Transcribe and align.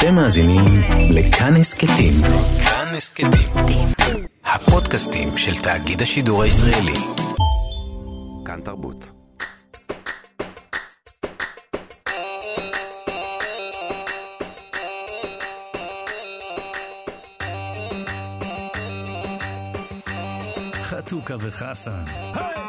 אתם 0.00 0.14
מאזינים 0.14 0.64
לכאן 1.10 1.56
הסכתים. 1.56 2.12
כאן 2.64 2.94
הסכתים. 2.96 3.30
הפודקאסטים 4.44 5.28
של 5.36 5.62
תאגיד 5.62 6.02
השידור 6.02 6.42
הישראלי. 6.42 6.98
כאן 8.46 8.60
תרבות. 8.60 9.10
חתוכה 20.82 21.34
וחסן. 21.40 22.04
ערב 22.34 22.59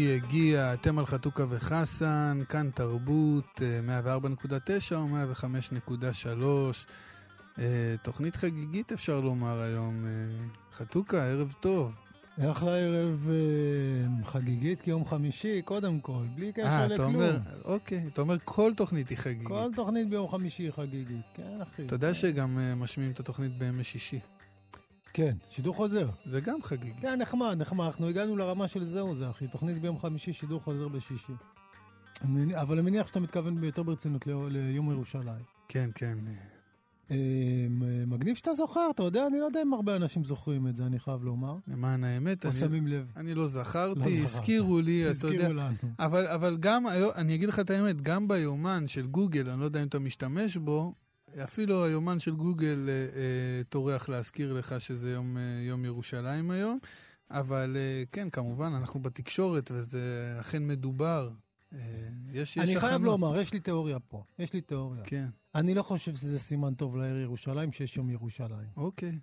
חמישי 0.00 0.14
הגיע, 0.14 0.74
אתם 0.74 0.98
על 0.98 1.06
חתוכה 1.06 1.44
וחסן, 1.48 2.42
כאן 2.48 2.70
תרבות, 2.74 3.62
אה, 3.62 4.02
104.9 4.04 4.96
או 4.96 5.06
105.3. 5.08 6.86
אה, 7.58 7.94
תוכנית 8.02 8.36
חגיגית 8.36 8.92
אפשר 8.92 9.20
לומר 9.20 9.60
היום. 9.60 10.04
אה, 10.06 10.10
חתוכה, 10.76 11.16
ערב 11.16 11.54
טוב. 11.60 11.92
אחלה 12.50 12.76
ערב 12.76 13.28
אה, 13.30 14.24
חגיגית 14.24 14.80
כיום 14.80 15.04
חמישי, 15.06 15.62
קודם 15.62 16.00
כל, 16.00 16.24
בלי 16.34 16.52
קשר 16.52 16.66
אה, 16.66 16.86
אתה 16.86 16.94
לכלום. 16.94 17.14
אומר, 17.14 17.38
אוקיי, 17.64 18.04
אתה 18.12 18.20
אומר 18.20 18.36
כל 18.44 18.72
תוכנית 18.76 19.08
היא 19.08 19.18
חגיגית. 19.18 19.48
כל 19.48 19.70
תוכנית 19.76 20.08
ביום 20.10 20.28
חמישי 20.28 20.62
היא 20.62 20.70
חגיגית, 20.72 21.26
כן 21.34 21.58
אחי. 21.62 21.86
אתה 21.86 21.94
יודע 21.94 22.14
שגם 22.14 22.58
אה, 22.58 22.74
משמיעים 22.74 23.12
את 23.12 23.20
התוכנית 23.20 23.58
בימי 23.58 23.84
שישי. 23.84 24.20
כן, 25.12 25.36
שידור 25.50 25.74
חוזר. 25.74 26.08
זה 26.26 26.40
גם 26.40 26.62
חגיגי. 26.62 27.00
כן, 27.00 27.18
נחמד, 27.22 27.56
נחמד, 27.58 27.84
אנחנו 27.84 28.06
הגענו 28.08 28.36
לרמה 28.36 28.68
של 28.68 28.84
זהו 28.84 29.14
זה, 29.16 29.30
אחי. 29.30 29.48
תוכנית 29.48 29.78
ביום 29.80 29.98
חמישי, 29.98 30.32
שידור 30.32 30.60
חוזר 30.60 30.88
בשישי. 30.88 31.32
אבל 32.54 32.78
אני 32.78 32.90
מניח 32.90 33.06
שאתה 33.06 33.20
מתכוון 33.20 33.60
ביותר 33.60 33.82
ברצינות 33.82 34.26
ליום 34.26 34.90
ירושלים. 34.90 35.42
כן, 35.68 35.90
כן. 35.94 36.18
אה, 37.10 37.16
מגניב 38.06 38.36
שאתה 38.36 38.54
זוכר, 38.54 38.88
אתה 38.94 39.02
יודע, 39.02 39.26
אני 39.26 39.38
לא 39.40 39.44
יודע 39.44 39.62
אם 39.62 39.74
הרבה 39.74 39.96
אנשים 39.96 40.24
זוכרים 40.24 40.66
את 40.66 40.76
זה, 40.76 40.86
אני 40.86 40.98
חייב 40.98 41.24
לומר. 41.24 41.56
למען 41.68 42.04
האמת, 42.04 42.44
או 42.44 42.50
אני- 42.50 42.58
שמים 42.58 42.86
לב. 42.86 43.12
אני 43.16 43.34
לא 43.34 43.48
זכרתי, 43.48 44.00
לא. 44.00 44.24
הזכירו 44.24 44.80
לי, 44.80 45.02
אתה 45.10 45.26
יודע. 45.26 45.36
הזכירו 45.36 45.52
לנו. 45.52 45.74
אבל, 45.98 46.26
אבל 46.26 46.56
גם, 46.60 46.84
אני 47.14 47.34
אגיד 47.34 47.48
לך 47.48 47.60
את 47.60 47.70
האמת, 47.70 48.00
גם 48.02 48.28
ביומן 48.28 48.86
של 48.86 49.06
גוגל, 49.06 49.50
אני 49.50 49.60
לא 49.60 49.64
יודע 49.64 49.82
אם 49.82 49.86
אתה 49.86 49.98
משתמש 49.98 50.56
בו, 50.56 50.92
אפילו 51.44 51.84
היומן 51.84 52.18
של 52.18 52.34
גוגל 52.34 52.88
אה, 52.88 52.92
אה, 52.92 53.64
טורח 53.68 54.08
להזכיר 54.08 54.52
לך 54.52 54.80
שזה 54.80 55.10
יום, 55.12 55.36
אה, 55.36 55.42
יום 55.62 55.84
ירושלים 55.84 56.50
היום. 56.50 56.78
אבל 57.30 57.76
אה, 57.76 58.02
כן, 58.12 58.30
כמובן, 58.30 58.72
אנחנו 58.72 59.00
בתקשורת 59.00 59.70
וזה 59.74 60.36
אכן 60.40 60.66
מדובר. 60.66 61.30
אה, 61.72 61.78
יש, 62.32 62.56
יש 62.56 62.58
אני 62.58 62.80
חייב 62.80 62.92
הכנות. 62.92 63.06
לומר, 63.06 63.40
יש 63.40 63.52
לי 63.52 63.60
תיאוריה 63.60 63.98
פה. 63.98 64.22
יש 64.38 64.52
לי 64.52 64.60
תיאוריה. 64.60 65.04
כן, 65.04 65.26
אני 65.54 65.74
לא 65.74 65.82
חושב 65.82 66.14
שזה 66.14 66.38
סימן 66.38 66.74
טוב 66.74 66.96
לעיר 66.96 67.16
ירושלים 67.16 67.72
שיש 67.72 67.96
יום 67.96 68.10
ירושלים. 68.10 68.68
אוקיי. 68.76 69.18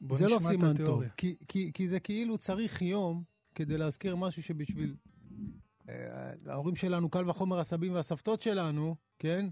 בוא 0.00 0.16
זה 0.16 0.28
לא 0.28 0.38
סימן 0.38 0.60
טוב, 0.60 0.70
התיאוריה. 0.80 1.08
כי, 1.16 1.36
כי, 1.48 1.70
כי 1.74 1.88
זה 1.88 2.00
כאילו 2.00 2.38
צריך 2.38 2.82
יום 2.82 3.22
כדי 3.54 3.78
להזכיר 3.78 4.16
משהו 4.16 4.42
שבשביל... 4.42 4.94
ההורים 6.46 6.76
שלנו, 6.76 7.08
קל 7.08 7.30
וחומר 7.30 7.58
הסבים 7.58 7.94
והסבתות 7.94 8.42
שלנו, 8.42 8.96
כן? 9.18 9.46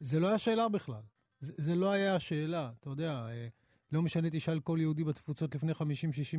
זה 0.00 0.20
לא 0.20 0.28
היה 0.28 0.38
שאלה 0.38 0.68
בכלל. 0.68 1.02
זה, 1.40 1.52
זה 1.56 1.74
לא 1.74 1.90
היה 1.90 2.14
השאלה, 2.14 2.70
אתה 2.80 2.90
יודע. 2.90 3.12
אה, 3.12 3.48
לא 3.92 4.02
משנה, 4.02 4.28
תשאל 4.30 4.60
כל 4.60 4.78
יהודי 4.80 5.04
בתפוצות 5.04 5.54
לפני 5.54 5.72
50-60 5.72 5.76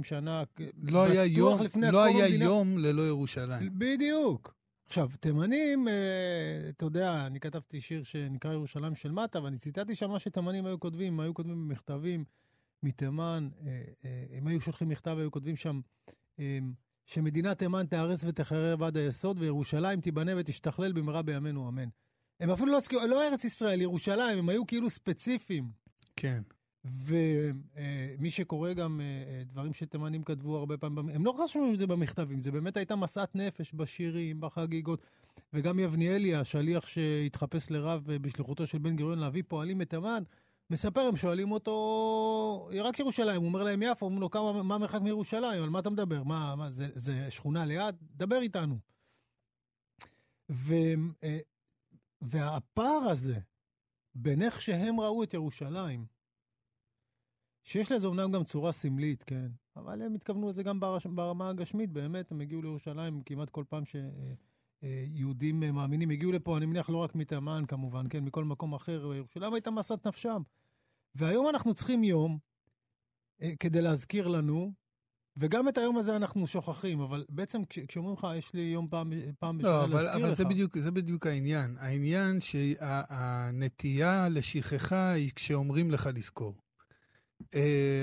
שנה. 0.04 0.44
לא 0.84 1.04
היה 1.04 1.26
יום, 1.26 1.60
לא 1.92 2.04
היה 2.04 2.26
המדינה. 2.26 2.46
יום 2.46 2.78
ללא 2.78 3.08
ירושלים. 3.08 3.70
בדיוק. 3.78 4.54
עכשיו, 4.86 5.10
תימנים, 5.20 5.88
אה, 5.88 6.70
אתה 6.70 6.86
יודע, 6.86 7.26
אני 7.26 7.40
כתבתי 7.40 7.82
שיר 7.82 8.04
שנקרא 8.04 8.54
ירושלים 8.54 8.96
של 8.96 9.12
מטה, 9.12 9.44
ואני 9.44 9.58
ציטטתי 9.58 9.96
שם 9.96 10.10
מה 10.10 10.20
שתימנים 10.20 10.66
היו 10.66 10.80
כותבים, 10.80 11.14
הם 11.14 11.20
היו 11.20 11.34
כותבים 11.34 11.68
במכתבים 11.68 12.24
מתימן, 12.84 13.50
אה, 13.66 13.82
אה, 14.06 14.26
הם 14.38 14.48
היו 14.48 14.62
שולחים 14.62 14.90
מכתב, 14.90 15.16
היו 15.20 15.32
כותבים 15.32 15.56
שם 15.56 15.82
אה, 16.40 16.60
שמדינת 17.06 17.58
תימן 17.60 17.86
תיהרס 17.86 18.24
ותחרב 18.24 18.84
עד 18.84 18.98
היסוד, 18.98 19.40
וירושלים 19.40 20.02
תיבנה 20.02 20.32
ותשתכלל 20.38 20.92
במהרה 20.92 21.22
בימינו 21.22 21.70
אמן. 21.70 21.90
הם 22.40 22.50
אפילו 22.50 22.72
לא 22.72 22.78
הזכירו, 22.78 23.08
לא 23.08 23.28
ארץ 23.28 23.44
ישראל, 23.44 23.82
ירושלים, 23.82 24.38
הם 24.38 24.50
היו 24.50 24.68
כאילו 24.68 24.90
ספציפיים. 24.90 25.72
כן. 26.16 26.42
ומי 26.86 28.30
שקורא 28.30 28.74
גם 28.74 29.02
אה, 29.02 29.06
אה, 29.06 29.44
דברים 29.44 29.74
שתימנים 29.74 30.24
כתבו 30.24 30.58
הרבה 30.58 30.78
פעמים, 30.78 31.10
הם 31.10 31.26
לא 31.26 31.44
רשמו 31.44 31.74
את 31.74 31.80
זה 31.80 31.88
במכתבים, 31.88 32.40
זה 32.40 32.52
באמת 32.52 32.78
הייתה 32.78 32.96
משאת 32.96 33.36
נפש 33.36 33.74
בשירים, 33.74 34.42
בחגיגות. 34.42 35.02
וגם 35.54 35.80
יבניאלי, 35.80 36.36
השליח 36.36 36.88
שהתחפש 36.88 37.72
לרב 37.72 38.10
אה, 38.10 38.20
בשליחותו 38.20 38.68
של 38.68 38.78
בן 38.78 38.96
גוריון 38.96 39.20
להביא 39.20 39.44
פועלים 39.48 39.78
מתימן, 39.78 40.24
מספר, 40.70 41.02
הם 41.02 41.16
שואלים 41.16 41.52
אותו, 41.52 42.70
רק 42.84 43.00
ירושלים, 43.00 43.42
הוא 43.42 43.48
אומר 43.48 43.64
להם 43.64 43.82
יפו, 43.82 44.06
אומרים 44.06 44.22
לו, 44.22 44.32
כמה, 44.32 44.64
מה 44.64 44.76
המרחק 44.76 45.02
מירושלים, 45.02 45.64
על 45.64 45.70
מה 45.70 45.80
אתה 45.80 45.90
מדבר? 45.90 46.24
מה, 46.24 46.56
מה 46.56 46.70
זה, 46.70 46.88
זה 46.96 47.32
שכונה 47.32 47.66
ליד? 47.66 47.96
דבר 48.16 48.38
איתנו. 48.42 48.78
ו, 50.50 50.76
אה, 51.24 51.40
והפער 52.22 53.10
הזה 53.12 53.40
בין 54.16 54.42
איך 54.42 54.62
שהם 54.62 55.00
ראו 55.00 55.24
את 55.24 55.34
ירושלים, 55.34 56.06
שיש 57.64 57.92
לזה 57.92 58.08
אומנם 58.08 58.32
גם 58.32 58.44
צורה 58.44 58.72
סמלית, 58.72 59.24
כן, 59.24 59.52
אבל 59.76 60.02
הם 60.02 60.16
התכוונו 60.16 60.50
לזה 60.50 60.64
גם. 60.64 60.80
ברמה 61.16 61.50
הגשמית, 61.50 61.92
באמת, 61.92 62.32
הם 62.32 62.42
הגיעו 62.42 62.62
לירושלים 62.62 63.22
כמעט 63.22 63.50
כל 63.50 63.64
פעם 63.70 63.84
שיהודים 64.82 65.60
מאמינים 65.60 66.10
הגיעו 66.10 66.32
לפה, 66.32 66.58
אני 66.58 66.66
מניח 66.66 66.90
לא 66.90 66.98
רק 66.98 67.16
מתימן 67.16 67.64
כמובן, 67.68 68.06
כן, 68.10 68.24
מכל 68.24 68.44
מקום 68.44 68.74
אחר, 68.74 69.14
ירושלים 69.14 69.54
הייתה 69.54 69.72
משאת 69.72 70.08
נפשם. 70.08 70.42
והיום 71.16 71.50
אנחנו 71.50 71.74
צריכים 71.74 72.04
יום 72.04 72.40
אה, 73.42 73.56
כדי 73.60 73.82
להזכיר 73.82 74.28
לנו, 74.28 74.74
וגם 75.40 75.70
את 75.70 75.78
היום 75.78 75.98
הזה 75.98 76.16
אנחנו 76.16 76.48
שוכחים, 76.48 77.00
אבל 77.02 77.26
בעצם 77.30 77.62
כש- 77.70 77.80
כשאומרים 77.80 78.16
לך, 78.16 78.28
יש 78.38 78.54
לי 78.54 78.62
יום 78.62 78.88
פעם, 78.90 79.14
פעם 79.40 79.58
בשנה 79.58 79.70
לא, 79.70 79.84
אבל, 79.84 79.94
להזכיר 79.94 80.16
אבל 80.16 80.32
לך. 80.32 80.38
זה, 80.38 80.46
בדיוק, 80.46 80.78
זה 80.78 80.92
בדיוק 80.92 81.28
העניין. 81.28 81.76
העניין 81.80 82.40
שהנטייה 82.42 84.30
לשכחה 84.30 85.12
היא 85.12 85.32
כשאומרים 85.36 85.92
לך 85.92 86.10
לזכור. 86.16 86.56
Uh, 87.44 87.48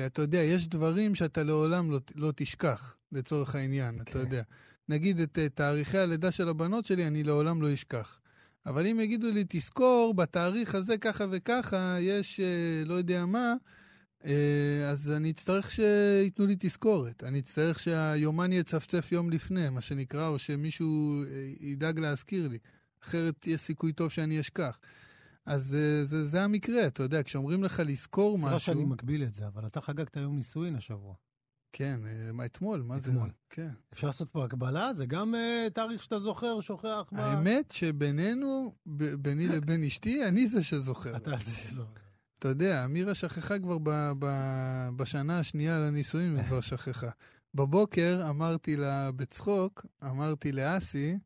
אתה 0.06 0.22
יודע, 0.22 0.38
יש 0.38 0.68
דברים 0.68 1.14
שאתה 1.14 1.42
לעולם 1.42 1.90
לא, 1.90 2.00
לא 2.14 2.32
תשכח, 2.36 2.96
לצורך 3.12 3.54
העניין, 3.54 4.00
אתה 4.00 4.12
כן. 4.12 4.18
יודע. 4.18 4.42
נגיד 4.88 5.20
את 5.20 5.38
uh, 5.38 5.48
תאריכי 5.54 5.98
הלידה 5.98 6.30
של 6.30 6.48
הבנות 6.48 6.84
שלי, 6.84 7.06
אני 7.06 7.22
לעולם 7.22 7.62
לא 7.62 7.74
אשכח. 7.74 8.20
אבל 8.66 8.86
אם 8.86 9.00
יגידו 9.00 9.30
לי, 9.30 9.44
תזכור, 9.48 10.14
בתאריך 10.14 10.74
הזה 10.74 10.98
ככה 10.98 11.24
וככה, 11.30 11.96
יש 12.00 12.40
uh, 12.40 12.88
לא 12.88 12.94
יודע 12.94 13.26
מה, 13.26 13.54
אז 14.90 15.10
אני 15.10 15.30
אצטרך 15.30 15.70
שייתנו 15.70 16.46
לי 16.46 16.56
תזכורת. 16.58 17.24
אני 17.24 17.38
אצטרך 17.38 17.80
שהיומן 17.80 18.52
יצפצף 18.52 19.12
יום 19.12 19.30
לפני, 19.30 19.70
מה 19.70 19.80
שנקרא, 19.80 20.28
או 20.28 20.38
שמישהו 20.38 21.22
uh, 21.24 21.64
ידאג 21.64 21.98
להזכיר 21.98 22.48
לי. 22.48 22.58
אחרת 23.02 23.46
יש 23.46 23.60
סיכוי 23.60 23.92
טוב 23.92 24.10
שאני 24.10 24.40
אשכח. 24.40 24.78
אז 25.46 25.76
uh, 25.76 26.04
זה, 26.06 26.26
זה 26.26 26.42
המקרה, 26.42 26.86
אתה 26.86 27.02
יודע, 27.02 27.22
כשאומרים 27.22 27.64
לך 27.64 27.82
לזכור 27.86 28.38
סליחה 28.38 28.56
משהו... 28.56 28.74
שאני 28.74 28.84
מגביל 28.84 29.22
את 29.22 29.34
זה, 29.34 29.46
אבל 29.46 29.66
אתה 29.66 29.80
חגגת 29.80 30.16
יום 30.16 30.36
נישואין 30.36 30.76
השבוע. 30.76 31.14
כן, 31.72 32.00
אה, 32.06 32.32
מה, 32.32 32.44
אתמול, 32.44 32.82
מה 32.82 32.98
זה? 32.98 33.10
אתמול. 33.10 33.30
כן. 33.50 33.70
אפשר 33.92 34.06
לעשות 34.06 34.30
פה 34.30 34.44
הקבלה? 34.44 34.92
זה 34.92 35.06
גם 35.06 35.34
uh, 35.34 35.70
תאריך 35.70 36.02
שאתה 36.02 36.18
זוכר, 36.18 36.60
שוכח 36.60 37.02
ב... 37.12 37.18
האמת 37.18 37.70
שבינינו, 37.70 38.74
ב- 38.86 39.14
ביני 39.14 39.48
לבין 39.48 39.84
אשתי, 39.84 40.28
אני 40.28 40.46
זה 40.46 40.62
שזוכר. 40.62 41.16
אתה 41.16 41.30
זה 41.44 41.54
שזוכר. 41.54 42.03
אתה 42.44 42.52
יודע, 42.52 42.84
אמירה 42.84 43.14
שכחה 43.14 43.58
כבר 43.58 43.78
ב- 43.82 44.12
ב- 44.18 44.88
בשנה 44.96 45.38
השנייה 45.38 45.78
לנישואין, 45.78 46.36
היא 46.36 46.44
כבר 46.44 46.60
שכחה. 46.60 47.10
בבוקר 47.54 48.26
אמרתי 48.30 48.76
לה 48.76 49.12
בצחוק, 49.12 49.86
אמרתי 50.02 50.52
לאסי, 50.52 51.18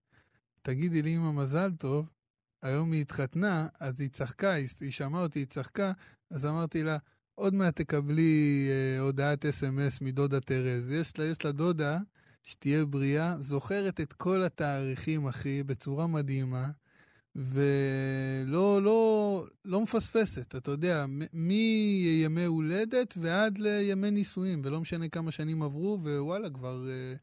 תגידי 0.63 1.03
לי 1.03 1.17
אמא 1.17 1.33
מזל 1.33 1.71
טוב, 1.79 2.09
היום 2.63 2.93
היא 2.93 3.01
התחתנה, 3.01 3.67
אז 3.81 4.01
היא 4.01 4.09
צחקה, 4.09 4.53
היא, 4.53 4.69
היא 4.81 4.91
שמעה 4.91 5.23
אותי, 5.23 5.39
היא 5.39 5.47
צחקה, 5.47 5.93
אז 6.31 6.47
אמרתי 6.47 6.83
לה, 6.83 6.99
עוד 7.35 7.55
מעט 7.55 7.77
תקבלי 7.77 8.69
אה, 8.71 9.01
הודעת 9.01 9.47
אס.אם.אס 9.47 10.01
מדודה 10.01 10.41
תרז. 10.41 10.91
יש 10.91 11.19
לה, 11.19 11.25
יש 11.25 11.45
לה 11.45 11.53
דודה 11.53 11.99
שתהיה 12.43 12.85
בריאה, 12.85 13.35
זוכרת 13.39 14.01
את 14.01 14.13
כל 14.13 14.43
התאריכים, 14.43 15.27
אחי, 15.27 15.63
בצורה 15.63 16.07
מדהימה, 16.07 16.71
ולא 17.39 18.83
לא, 18.83 19.45
לא 19.65 19.83
מפספסת, 19.83 20.55
אתה 20.55 20.71
יודע, 20.71 21.07
מימי 21.33 22.45
הולדת 22.45 23.15
ועד 23.21 23.59
לימי 23.59 24.11
נישואים, 24.11 24.61
ולא 24.65 24.81
משנה 24.81 25.09
כמה 25.09 25.31
שנים 25.31 25.63
עברו, 25.63 25.99
ווואלה, 26.03 26.51
כבר, 26.51 26.89
אה, 26.91 27.15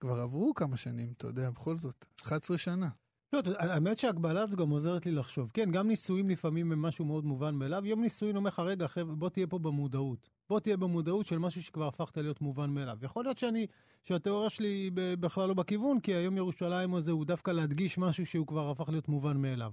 כבר 0.00 0.20
עברו 0.20 0.54
כמה 0.54 0.76
שנים, 0.76 1.12
אתה 1.16 1.26
יודע, 1.26 1.50
בכל 1.50 1.78
זאת, 1.78 2.04
11 2.22 2.58
שנה. 2.58 2.88
לא, 3.32 3.40
האמת 3.58 3.98
שההגבלה 3.98 4.42
הזו 4.42 4.56
גם 4.56 4.70
עוזרת 4.70 5.06
לי 5.06 5.12
לחשוב. 5.12 5.50
כן, 5.54 5.70
גם 5.70 5.88
נישואים 5.88 6.30
לפעמים 6.30 6.72
הם 6.72 6.82
משהו 6.82 7.04
מאוד 7.04 7.24
מובן 7.24 7.54
מאליו. 7.54 7.86
יום 7.86 8.00
נישואים 8.00 8.36
אומר 8.36 8.48
לך, 8.48 8.58
רגע, 8.58 8.86
חבר'ה, 8.86 9.14
בוא 9.14 9.28
תהיה 9.28 9.46
פה 9.46 9.58
במודעות. 9.58 10.28
בוא 10.48 10.60
תהיה 10.60 10.76
במודעות 10.76 11.26
של 11.26 11.38
משהו 11.38 11.62
שכבר 11.62 11.86
הפכת 11.86 12.16
להיות 12.16 12.40
מובן 12.40 12.70
מאליו. 12.70 12.98
יכול 13.02 13.24
להיות 13.24 13.38
שאני, 13.38 13.66
שהתיאוריה 14.02 14.50
שלי 14.50 14.90
בכלל 14.94 15.48
לא 15.48 15.54
בכיוון, 15.54 16.00
כי 16.00 16.14
היום 16.14 16.36
ירושלים 16.36 16.94
הזה 16.94 17.12
הוא 17.12 17.24
דווקא 17.24 17.50
להדגיש 17.50 17.98
משהו 17.98 18.26
שהוא 18.26 18.46
כבר 18.46 18.70
הפך 18.70 18.88
להיות 18.88 19.08
מובן 19.08 19.36
מאליו. 19.36 19.72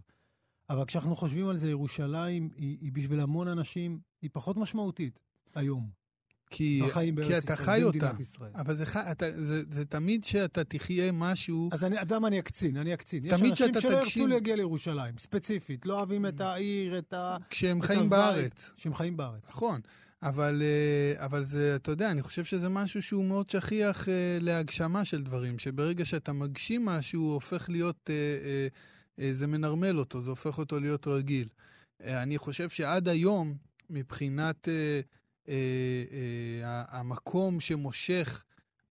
אבל 0.70 0.86
כשאנחנו 0.86 1.16
חושבים 1.16 1.48
על 1.48 1.58
זה, 1.58 1.70
ירושלים 1.70 2.50
היא, 2.56 2.78
היא 2.82 2.92
בשביל 2.92 3.20
המון 3.20 3.48
אנשים, 3.48 4.00
היא 4.22 4.30
פחות 4.34 4.58
משמעותית 4.58 5.20
היום. 5.56 6.07
כי, 6.50 6.82
כי 7.26 7.38
אתה 7.38 7.56
חי 7.56 7.84
אותה. 7.84 8.12
ישראל. 8.20 8.52
אבל 8.56 8.76
זה, 8.76 8.84
אתה, 9.12 9.26
זה, 9.44 9.64
זה 9.72 9.86
תמיד 9.86 10.24
שאתה 10.24 10.64
תחיה 10.64 11.12
משהו... 11.12 11.70
אז 11.72 11.86
אני, 11.86 12.02
אדם, 12.02 12.26
אני 12.26 12.40
אקצין, 12.40 12.78
אני 12.78 12.94
אקצין. 12.94 13.26
יש 13.26 13.34
אנשים 13.34 13.56
שלא 13.56 13.72
תגשים... 13.72 13.92
ירצו 13.94 14.28
להגיע 14.28 14.56
לירושלים, 14.56 15.18
ספציפית, 15.18 15.86
לא 15.86 15.98
אוהבים 15.98 16.26
את 16.26 16.42
העיר, 16.42 16.98
את 16.98 17.14
ה... 17.14 17.38
כשהם 17.50 17.82
חיים 17.82 18.00
הווי, 18.00 18.10
בארץ. 18.10 18.72
כשהם 18.78 18.94
חיים 18.94 19.18
בארץ. 19.18 19.50
נכון. 19.50 19.82
אבל, 20.24 20.62
אה, 20.62 21.26
אבל 21.26 21.44
זה, 21.44 21.76
אתה 21.76 21.92
יודע, 21.92 22.12
אני 22.12 22.22
חושב 22.22 22.44
שזה 22.44 22.70
משהו 22.70 23.02
שהוא 23.02 23.26
מאוד 23.26 23.50
שכיח 23.50 24.10
אה, 24.10 24.38
להגשמה 24.42 25.06
של 25.06 25.24
דברים, 25.24 25.60
שברגע 25.60 26.06
שאתה 26.06 26.34
מגשים 26.34 26.86
משהו, 26.86 27.22
הוא 27.22 27.34
הופך 27.34 27.70
להיות, 27.70 28.10
אה, 29.20 29.32
זה 29.32 29.48
מנרמל 29.48 30.00
אותו, 30.00 30.22
זה 30.22 30.30
הופך 30.30 30.58
אותו 30.58 30.80
להיות 30.80 31.08
רגיל. 31.08 31.48
אני 32.04 32.38
חושב 32.38 32.70
שעד 32.70 33.08
היום, 33.08 33.54
מבחינת 33.90 34.68
המקום 36.64 37.60
שמושך 37.60 38.44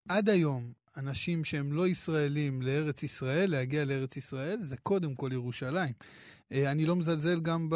עד 0.09 0.29
היום 0.29 0.73
אנשים 0.97 1.45
שהם 1.45 1.73
לא 1.73 1.89
ישראלים 1.89 2.63
לארץ 2.63 3.03
ישראל, 3.03 3.51
להגיע 3.51 3.85
לארץ 3.85 4.17
ישראל, 4.17 4.61
זה 4.61 4.77
קודם 4.77 5.15
כל 5.15 5.29
ירושלים. 5.33 5.93
אה, 6.53 6.71
אני 6.71 6.87
לא 6.87 6.97
מזלזל 6.97 7.41
גם 7.41 7.69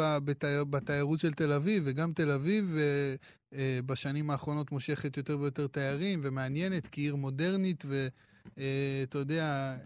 בתיירות 0.69 1.19
של 1.19 1.33
תל 1.33 1.51
אביב, 1.51 1.83
וגם 1.85 2.13
תל 2.13 2.31
אביב 2.31 2.75
אה, 2.77 3.15
אה, 3.53 3.79
בשנים 3.85 4.29
האחרונות 4.29 4.71
מושכת 4.71 5.17
יותר 5.17 5.39
ויותר 5.39 5.67
תיירים, 5.67 6.19
ומעניינת 6.23 6.87
כעיר 6.91 7.15
מודרנית, 7.15 7.83
ואתה 7.87 9.17
יודע, 9.17 9.77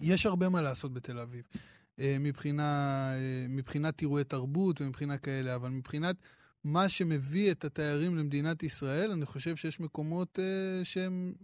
יש 0.00 0.26
הרבה 0.26 0.48
מה 0.48 0.62
לעשות 0.62 0.92
בתל 0.92 1.18
אביב. 1.18 1.42
מבחינה, 1.98 3.10
מבחינת 3.48 4.02
אירועי 4.02 4.24
תרבות 4.24 4.80
ומבחינה 4.80 5.18
כאלה, 5.18 5.54
אבל 5.54 5.68
מבחינת 5.68 6.16
מה 6.64 6.88
שמביא 6.88 7.50
את 7.50 7.64
התיירים 7.64 8.16
למדינת 8.16 8.62
ישראל, 8.62 9.10
אני 9.10 9.26
חושב 9.26 9.56
שיש 9.56 9.80
מקומות 9.80 10.38
שהם 10.84 11.34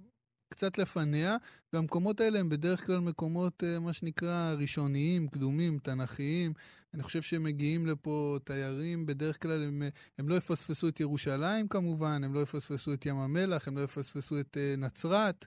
קצת 0.51 0.79
לפניה, 0.79 1.37
והמקומות 1.73 2.21
האלה 2.21 2.41
הם 2.41 2.49
בדרך 2.49 2.87
כלל 2.87 2.99
מקומות, 2.99 3.65
אה, 3.65 3.79
מה 3.79 3.93
שנקרא, 3.93 4.55
ראשוניים, 4.59 5.29
קדומים, 5.29 5.79
תנכיים. 5.79 6.53
אני 6.95 7.03
חושב 7.03 7.23
שהם 7.23 7.43
מגיעים 7.43 7.87
לפה 7.87 8.39
תיירים, 8.45 9.07
בדרך 9.07 9.43
כלל 9.43 9.63
הם, 9.63 9.83
הם 10.19 10.29
לא 10.29 10.35
יפספסו 10.35 10.89
את 10.89 11.01
ירושלים 11.01 11.69
כמובן, 11.69 12.25
הם 12.25 12.35
לא 12.35 12.41
יפספסו 12.41 12.93
את 12.93 13.07
ים 13.07 13.17
המלח, 13.17 13.69
הם 13.69 13.79
לא 13.79 13.83
יפספסו 13.83 14.41
את 14.41 14.57
uh, 14.57 14.81
נצרת, 14.81 15.47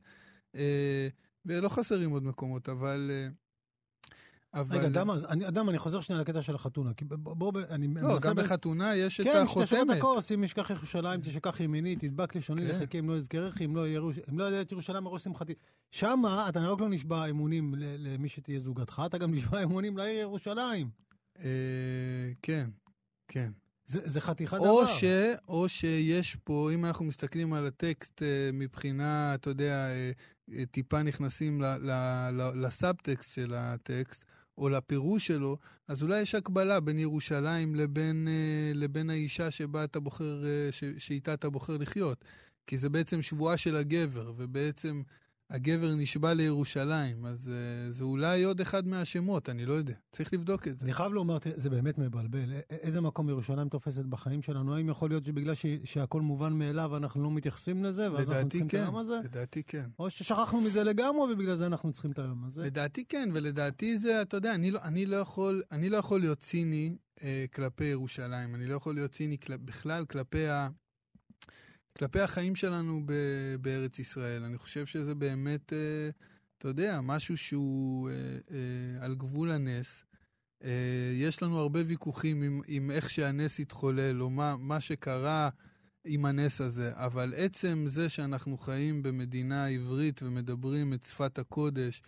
uh, 0.56 0.58
ולא 1.46 1.70
חסרים 1.70 2.12
עוד 2.12 2.24
מקומות, 2.24 2.70
אבל... 2.70 3.12
Uh. 3.30 3.43
רגע, 4.56 4.88
אדם, 4.88 5.12
אני, 5.12 5.48
אדם, 5.48 5.70
אני 5.70 5.80
חוזר 5.80 6.02
שנייה 6.02 6.22
לקטע 6.22 6.42
של 6.42 6.56
החתונה. 6.56 6.94
כי 6.94 7.06
בוא, 7.06 7.52
אני 7.70 7.88
לא, 8.02 8.20
גם 8.20 8.36
ב... 8.36 8.40
בחתונה 8.40 8.96
יש 8.96 9.22
כן, 9.22 9.30
את 9.30 9.36
החותמת. 9.36 9.70
כן, 9.70 9.76
כשאתה 9.76 9.94
הכוס, 9.94 10.32
אם 10.32 10.44
ישכח 10.44 10.70
ירושלים, 10.70 11.22
תשכח 11.22 11.60
ימיני, 11.60 11.96
תדבק 11.96 12.36
לשוני 12.36 12.62
כן. 12.62 12.68
לחכי, 12.68 13.00
אם 13.00 13.10
לא 13.10 13.18
יזכרך, 13.18 13.62
אם 13.62 13.76
לא. 13.76 13.88
אם 14.30 14.40
לא 14.40 14.62
את 14.62 14.72
ירושלים 14.72 15.04
מראש 15.04 15.24
שמחתי. 15.24 15.54
שמה 15.92 16.50
אתה 16.50 16.60
רק 16.60 16.80
לא 16.80 16.90
נשבע 16.90 17.26
אמונים 17.26 17.74
למי 17.78 18.28
שתהיה 18.28 18.60
זוגתך, 18.60 19.02
אתה 19.06 19.18
גם 19.18 19.34
נשבע 19.34 19.64
אמונים 19.64 19.98
לעיר 19.98 20.20
ירושלים. 20.20 20.90
אה, 21.40 22.32
כן, 22.42 22.70
כן. 23.28 23.52
זה, 23.86 24.00
זה 24.04 24.22
חתיכת 24.22 24.58
דבר. 24.58 24.86
ש, 24.86 25.04
או 25.48 25.70
שיש 25.70 26.36
פה, 26.36 26.70
אם 26.74 26.86
אנחנו 26.86 27.06
מסתכלים 27.06 27.54
על 27.54 27.66
הטקסט 27.66 28.24
אה, 28.24 28.50
מבחינה, 28.54 29.36
אתה 29.36 29.50
יודע, 29.50 29.90
אה, 29.92 30.12
טיפה 30.72 31.04
נכנסים 31.04 31.62
לסאבטקסט 32.56 33.34
של 33.34 33.54
הטקסט, 33.56 34.26
או 34.58 34.70
לפירוש 34.70 35.28
שלו, 35.28 35.58
אז 35.88 36.04
אולי 36.04 36.22
יש 36.22 36.36
הקבלה 36.36 36.80
בין 36.80 37.00
ירושלים 37.00 37.76
לבין, 37.76 38.28
אה, 38.28 38.72
לבין 38.76 39.10
האישה 39.10 39.52
שבה 39.52 39.84
אתה 39.84 40.00
בוחר, 40.00 40.46
אה, 40.46 40.72
ש, 40.72 40.84
שאיתה 40.98 41.34
אתה 41.34 41.50
בוחר 41.50 41.78
לחיות. 41.78 42.26
כי 42.68 42.78
זה 42.78 42.90
בעצם 42.90 43.22
שבועה 43.22 43.58
של 43.58 43.76
הגבר, 43.76 44.34
ובעצם 44.38 45.02
הגבר 45.50 45.96
נשבע 45.96 46.34
לירושלים, 46.34 47.26
אז 47.26 47.52
uh, 47.52 47.92
זה 47.92 48.04
אולי 48.04 48.44
עוד 48.44 48.62
אחד 48.62 48.88
מהשמות, 48.88 49.50
אני 49.50 49.66
לא 49.66 49.74
יודע. 49.74 49.94
צריך 50.12 50.34
לבדוק 50.34 50.68
את 50.68 50.80
זה. 50.80 50.86
אני 50.86 50.94
חייב 50.94 51.14
לומר, 51.14 51.38
זה 51.56 51.70
באמת 51.70 51.98
מבלבל. 52.00 52.54
איזה 52.70 53.02
מקום 53.02 53.30
ירושלים 53.30 53.70
תופסת 53.70 54.06
בחיים 54.06 54.42
שלנו? 54.42 54.76
האם 54.76 54.90
יכול 54.90 55.10
להיות 55.10 55.26
שבגלל 55.26 55.56
ש- 55.56 55.66
שהכל 55.84 56.22
מובן 56.22 56.54
מאליו 56.54 56.98
אנחנו 56.98 57.24
לא 57.24 57.32
מתייחסים 57.32 57.84
לזה, 57.84 58.14
ואז 58.14 58.32
אנחנו 58.32 58.50
צריכים 58.50 58.68
כן, 58.68 58.78
את 58.78 58.84
היום 58.84 58.96
הזה? 58.96 59.20
לדעתי 59.24 59.64
כן. 59.64 59.90
או 60.00 60.10
ששכחנו 60.10 60.62
מזה 60.62 60.84
לגמרי, 60.84 61.34
ובגלל 61.34 61.56
זה 61.56 61.66
אנחנו 61.66 61.92
צריכים 61.92 62.12
את 62.12 62.20
היום 62.20 62.44
הזה? 62.46 62.64
לדעתי 62.64 63.06
כן, 63.06 63.30
ולדעתי 63.34 63.98
זה, 63.98 64.22
אתה 64.22 64.38
יודע, 64.38 64.56
אני 64.56 64.72
לא, 64.72 64.80
אני 64.84 65.06
לא, 65.06 65.16
יכול, 65.16 65.62
אני 65.72 65.90
לא 65.90 65.98
יכול 65.98 66.20
להיות 66.20 66.40
ציני 66.40 66.96
אה, 67.24 67.46
כלפי 67.54 67.84
ירושלים. 67.84 68.56
אני 68.56 68.68
לא 68.68 68.74
יכול 68.74 68.96
להיות 68.96 69.12
ציני 69.12 69.38
כל, 69.38 69.58
בכלל 69.58 70.06
כלפי 70.06 70.48
ה... 70.48 70.70
כלפי 71.98 72.20
החיים 72.20 72.56
שלנו 72.56 73.02
ב- 73.06 73.56
בארץ 73.62 74.00
ישראל. 74.00 74.44
אני 74.44 74.58
חושב 74.58 74.86
שזה 74.86 75.16
באמת, 75.16 75.74
אה, 75.74 76.10
אתה 76.58 76.68
יודע, 76.68 77.02
משהו 77.02 77.38
שהוא 77.38 78.10
אה, 78.10 78.16
אה, 78.52 79.06
על 79.06 79.16
גבול 79.16 79.52
הנס. 79.52 80.04
אה, 80.64 81.12
יש 81.14 81.44
לנו 81.44 81.60
הרבה 81.60 81.80
ויכוחים 81.88 82.42
עם, 82.42 82.62
עם 82.68 82.92
איך 82.92 83.10
שהנס 83.10 83.60
התחולל, 83.60 84.22
או 84.22 84.30
מה, 84.30 84.56
מה 84.60 84.82
שקרה 84.82 85.50
עם 86.06 86.26
הנס 86.26 86.62
הזה, 86.62 86.92
אבל 86.96 87.34
עצם 87.38 87.86
זה 87.88 88.10
שאנחנו 88.10 88.58
חיים 88.58 89.04
במדינה 89.04 89.68
עברית 89.68 90.24
ומדברים 90.24 90.94
את 90.94 91.04
שפת 91.04 91.40
הקודש, 91.40 92.02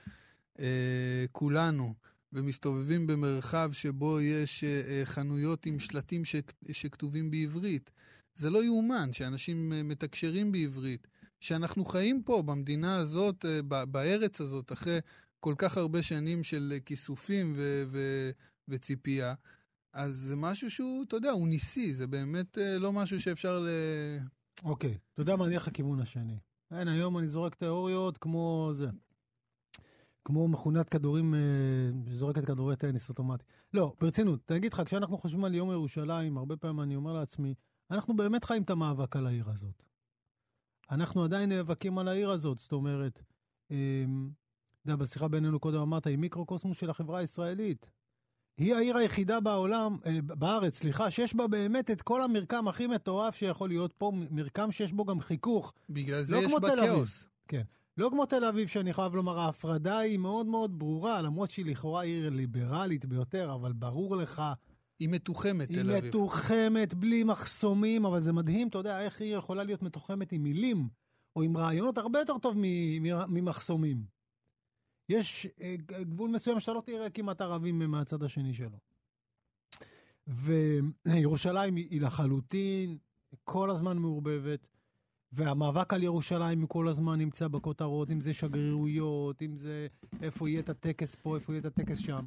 אה, 0.60 1.26
כולנו, 1.32 1.94
ומסתובבים 2.34 3.08
במרחב 3.08 3.70
שבו 3.74 4.22
יש 4.22 4.64
אה, 4.64 4.82
אה 4.88 5.06
חנויות 5.06 5.66
עם 5.66 5.80
שלטים 5.80 6.24
שכתובים 6.72 7.32
בעברית, 7.32 7.92
זה 8.36 8.50
לא 8.50 8.64
יאומן 8.64 9.14
שאנשים 9.14 9.74
אה, 9.74 9.84
מתקשרים 9.84 10.52
בעברית, 10.52 11.08
שאנחנו 11.40 11.86
חיים 11.86 12.24
פה 12.24 12.42
במדינה 12.42 12.98
הזאת, 12.98 13.46
אה, 13.46 13.86
בארץ 13.86 14.42
הזאת, 14.42 14.72
אחרי 14.72 15.00
כל 15.40 15.54
כך 15.58 15.78
הרבה 15.78 16.04
שנים 16.04 16.44
של 16.44 16.72
אה, 16.76 16.80
כיסופים 16.80 17.54
ו- 17.58 17.84
ו- 17.88 18.32
וציפייה. 18.68 19.34
אז 19.94 20.16
זה 20.16 20.36
משהו 20.36 20.72
שהוא, 20.72 21.04
אתה 21.04 21.16
יודע, 21.16 21.32
הוא 21.32 21.48
ניסי, 21.48 21.94
זה 21.94 22.08
באמת 22.08 22.58
לא 22.80 22.94
משהו 22.94 23.22
שאפשר 23.22 23.60
ל... 23.60 23.68
אוקיי, 24.64 24.94
okay. 24.94 24.98
אתה 25.14 25.22
יודע 25.22 25.36
מה, 25.36 25.46
אני 25.46 25.56
אלך 25.56 25.68
לכיוון 25.68 26.00
השני. 26.00 26.38
אין, 26.72 26.88
היום 26.88 27.18
אני 27.18 27.28
זורק 27.28 27.56
תיאוריות 27.56 28.18
כמו 28.18 28.70
זה. 28.72 28.88
כמו 30.26 30.48
מכונת 30.48 30.90
כדורים 30.90 31.34
שזורקת 32.10 32.46
כדורי 32.46 32.76
טניס 32.76 33.10
אוטומטי. 33.10 33.44
לא, 33.74 33.94
ברצינות, 34.02 34.52
אני 34.52 34.58
אגיד 34.58 34.74
לך, 34.74 34.82
כשאנחנו 34.86 35.18
חושבים 35.18 35.44
על 35.44 35.56
יום 35.56 35.72
ירושלים, 35.72 36.38
הרבה 36.38 36.58
פעמים 36.58 36.82
אני 36.82 36.96
אומר 36.96 37.14
לעצמי, 37.14 37.54
אנחנו 37.92 38.16
באמת 38.16 38.44
חיים 38.44 38.64
את 38.64 38.70
המאבק 38.70 39.16
על 39.16 39.28
העיר 39.28 39.50
הזאת. 39.50 39.84
אנחנו 40.92 41.24
עדיין 41.24 41.50
נאבקים 41.50 41.98
על 41.98 42.08
העיר 42.08 42.30
הזאת, 42.30 42.60
זאת 42.60 42.72
אומרת, 42.72 43.22
אמ, 43.72 44.30
אתה 44.82 44.92
יודע, 44.92 45.04
בשיחה 45.04 45.28
בינינו 45.28 45.60
קודם 45.60 45.80
אמרת, 45.80 46.08
היא 46.08 46.18
מיקרוקוסמוס 46.18 46.78
של 46.78 46.90
החברה 46.90 47.20
הישראלית. 47.20 47.90
היא 48.58 48.76
העיר 48.76 48.98
היחידה 48.98 49.40
בעולם, 49.40 49.98
אה, 50.06 50.22
בארץ, 50.22 50.78
סליחה, 50.78 51.12
שיש 51.12 51.36
בה 51.36 51.48
באמת 51.48 51.92
את 51.92 52.02
כל 52.02 52.22
המרקם 52.22 52.68
הכי 52.68 52.88
מטורף 52.88 53.36
שיכול 53.36 53.70
להיות 53.70 53.94
פה, 53.94 54.12
מרקם 54.32 54.72
שיש 54.72 54.94
בו 54.94 55.06
גם 55.06 55.20
חיכוך. 55.20 55.74
בגלל 55.90 56.24
זה 56.24 56.36
לא 56.36 56.42
יש 56.42 56.52
בה 56.62 56.76
כאוס. 56.86 57.28
כן. 57.48 57.62
לא 57.98 58.10
כמו 58.10 58.26
תל 58.26 58.46
אביב, 58.46 58.68
שאני 58.68 58.94
חייב 58.94 59.16
לומר, 59.16 59.40
ההפרדה 59.40 59.98
היא 59.98 60.18
מאוד 60.18 60.46
מאוד 60.46 60.80
ברורה, 60.80 61.22
למרות 61.22 61.52
שהיא 61.52 61.66
לכאורה 61.66 62.02
עיר 62.04 62.30
ליברלית 62.30 63.06
ביותר, 63.06 63.54
אבל 63.54 63.74
ברור 63.74 64.18
לך 64.18 64.44
היא 65.00 65.10
מתוחמת, 65.10 65.68
תל 65.68 65.80
אביב. 65.80 66.04
היא 66.04 66.10
מתוחמת 66.10 66.94
בלי 66.94 67.24
מחסומים, 67.24 68.06
אבל 68.06 68.22
זה 68.22 68.34
מדהים, 68.34 68.68
אתה 68.68 68.78
יודע, 68.78 69.02
איך 69.02 69.22
היא 69.22 69.36
יכולה 69.36 69.64
להיות 69.64 69.82
מתוחמת 69.82 70.32
עם 70.32 70.44
מילים, 70.44 70.88
או 71.36 71.42
עם 71.42 71.58
רעיונות 71.58 71.98
הרבה 71.98 72.20
יותר 72.20 72.38
טוב 72.38 72.56
ממחסומים. 73.28 74.06
יש 75.10 75.48
אה, 75.62 75.76
גבול 75.86 76.30
מסוים 76.30 76.60
שאתה 76.60 76.74
לא 76.74 76.82
תראה 76.86 77.10
כמעט 77.10 77.42
ערבים 77.42 77.80
מהצד 77.80 78.24
השני 78.24 78.54
שלו. 78.54 78.78
וירושלים 81.06 81.76
היא 81.76 82.02
לחלוטין 82.02 82.98
כל 83.44 83.70
הזמן 83.70 83.98
מעורבבת, 83.98 84.68
והמאבק 85.32 85.94
על 85.94 86.04
ירושלים 86.04 86.68
כל 86.68 86.88
הזמן 86.88 87.20
נמצא 87.20 87.48
בכותרות, 87.48 88.12
אם 88.12 88.22
זה 88.22 88.34
שגרירויות, 88.34 89.42
אם 89.42 89.56
זה 89.56 89.88
איפה 90.22 90.50
יהיה 90.50 90.60
את 90.60 90.70
הטקס 90.70 91.16
פה, 91.16 91.36
איפה 91.36 91.54
יהיה 91.54 91.60
את 91.60 91.66
הטקס 91.66 91.98
שם. 91.98 92.26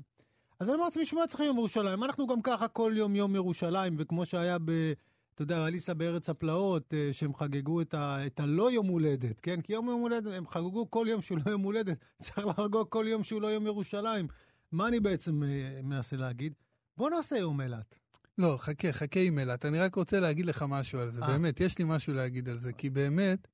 אז 0.60 0.68
אני 0.68 0.74
אומר 0.74 0.84
לעצמי, 0.84 1.06
שמע, 1.06 1.26
צריך 1.26 1.40
יום 1.40 1.56
ירושלים. 1.56 2.04
אנחנו 2.04 2.26
גם 2.26 2.42
ככה 2.42 2.68
כל 2.68 2.92
יום 2.96 3.16
יום 3.16 3.34
ירושלים, 3.34 3.94
וכמו 3.98 4.26
שהיה 4.26 4.58
ב... 4.58 4.92
אתה 5.34 5.42
יודע, 5.42 5.66
אליסה 5.66 5.94
בארץ 5.94 6.30
הפלאות, 6.30 6.94
אה, 6.94 7.08
שהם 7.12 7.34
חגגו 7.34 7.80
את, 7.80 7.94
ה, 7.94 8.26
את 8.26 8.40
הלא 8.40 8.70
יום 8.72 8.86
הולדת, 8.86 9.40
כן? 9.40 9.60
כי 9.60 9.72
יום 9.72 9.88
יום 9.88 10.00
הולדת, 10.00 10.32
הם 10.32 10.48
חגגו 10.48 10.90
כל 10.90 11.06
יום 11.08 11.22
שהוא 11.22 11.38
לא 11.46 11.50
יום 11.50 11.62
הולדת, 11.62 11.98
צריך 12.22 12.46
לחגוג 12.46 12.88
כל 12.88 13.04
יום 13.08 13.24
שהוא 13.24 13.42
לא 13.42 13.46
יום 13.46 13.66
ירושלים. 13.66 14.28
מה 14.72 14.88
אני 14.88 15.00
בעצם 15.00 15.42
אה, 15.42 15.80
מנסה 15.82 16.16
להגיד? 16.16 16.54
בוא 16.96 17.10
נעשה 17.10 17.36
יום 17.36 17.60
אילת. 17.60 17.98
לא, 18.38 18.56
חכה, 18.58 18.92
חכה 18.92 19.20
עם 19.20 19.38
אילת. 19.38 19.64
אני 19.64 19.78
רק 19.78 19.94
רוצה 19.94 20.20
להגיד 20.20 20.46
לך 20.46 20.64
משהו 20.68 20.98
על 21.00 21.10
זה. 21.10 21.22
אה. 21.22 21.26
באמת, 21.26 21.60
יש 21.60 21.78
לי 21.78 21.84
משהו 21.88 22.12
להגיד 22.12 22.48
על 22.48 22.58
זה. 22.58 22.72
כי 22.72 22.90
באמת, 22.90 23.48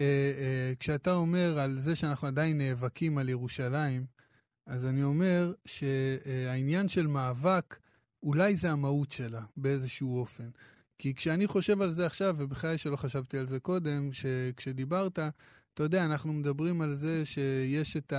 אה, 0.00 0.06
אה, 0.38 0.72
כשאתה 0.80 1.12
אומר 1.12 1.58
על 1.58 1.78
זה 1.78 1.96
שאנחנו 1.96 2.28
עדיין 2.28 2.58
נאבקים 2.58 3.18
על 3.18 3.28
ירושלים, 3.28 4.06
אז 4.66 4.84
אני 4.84 5.02
אומר 5.02 5.52
שהעניין 5.64 6.88
של 6.88 7.06
מאבק, 7.06 7.78
אולי 8.22 8.56
זה 8.56 8.72
המהות 8.72 9.12
שלה, 9.12 9.42
באיזשהו 9.56 10.18
אופן. 10.18 10.50
כי 10.98 11.14
כשאני 11.14 11.46
חושב 11.46 11.82
על 11.82 11.92
זה 11.92 12.06
עכשיו, 12.06 12.34
ובכלל 12.38 12.76
שלא 12.76 12.96
חשבתי 12.96 13.38
על 13.38 13.46
זה 13.46 13.60
קודם, 13.60 14.10
כשדיברת, 14.56 15.18
אתה 15.74 15.82
יודע, 15.82 16.04
אנחנו 16.04 16.32
מדברים 16.32 16.80
על 16.80 16.94
זה 16.94 17.26
שיש 17.26 17.96
את 17.96 18.12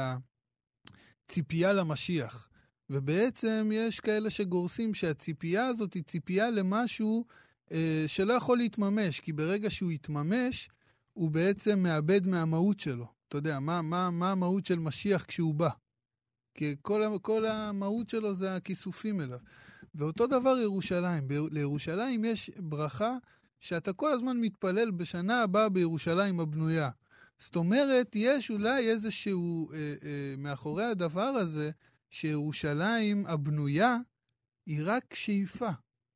הציפייה 1.27 1.73
למשיח. 1.73 2.49
ובעצם 2.89 3.69
יש 3.73 3.99
כאלה 3.99 4.29
שגורסים 4.29 4.93
שהציפייה 4.93 5.65
הזאת 5.67 5.93
היא 5.93 6.03
ציפייה 6.03 6.49
למשהו 6.49 7.25
אה, 7.71 8.03
שלא 8.07 8.33
יכול 8.33 8.57
להתממש, 8.57 9.19
כי 9.19 9.33
ברגע 9.33 9.69
שהוא 9.69 9.91
יתממש, 9.91 10.69
הוא 11.13 11.31
בעצם 11.31 11.79
מאבד 11.79 12.27
מהמהות 12.27 12.79
שלו. 12.79 13.07
אתה 13.27 13.37
יודע, 13.37 13.59
מה, 13.59 13.81
מה, 13.81 14.09
מה 14.11 14.31
המהות 14.31 14.65
של 14.65 14.79
משיח 14.79 15.25
כשהוא 15.25 15.55
בא? 15.55 15.69
כי 16.53 16.75
כל, 16.81 17.17
כל 17.21 17.45
המהות 17.45 18.09
שלו 18.09 18.33
זה 18.33 18.55
הכיסופים 18.55 19.21
אליו. 19.21 19.39
ואותו 19.95 20.27
דבר 20.27 20.57
ירושלים. 20.57 21.27
לירושלים 21.51 22.25
יש 22.25 22.49
ברכה 22.57 23.17
שאתה 23.59 23.93
כל 23.93 24.11
הזמן 24.11 24.37
מתפלל 24.37 24.91
בשנה 24.91 25.41
הבאה 25.41 25.69
בירושלים 25.69 26.39
הבנויה. 26.39 26.89
זאת 27.39 27.55
אומרת, 27.55 28.11
יש 28.15 28.51
אולי 28.51 28.89
איזשהו, 28.89 29.71
אה, 29.71 29.77
אה, 29.77 30.35
מאחורי 30.37 30.83
הדבר 30.83 31.21
הזה, 31.21 31.71
שירושלים 32.09 33.25
הבנויה 33.27 33.97
היא 34.65 34.81
רק 34.83 35.15
שאיפה, 35.15 35.69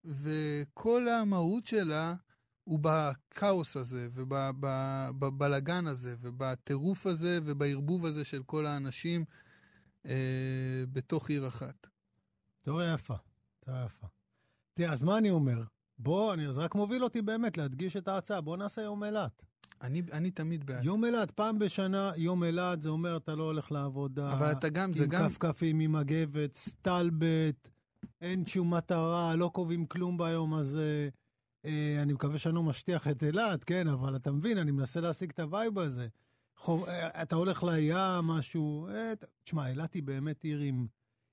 וכל 0.06 1.08
המהות 1.10 1.68
שלה 1.68 2.14
הוא 2.64 2.80
בכאוס 2.82 3.78
הזה, 3.78 4.10
ובבלגן 4.14 5.88
הזה, 5.88 6.16
ובטירוף 6.22 7.06
הזה, 7.08 7.40
ובערבוב 7.46 8.06
הזה 8.06 8.24
של 8.24 8.44
כל 8.44 8.66
האנשים 8.66 9.26
אה, 10.08 10.84
בתוך 10.92 11.30
עיר 11.30 11.48
אחת. 11.48 11.88
תיאוריה 12.62 12.94
יפה, 12.94 13.16
תיאוריה 13.60 13.86
יפה. 13.86 14.08
תראה, 14.74 14.92
אז 14.92 15.04
מה 15.04 15.18
אני 15.18 15.30
אומר? 15.30 15.64
בוא, 16.00 16.34
אני, 16.34 16.48
אז 16.48 16.58
רק 16.58 16.76
מוביל 16.76 17.04
אותי 17.04 17.22
באמת 17.22 17.58
להדגיש 17.58 17.98
את 17.98 18.08
ההצעה, 18.08 18.42
בוא 18.42 18.58
נעשה 18.58 18.82
יום 18.82 19.04
אילת. 19.04 19.44
אני, 19.82 20.02
אני 20.12 20.32
תמיד 20.32 20.66
בעד. 20.66 20.84
יום 20.84 21.06
אילת, 21.06 21.32
פעם 21.32 21.60
בשנה, 21.60 22.12
יום 22.16 22.44
אילת, 22.44 22.82
זה 22.82 22.90
אומר 22.90 23.18
אתה 23.18 23.36
לא 23.36 23.44
הולך 23.44 23.72
לעבודה. 23.72 24.34
אבל 24.34 24.52
אתה 24.52 24.70
גם, 24.70 24.94
זה 24.94 25.06
גם... 25.06 25.24
עם 25.24 25.30
כפכפים, 25.30 25.80
עם 25.80 25.92
מגבת, 25.92 26.56
סטלבט, 26.56 27.70
אין 28.22 28.46
שום 28.46 28.74
מטרה, 28.74 29.36
לא 29.36 29.50
קובעים 29.54 29.86
כלום 29.86 30.18
ביום 30.18 30.54
הזה. 30.54 31.10
אה, 31.66 32.00
אני 32.02 32.14
מקווה 32.14 32.38
שאני 32.38 32.56
לא 32.56 32.64
משטיח 32.64 33.08
את 33.08 33.24
אילת, 33.24 33.64
כן, 33.64 33.88
אבל 33.88 34.16
אתה 34.16 34.32
מבין, 34.32 34.58
אני 34.58 34.72
מנסה 34.72 35.02
להשיג 35.02 35.30
את 35.30 35.40
ה 35.40 35.48
vibe 35.48 35.80
הזה. 35.80 36.08
חוף, 36.58 36.86
אה, 36.86 37.22
אתה 37.22 37.36
הולך 37.36 37.64
לים, 37.64 37.96
משהו... 38.24 38.88
אה, 38.88 39.14
תשמע, 39.44 39.70
אילת 39.70 39.94
היא 39.94 40.04
באמת 40.04 40.44
עיר 40.44 40.60
עם... 40.60 40.88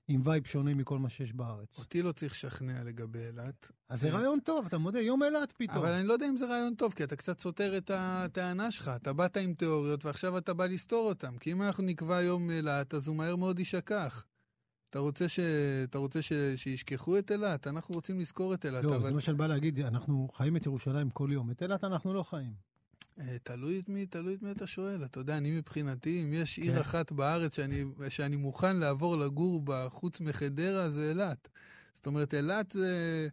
עם 0.07 0.21
vibe 0.23 0.45
שונה 0.47 0.73
מכל 0.73 0.99
מה 0.99 1.09
שיש 1.09 1.33
בארץ. 1.33 1.79
אותי 1.79 2.01
לא 2.01 2.11
צריך 2.11 2.31
לשכנע 2.31 2.83
לגבי 2.83 3.19
אילת. 3.19 3.71
אז 3.89 4.01
זה 4.01 4.09
רעיון 4.09 4.39
טוב, 4.39 4.65
אתה 4.65 4.77
מודה, 4.77 5.01
יום 5.01 5.23
אילת 5.23 5.53
פתאום. 5.57 5.77
אבל 5.77 5.93
אני 5.93 6.07
לא 6.07 6.13
יודע 6.13 6.27
אם 6.27 6.37
זה 6.37 6.45
רעיון 6.45 6.75
טוב, 6.75 6.93
כי 6.93 7.03
אתה 7.03 7.15
קצת 7.15 7.39
סותר 7.39 7.77
את 7.77 7.91
הטענה 7.93 8.71
שלך. 8.71 8.91
אתה 8.95 9.13
באת 9.13 9.37
עם 9.37 9.53
תיאוריות 9.53 10.05
ועכשיו 10.05 10.37
אתה 10.37 10.53
בא 10.53 10.65
לסתור 10.65 11.09
אותן. 11.09 11.37
כי 11.37 11.51
אם 11.51 11.61
אנחנו 11.61 11.83
נקבע 11.83 12.21
יום 12.21 12.49
אילת, 12.49 12.93
אז 12.93 13.07
הוא 13.07 13.15
מהר 13.15 13.35
מאוד 13.35 13.59
יישכח. 13.59 14.25
אתה 14.89 14.99
רוצה, 14.99 15.29
ש... 15.29 15.39
אתה 15.83 15.97
רוצה 15.97 16.21
ש... 16.21 16.33
שישכחו 16.55 17.17
את 17.17 17.31
אילת? 17.31 17.67
אנחנו 17.67 17.95
רוצים 17.95 18.19
לזכור 18.19 18.53
את 18.53 18.65
אילת. 18.65 18.83
לא, 18.83 18.95
אבל... 18.95 19.07
זה 19.07 19.13
מה 19.13 19.21
שאני 19.21 19.37
בא 19.37 19.47
להגיד, 19.47 19.79
אנחנו 19.79 20.29
חיים 20.33 20.57
את 20.57 20.65
ירושלים 20.65 21.09
כל 21.09 21.29
יום. 21.31 21.51
את 21.51 21.63
אילת 21.63 21.83
אנחנו 21.83 22.13
לא 22.13 22.23
חיים. 22.23 22.74
אה, 23.19 23.37
תלוי 23.43 23.79
את 23.79 23.89
מי, 23.89 24.05
תלוי 24.05 24.33
את 24.35 24.41
מי 24.41 24.51
אתה 24.51 24.67
שואל. 24.67 25.05
אתה 25.05 25.19
יודע, 25.19 25.37
אני 25.37 25.57
מבחינתי, 25.57 26.23
אם 26.23 26.33
יש 26.33 26.57
עיר 26.57 26.73
כן. 26.73 26.79
אחת 26.79 27.11
בארץ 27.11 27.55
שאני, 27.55 27.85
שאני 28.09 28.35
מוכן 28.35 28.77
לעבור 28.77 29.17
לגור 29.17 29.61
בה 29.61 29.87
חוץ 29.89 30.21
מחדרה, 30.21 30.89
זה 30.89 31.09
אילת. 31.09 31.47
זאת 31.93 32.05
אומרת, 32.05 32.33
אילת 32.33 32.71
זה, 32.71 33.27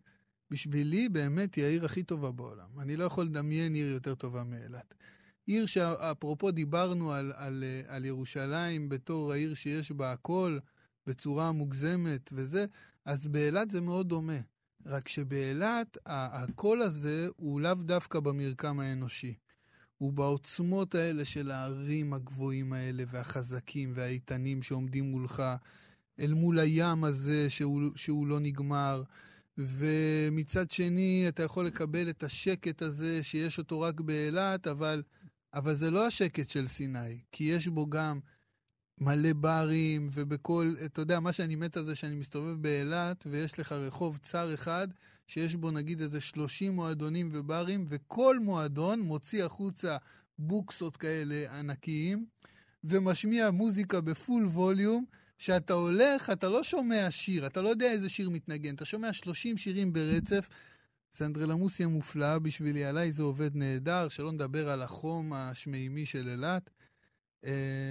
בשבילי 0.51 1.09
באמת 1.09 1.55
היא 1.55 1.65
העיר 1.65 1.85
הכי 1.85 2.03
טובה 2.03 2.33
בעולם. 2.33 2.81
אני 2.81 2.97
לא 2.97 3.05
יכול 3.05 3.25
לדמיין 3.25 3.75
עיר 3.75 3.87
יותר 3.87 4.15
טובה 4.15 4.45
מאילת. 4.45 4.95
עיר 5.47 5.67
שאפרופו 5.67 6.51
דיברנו 6.51 7.13
על, 7.13 7.33
על, 7.37 7.65
על 7.87 8.05
ירושלים 8.05 8.89
בתור 8.89 9.33
העיר 9.33 9.55
שיש 9.55 9.93
בה 9.93 10.13
הכל 10.13 10.59
בצורה 11.07 11.53
מוגזמת 11.53 12.31
וזה, 12.33 12.65
אז 13.05 13.27
באילת 13.27 13.71
זה 13.71 13.81
מאוד 13.81 14.09
דומה. 14.09 14.39
רק 14.87 15.09
שבאילת 15.09 15.99
הקול 16.07 16.83
הזה 16.83 17.29
הוא 17.37 17.61
לאו 17.61 17.75
דווקא 17.75 18.21
במרקם 18.21 18.81
האנושי. 18.81 19.35
הוא 20.03 20.13
בעוצמות 20.13 20.95
האלה 20.95 21.25
של 21.25 21.51
הערים 21.51 22.13
הגבוהים 22.13 22.73
האלה, 22.73 23.05
והחזקים 23.07 23.93
והאיתנים 23.95 24.63
שעומדים 24.63 25.05
מולך, 25.05 25.43
אל 26.21 26.35
מול 26.35 26.59
הים 26.59 27.05
הזה 27.05 27.51
שהוא, 27.51 27.83
שהוא 27.97 28.27
לא 28.27 28.41
נגמר. 28.41 29.03
ומצד 29.59 30.71
שני, 30.71 31.25
אתה 31.29 31.43
יכול 31.43 31.67
לקבל 31.67 32.11
את 32.11 32.23
השקט 32.23 32.83
הזה 32.83 33.23
שיש 33.23 33.59
אותו 33.59 33.81
רק 33.81 34.01
באילת, 34.01 34.67
אבל, 34.67 35.03
אבל 35.55 35.75
זה 35.75 35.91
לא 35.91 36.07
השקט 36.07 36.51
של 36.51 36.67
סיני, 36.67 37.19
כי 37.33 37.45
יש 37.45 37.69
בו 37.69 37.87
גם 37.87 38.21
מלא 39.01 39.33
ברים, 39.33 40.09
ובכל, 40.13 40.75
אתה 40.85 41.01
יודע, 41.01 41.21
מה 41.21 41.33
שאני 41.33 41.57
מת 41.57 41.77
על 41.77 41.85
זה 41.85 41.95
שאני 41.95 42.15
מסתובב 42.15 42.63
באילת, 42.63 43.27
ויש 43.31 43.59
לך 43.59 43.73
רחוב 43.73 44.19
צר 44.23 44.55
אחד, 44.55 44.89
שיש 45.33 45.55
בו 45.55 45.71
נגיד 45.71 46.01
איזה 46.01 46.21
30 46.21 46.75
מועדונים 46.75 47.29
וברים, 47.33 47.87
וכל 47.89 48.39
מועדון 48.39 49.01
מוציא 49.01 49.45
החוצה 49.45 49.97
בוקסות 50.39 50.97
כאלה 50.97 51.59
ענקיים, 51.59 52.27
ומשמיע 52.85 53.51
מוזיקה 53.51 54.01
בפול 54.01 54.47
ווליום, 54.47 55.05
שאתה 55.39 55.73
הולך, 55.73 56.31
אתה 56.31 56.49
לא 56.49 56.63
שומע 56.63 57.07
שיר, 57.11 57.47
אתה 57.47 57.63
לא 57.63 57.69
יודע 57.69 57.91
איזה 57.93 58.09
שיר 58.09 58.31
מתנגן, 58.31 58.75
אתה 58.75 58.85
שומע 58.85 59.13
30 59.13 59.57
שירים 59.57 59.93
ברצף. 59.93 60.49
זה 61.13 61.27
אנדרלמוסיה 61.27 61.89
מופלאה 61.89 62.39
בשבילי, 62.39 62.85
עליי 62.85 63.13
זה 63.13 63.23
עובד 63.23 63.57
נהדר, 63.57 64.09
שלא 64.09 64.33
נדבר 64.33 64.71
על 64.71 64.83
החום 64.83 65.33
השמימי 65.33 66.07
של 66.07 66.29
אילת. 66.29 66.71
Uh, 67.45 67.47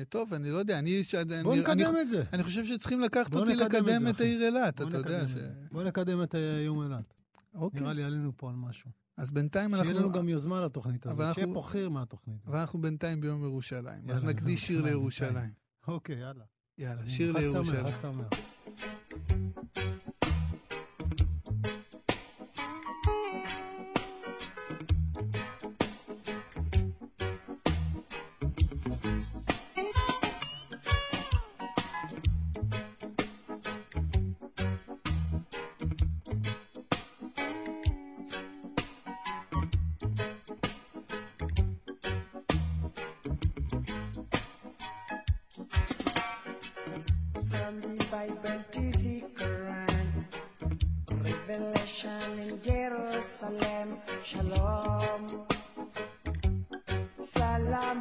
טוב, 0.10 0.34
אני 0.34 0.52
לא 0.52 0.58
יודע, 0.58 0.80
אני... 0.80 1.02
בוא 1.44 1.54
אני, 1.54 1.62
נקדם 1.62 1.90
אני, 1.90 2.02
את 2.02 2.10
זה. 2.10 2.24
אני 2.34 2.44
חושב 2.44 2.66
שצריכים 2.66 3.00
לקחת 3.00 3.36
אותי 3.36 3.56
לקדם 3.56 4.08
את, 4.08 4.16
את 4.16 4.22
העיר 4.22 4.42
אילת, 4.46 4.82
אתה 4.82 4.98
יודע 4.98 5.28
ש... 5.28 5.32
בוא 5.72 5.84
נקדם 5.84 6.24
את 6.24 6.36
יום 6.66 6.84
אילת. 6.84 7.21
אוקיי. 7.54 7.82
נראה 7.82 7.94
לי 7.94 8.04
עלינו 8.04 8.32
פה 8.38 8.50
על 8.50 8.56
משהו. 8.56 8.92
אז 9.18 9.32
בינתיים 9.32 9.76
אנחנו... 9.76 9.90
שיהיה 9.90 10.02
לנו 10.02 10.12
גם 10.12 10.30
יוזמה 10.30 10.62
לתוכנית 10.62 11.06
הזאת, 11.06 11.36
שיהיה 11.36 11.48
פה 11.54 11.62
חיר 11.62 11.90
מהתוכנית. 11.90 12.48
אבל 12.48 12.58
אנחנו 12.58 12.82
בינתיים 12.82 13.22
ביום 13.22 13.44
ירושלים, 13.44 14.10
אז 14.10 14.24
נקדיש 14.24 14.68
שיר 14.68 14.82
לירושלים. 14.82 15.52
אוקיי, 15.88 16.16
יאללה. 16.16 16.44
יאללה, 16.78 17.06
שיר 17.08 17.32
לירושלים. 17.38 17.66
חג 17.66 17.96
שמח, 17.96 17.96
חג 17.96 18.14
שמח. 18.14 18.30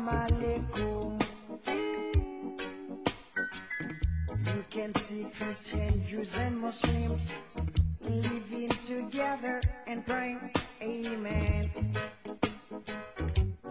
Salam. 0.06 1.18
You 4.46 4.64
can 4.70 4.94
see 4.94 5.26
Christian, 5.36 6.06
Jews 6.06 6.34
and 6.36 6.58
Muslims 6.58 7.30
living 8.00 8.70
together 8.86 9.60
and 9.86 10.06
praying. 10.06 10.52
Amen. 10.80 11.70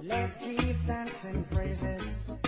Let's 0.04 0.36
give 0.36 0.78
thanks 0.86 1.24
and 1.26 1.50
praises. 1.50 2.39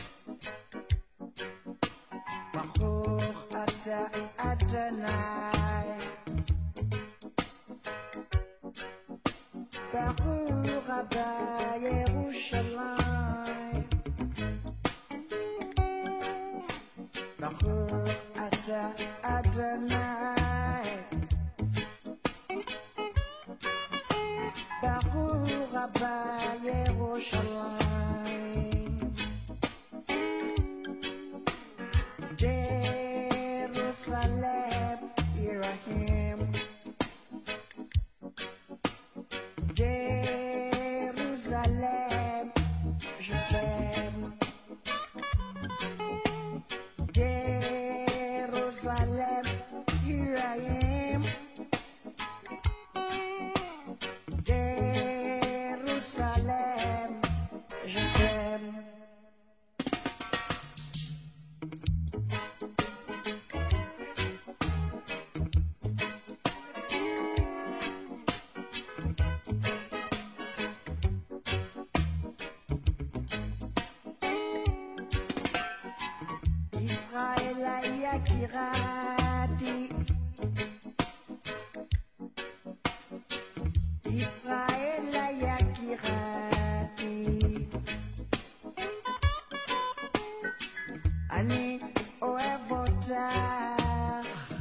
אוהב 93.09 94.25
אותך 94.25 94.53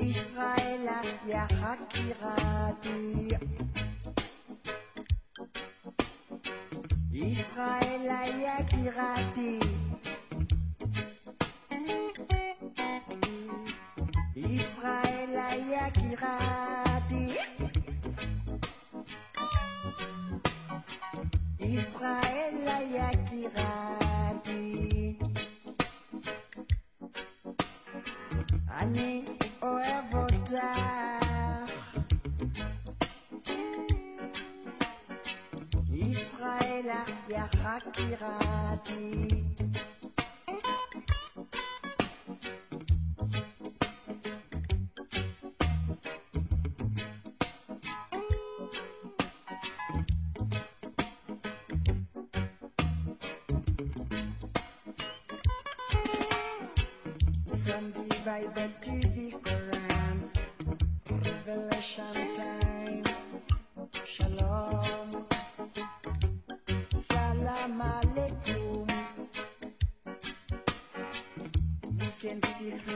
ישראל 0.00 0.86
יקירתי 1.28 1.96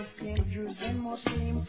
Christians, 0.00 0.40
Jews, 0.50 0.80
and 0.80 0.98
Muslims 1.02 1.68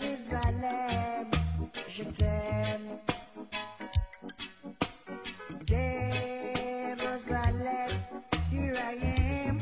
Jérusalem, 0.00 1.26
je 1.96 2.04
t'aime. 2.18 2.88
Jérusalem, 7.00 7.90
here 8.52 8.76
I 8.92 8.96
am. 9.48 9.56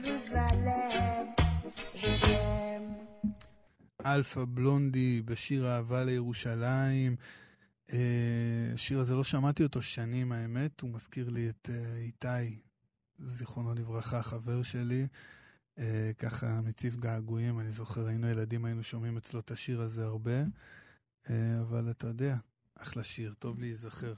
Jérusalem, 0.00 1.24
je 2.02 2.10
t'aime. 2.22 2.88
אלפא 4.06 4.44
בלונדי 4.48 5.22
בשיר 5.24 5.66
אהבה 5.68 6.04
לירושלים. 6.04 7.16
אה, 7.92 7.98
השיר 8.74 8.98
הזה, 9.00 9.14
לא 9.14 9.24
שמעתי 9.24 9.62
אותו 9.62 9.82
שנים, 9.82 10.32
האמת. 10.32 10.80
הוא 10.80 10.90
מזכיר 10.90 11.28
לי 11.28 11.48
את 11.48 11.70
אה, 11.72 11.96
איתי, 11.96 12.58
זיכרונו 13.22 13.74
לברכה, 13.74 14.22
חבר 14.22 14.62
שלי. 14.62 15.06
אה, 15.78 16.10
ככה 16.18 16.60
מציב 16.60 16.96
געגועים, 17.00 17.60
אני 17.60 17.72
זוכר, 17.72 18.06
היינו 18.06 18.28
ילדים, 18.28 18.64
היינו 18.64 18.82
שומעים 18.82 19.16
אצלו 19.16 19.40
את 19.40 19.50
השיר 19.50 19.80
הזה 19.80 20.04
הרבה. 20.04 20.40
אה, 21.30 21.60
אבל 21.60 21.90
אתה 21.90 22.06
יודע, 22.06 22.36
אחלה 22.78 23.02
שיר, 23.02 23.34
טוב 23.38 23.60
להיזכר. 23.60 24.14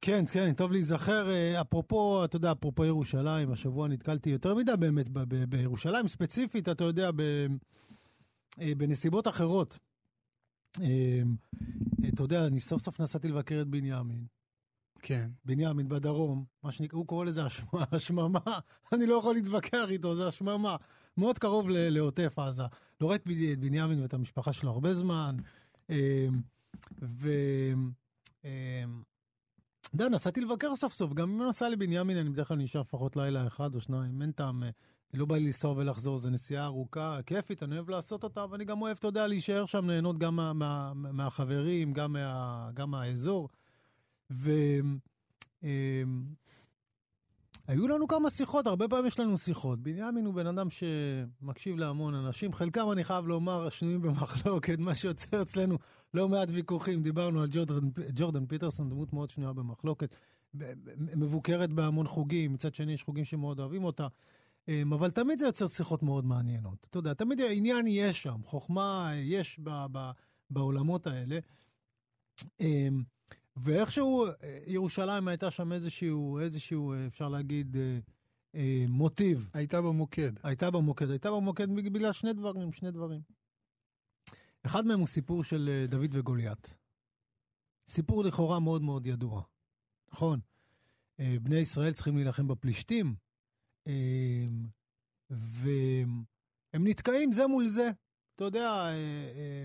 כן, 0.00 0.24
כן, 0.32 0.52
טוב 0.52 0.72
להיזכר. 0.72 1.30
אה, 1.30 1.60
אפרופו, 1.60 2.24
אתה 2.24 2.36
יודע, 2.36 2.52
אפרופו 2.52 2.84
ירושלים, 2.84 3.52
השבוע 3.52 3.88
נתקלתי 3.88 4.30
יותר 4.30 4.54
מדי 4.54 4.72
באמת 4.78 5.08
ב- 5.08 5.18
ב- 5.28 5.44
בירושלים 5.44 6.08
ספציפית, 6.08 6.68
אתה 6.68 6.84
יודע, 6.84 7.10
ב- 7.16 7.46
אה, 8.60 8.72
בנסיבות 8.76 9.28
אחרות. 9.28 9.78
אה, 10.82 11.22
אתה 12.14 12.22
יודע, 12.22 12.46
אני 12.46 12.60
סוף 12.60 12.82
סוף 12.82 13.00
נסעתי 13.00 13.28
לבקר 13.28 13.60
את 13.62 13.68
בנימין. 13.68 14.26
כן. 15.06 15.30
בנימין 15.44 15.88
בדרום, 15.88 16.44
מה 16.62 16.72
שנקרא, 16.72 16.98
הוא 16.98 17.06
קורא 17.06 17.24
לזה 17.24 17.46
השמ- 17.46 17.76
השממה, 17.92 18.38
אני 18.92 19.06
לא 19.06 19.14
יכול 19.14 19.34
להתווכח 19.34 19.84
איתו, 19.88 20.14
זה 20.14 20.28
השממה. 20.28 20.76
מאוד 21.16 21.38
קרוב 21.38 21.68
ל- 21.70 21.88
לעוטף 21.88 22.38
עזה. 22.38 22.62
לא 23.00 23.10
ראיתי 23.10 23.52
את 23.52 23.58
בנימין 23.58 24.02
ואת 24.02 24.14
המשפחה 24.14 24.52
שלו 24.52 24.70
הרבה 24.70 24.94
זמן, 24.94 25.36
אה, 25.90 26.26
ו... 27.02 27.30
אתה 28.40 28.48
יודע, 30.04 30.08
נסעתי 30.08 30.40
לבקר 30.40 30.76
סוף 30.76 30.92
סוף, 30.92 31.12
גם 31.12 31.30
אם 31.30 31.42
נוסע 31.42 31.68
לבנימין, 31.68 32.16
אני 32.16 32.30
בדרך 32.30 32.48
כלל 32.48 32.56
נשאר 32.56 32.80
לפחות 32.80 33.16
לילה 33.16 33.46
אחד 33.46 33.74
או 33.74 33.80
שניים, 33.80 34.22
אין 34.22 34.32
טעם, 34.32 34.62
אה, 34.62 34.70
לא 35.14 35.26
בא 35.26 35.36
לי 35.36 35.44
לנסוע 35.44 35.72
ולחזור, 35.76 36.18
זו 36.18 36.30
נסיעה 36.30 36.64
ארוכה, 36.64 37.18
כיפית, 37.26 37.62
אני 37.62 37.74
אוהב 37.76 37.90
לעשות 37.90 38.24
אותה, 38.24 38.44
ואני 38.50 38.64
גם 38.64 38.82
אוהב, 38.82 38.96
אתה 38.96 39.06
יודע, 39.06 39.26
להישאר 39.26 39.66
שם, 39.66 39.90
ליהנות 39.90 40.18
גם 40.18 40.36
מה, 40.36 40.52
מה, 40.52 40.92
מהחברים, 40.94 41.92
גם, 41.92 42.12
מה, 42.12 42.70
גם 42.74 42.90
מהאזור. 42.90 43.48
אמ, 45.62 45.68
היו 47.66 47.88
לנו 47.88 48.08
כמה 48.08 48.30
שיחות, 48.30 48.66
הרבה 48.66 48.88
פעמים 48.88 49.06
יש 49.06 49.20
לנו 49.20 49.38
שיחות. 49.38 49.82
בנימין 49.82 50.26
הוא 50.26 50.34
בן 50.34 50.46
אדם 50.46 50.68
שמקשיב 50.70 51.76
להמון 51.76 52.14
אנשים, 52.14 52.52
חלקם, 52.52 52.92
אני 52.92 53.04
חייב 53.04 53.26
לומר, 53.26 53.68
שנויים 53.68 54.02
במחלוקת, 54.02 54.78
מה 54.78 54.94
שיוצר 54.94 55.42
אצלנו 55.42 55.78
לא 56.14 56.28
מעט 56.28 56.48
ויכוחים. 56.52 57.02
דיברנו 57.02 57.40
על 57.40 57.48
ג'ורדן, 57.50 57.88
ג'ורדן 58.14 58.46
פיטרסון, 58.46 58.90
דמות 58.90 59.12
מאוד 59.12 59.30
שנויה 59.30 59.52
במחלוקת, 59.52 60.14
מבוקרת 61.16 61.72
בהמון 61.72 62.06
חוגים, 62.06 62.52
מצד 62.52 62.74
שני 62.74 62.92
יש 62.92 63.02
חוגים 63.02 63.24
שמאוד 63.24 63.60
אוהבים 63.60 63.84
אותה. 63.84 64.06
אמ, 64.68 64.92
אבל 64.92 65.10
תמיד 65.10 65.38
זה 65.38 65.46
יוצר 65.46 65.66
שיחות 65.66 66.02
מאוד 66.02 66.24
מעניינות. 66.24 66.86
אתה 66.90 66.98
יודע, 66.98 67.14
תמיד 67.14 67.40
העניין 67.40 67.86
יש 67.86 68.22
שם, 68.22 68.40
חוכמה 68.44 69.10
יש 69.14 69.58
ב- 69.62 69.86
ב- 69.92 70.10
בעולמות 70.50 71.06
האלה. 71.06 71.38
ואיכשהו 73.56 74.26
אה, 74.26 74.58
ירושלים 74.66 75.28
הייתה 75.28 75.50
שם 75.50 75.72
איזשהו, 75.72 76.38
איזשהו, 76.40 76.92
אה, 76.92 77.06
אפשר 77.06 77.28
להגיד, 77.28 77.76
אה, 77.76 77.98
אה, 78.54 78.84
מוטיב. 78.88 79.50
הייתה 79.54 79.80
במוקד. 79.82 80.32
הייתה 80.42 80.70
במוקד. 80.70 81.10
הייתה 81.10 81.30
במוקד 81.30 81.70
בגלל 81.70 82.12
שני 82.12 82.32
דברים, 82.32 82.72
שני 82.72 82.90
דברים. 82.90 83.20
אחד 84.66 84.86
מהם 84.86 84.98
הוא 84.98 85.06
סיפור 85.06 85.44
של 85.44 85.70
אה, 85.72 85.86
דוד 85.86 86.10
וגוליית. 86.12 86.76
סיפור 87.88 88.24
לכאורה 88.24 88.60
מאוד 88.60 88.82
מאוד 88.82 89.06
ידוע, 89.06 89.42
נכון? 90.12 90.40
אה, 91.20 91.36
בני 91.42 91.56
ישראל 91.56 91.92
צריכים 91.92 92.16
להילחם 92.16 92.48
בפלישתים, 92.48 93.14
אה, 93.86 94.46
והם 95.30 96.24
נתקעים 96.88 97.32
זה 97.32 97.46
מול 97.46 97.66
זה. 97.66 97.90
אתה 98.34 98.44
יודע, 98.44 98.70
אה, 98.70 99.64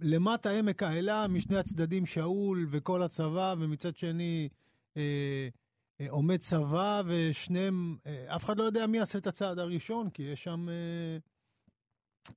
למטה 0.00 0.50
עמק 0.50 0.82
האלה, 0.82 1.28
משני 1.28 1.56
הצדדים 1.56 2.06
שאול 2.06 2.66
וכל 2.70 3.02
הצבא, 3.02 3.54
ומצד 3.58 3.96
שני 3.96 4.48
אה, 4.96 5.48
אה, 6.00 6.06
עומד 6.10 6.36
צבא, 6.36 7.02
ושניהם, 7.06 7.96
אה, 8.06 8.36
אף 8.36 8.44
אחד 8.44 8.58
לא 8.58 8.64
יודע 8.64 8.86
מי 8.86 8.98
יעשה 8.98 9.18
את 9.18 9.26
הצעד 9.26 9.58
הראשון, 9.58 10.10
כי 10.10 10.22
יש 10.22 10.44
שם 10.44 10.68
אה, 10.68 11.18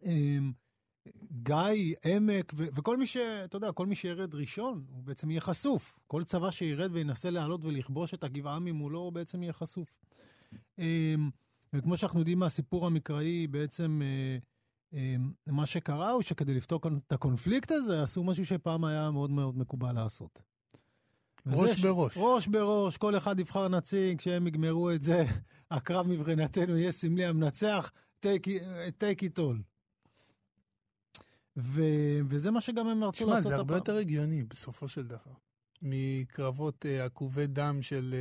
אה, 0.05 0.37
גיא, 1.43 1.95
עמק, 2.05 2.53
ו- 2.57 2.67
וכל 2.75 2.97
מי 2.97 3.07
ש... 3.07 3.17
אתה 3.17 3.55
יודע, 3.57 3.71
כל 3.71 3.85
מי 3.85 3.95
שירד 3.95 4.35
ראשון, 4.35 4.85
הוא 4.89 5.03
בעצם 5.03 5.31
יהיה 5.31 5.41
חשוף. 5.41 5.99
כל 6.07 6.23
צבא 6.23 6.51
שירד 6.51 6.89
וינסה 6.93 7.29
לעלות 7.29 7.65
ולכבוש 7.65 8.13
את 8.13 8.23
הגבעה 8.23 8.59
ממולו, 8.59 8.99
הוא 8.99 9.13
בעצם 9.13 9.43
יהיה 9.43 9.53
חשוף. 9.53 9.89
אה, 10.79 11.15
וכמו 11.73 11.97
שאנחנו 11.97 12.19
יודעים 12.19 12.39
מהסיפור 12.39 12.85
המקראי, 12.85 13.47
בעצם... 13.47 14.01
אה, 14.03 14.37
מה 15.47 15.65
שקרה 15.65 16.11
הוא 16.11 16.21
שכדי 16.21 16.53
לפתור 16.53 16.81
את 17.07 17.11
הקונפליקט 17.11 17.71
הזה, 17.71 18.03
עשו 18.03 18.23
משהו 18.23 18.45
שפעם 18.45 18.85
היה 18.85 19.11
מאוד 19.11 19.31
מאוד 19.31 19.57
מקובל 19.57 19.91
לעשות. 19.91 20.41
ראש 21.47 21.79
בראש. 21.81 22.13
ראש 22.17 22.47
בראש, 22.47 22.97
כל 22.97 23.17
אחד 23.17 23.39
יבחר 23.39 23.67
נציג, 23.67 24.17
כשהם 24.17 24.47
יגמרו 24.47 24.91
את 24.91 25.01
זה, 25.03 25.23
הקרב 25.71 26.07
מבחינתנו 26.07 26.77
יהיה 26.77 26.91
סמלי 26.91 27.25
המנצח, 27.25 27.91
take 28.25 28.47
it- 28.99 29.39
all. 29.39 29.57
ו- 31.57 32.19
וזה 32.29 32.51
מה 32.51 32.61
שגם 32.61 32.87
הם 32.87 33.03
רצו 33.03 33.25
לעשות 33.25 33.43
זה 33.43 33.55
הרבה 33.55 33.73
הפעם. 33.75 33.77
יותר 33.77 33.95
הגיוני 33.97 34.43
בסופו 34.43 34.87
של 34.87 35.07
דבר, 35.07 35.31
מקרבות 35.81 36.85
אה, 36.85 37.05
עקובי 37.05 37.47
דם 37.47 37.81
של 37.81 38.15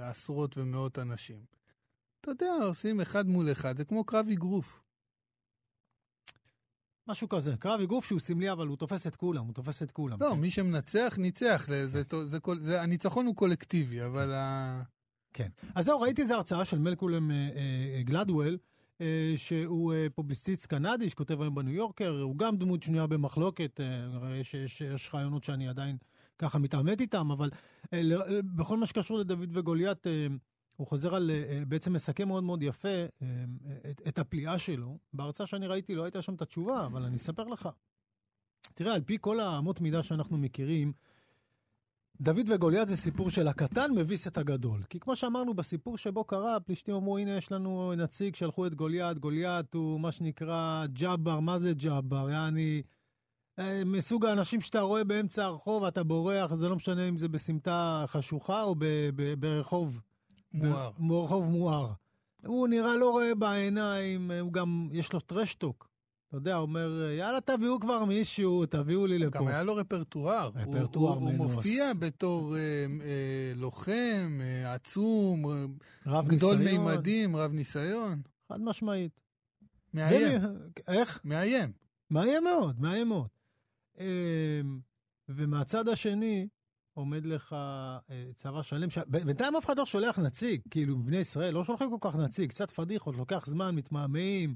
אה, 0.00 0.10
עשרות 0.10 0.58
ומאות 0.58 0.98
אנשים. 0.98 1.44
אתה 2.20 2.30
יודע, 2.30 2.52
עושים 2.62 3.00
אחד 3.00 3.26
מול 3.28 3.52
אחד, 3.52 3.76
זה 3.76 3.84
כמו 3.84 4.04
קרב 4.04 4.26
אגרוף. 4.32 4.82
משהו 7.08 7.28
כזה, 7.28 7.56
קרב 7.58 7.80
אגרוף 7.80 8.06
שהוא 8.06 8.20
סמלי, 8.20 8.52
אבל 8.52 8.66
הוא 8.66 8.76
תופס 8.76 9.06
את 9.06 9.16
כולם, 9.16 9.44
הוא 9.44 9.54
תופס 9.54 9.82
את 9.82 9.92
כולם. 9.92 10.16
לא, 10.20 10.30
כן. 10.34 10.40
מי 10.40 10.50
שמנצח, 10.50 11.14
ניצח. 11.18 11.64
זה, 11.68 11.86
זה, 11.88 12.02
זה, 12.10 12.26
זה, 12.28 12.38
זה, 12.60 12.82
הניצחון 12.82 13.26
הוא 13.26 13.34
קולקטיבי, 13.34 14.04
אבל 14.04 14.32
ה... 14.34 14.82
כן. 15.32 15.48
אז 15.74 15.84
זהו, 15.84 16.00
ראיתי 16.00 16.22
איזו 16.22 16.34
הרצאה 16.34 16.64
של 16.64 16.78
מלקולם 16.78 17.30
אה, 17.30 17.36
אה, 17.96 18.02
גלדוול, 18.02 18.58
אה, 19.00 19.06
שהוא 19.36 19.92
אה, 19.94 20.06
פובליציסט 20.14 20.66
קנדי, 20.66 21.10
שכותב 21.10 21.42
היום 21.42 21.54
בניו 21.54 21.74
יורקר, 21.74 22.20
הוא 22.22 22.36
גם 22.38 22.56
דמות 22.56 22.82
שנויה 22.82 23.06
במחלוקת, 23.06 23.80
אה, 23.80 24.36
יש, 24.36 24.54
יש, 24.54 24.80
יש 24.80 25.10
רעיונות 25.14 25.44
שאני 25.44 25.68
עדיין 25.68 25.96
ככה 26.38 26.58
מתעמת 26.58 27.00
איתם, 27.00 27.30
אבל 27.30 27.50
אה, 27.92 28.02
ל- 28.02 28.40
בכל 28.42 28.76
מה 28.76 28.86
שקשור 28.86 29.18
לדוד 29.18 29.48
וגוליית, 29.52 30.06
אה, 30.06 30.26
הוא 30.76 30.86
חוזר 30.86 31.14
על, 31.14 31.30
אה, 31.30 31.62
בעצם 31.68 31.92
מסכם 31.92 32.28
מאוד 32.28 32.44
מאוד 32.44 32.62
יפה 32.62 32.88
אה, 32.88 33.26
את, 33.90 34.02
את 34.08 34.18
הפליאה 34.18 34.58
שלו. 34.58 34.98
בהרצאה 35.12 35.46
שאני 35.46 35.66
ראיתי 35.66 35.94
לא 35.94 36.04
הייתה 36.04 36.22
שם 36.22 36.34
את 36.34 36.42
התשובה, 36.42 36.86
אבל 36.86 37.02
אני 37.02 37.16
אספר 37.16 37.44
לך. 37.44 37.68
תראה, 38.74 38.94
על 38.94 39.00
פי 39.00 39.16
כל 39.20 39.40
האמות 39.40 39.80
מידה 39.80 40.02
שאנחנו 40.02 40.38
מכירים, 40.38 40.92
דוד 42.20 42.50
וגוליית 42.50 42.88
זה 42.88 42.96
סיפור 42.96 43.30
של 43.30 43.48
הקטן 43.48 43.92
מביס 43.94 44.26
את 44.26 44.38
הגדול. 44.38 44.82
כי 44.90 45.00
כמו 45.00 45.16
שאמרנו, 45.16 45.54
בסיפור 45.54 45.98
שבו 45.98 46.24
קרה, 46.24 46.56
הפלישתים 46.56 46.94
אמרו, 46.94 47.18
הנה 47.18 47.36
יש 47.36 47.52
לנו 47.52 47.94
נציג, 47.96 48.34
שלחו 48.34 48.66
את 48.66 48.74
גוליית, 48.74 49.18
גוליית 49.18 49.74
הוא 49.74 50.00
מה 50.00 50.12
שנקרא 50.12 50.86
ג'אבר, 50.86 51.40
מה 51.40 51.58
זה 51.58 51.72
ג'אבר? 51.74 52.30
יעני, 52.30 52.82
אה, 53.58 53.82
מסוג 53.86 54.26
האנשים 54.26 54.60
שאתה 54.60 54.80
רואה 54.80 55.04
באמצע 55.04 55.44
הרחוב, 55.44 55.84
אתה 55.84 56.02
בורח, 56.02 56.54
זה 56.54 56.68
לא 56.68 56.76
משנה 56.76 57.08
אם 57.08 57.16
זה 57.16 57.28
בסמטה 57.28 58.04
חשוכה 58.06 58.62
או 58.62 58.74
ברחוב 59.38 60.00
מואר. 60.54 60.90
ב- 60.98 61.08
ברחוב 61.08 61.50
מואר. 61.50 61.92
הוא 62.46 62.68
נראה 62.68 62.96
לא 62.96 63.10
רואה 63.10 63.34
בעיניים, 63.34 64.30
הוא 64.30 64.52
גם, 64.52 64.88
יש 64.92 65.12
לו 65.12 65.20
טרשטוק. 65.20 65.88
אתה 66.28 66.36
יודע, 66.36 66.54
הוא 66.54 66.62
אומר, 66.62 67.10
יאללה, 67.18 67.40
תביאו 67.40 67.80
כבר 67.80 68.04
מישהו, 68.04 68.66
תביאו 68.66 69.06
לי 69.06 69.18
לפה. 69.18 69.38
גם 69.38 69.46
היה 69.46 69.62
לו 69.62 69.74
רפרטואר. 69.76 70.50
רפרטואר 70.54 71.12
הוא, 71.14 71.22
הוא. 71.28 71.32
מופיע 71.36 71.92
בתור 71.98 72.56
אה, 72.56 72.60
אה, 73.02 73.52
לוחם, 73.56 74.38
אה, 74.40 74.74
עצום, 74.74 75.44
רב 76.06 76.28
גדול 76.28 76.56
ניסיון. 76.56 76.84
מימדים, 76.84 77.36
רב 77.36 77.52
ניסיון. 77.52 78.22
חד 78.48 78.60
משמעית. 78.60 79.20
מאיים, 79.94 80.38
ומי- 80.44 80.58
איך? 80.88 81.20
מאיים. 81.24 81.72
מאיים 82.10 82.44
מאוד, 82.44 82.80
מאיים 82.80 83.08
מאוד. 83.08 83.26
אמ, 84.00 84.04
ומהצד 85.28 85.88
השני 85.88 86.48
עומד 86.94 87.26
לך 87.26 87.52
אה, 87.52 87.98
צבא 88.34 88.62
שלם, 88.62 88.90
ש- 88.90 88.98
בינתיים 89.06 89.56
אף 89.56 89.64
אחד 89.66 89.78
לא 89.78 89.86
שולח 89.86 90.18
נציג, 90.18 90.60
כאילו, 90.70 90.98
בני 90.98 91.16
ישראל 91.16 91.54
לא 91.54 91.64
שולחים 91.64 91.90
כל 91.98 92.10
כך 92.10 92.16
נציג, 92.16 92.48
קצת 92.50 92.70
פדיחות, 92.70 93.16
לוקח 93.16 93.46
זמן, 93.46 93.74
מתמהמהים. 93.74 94.54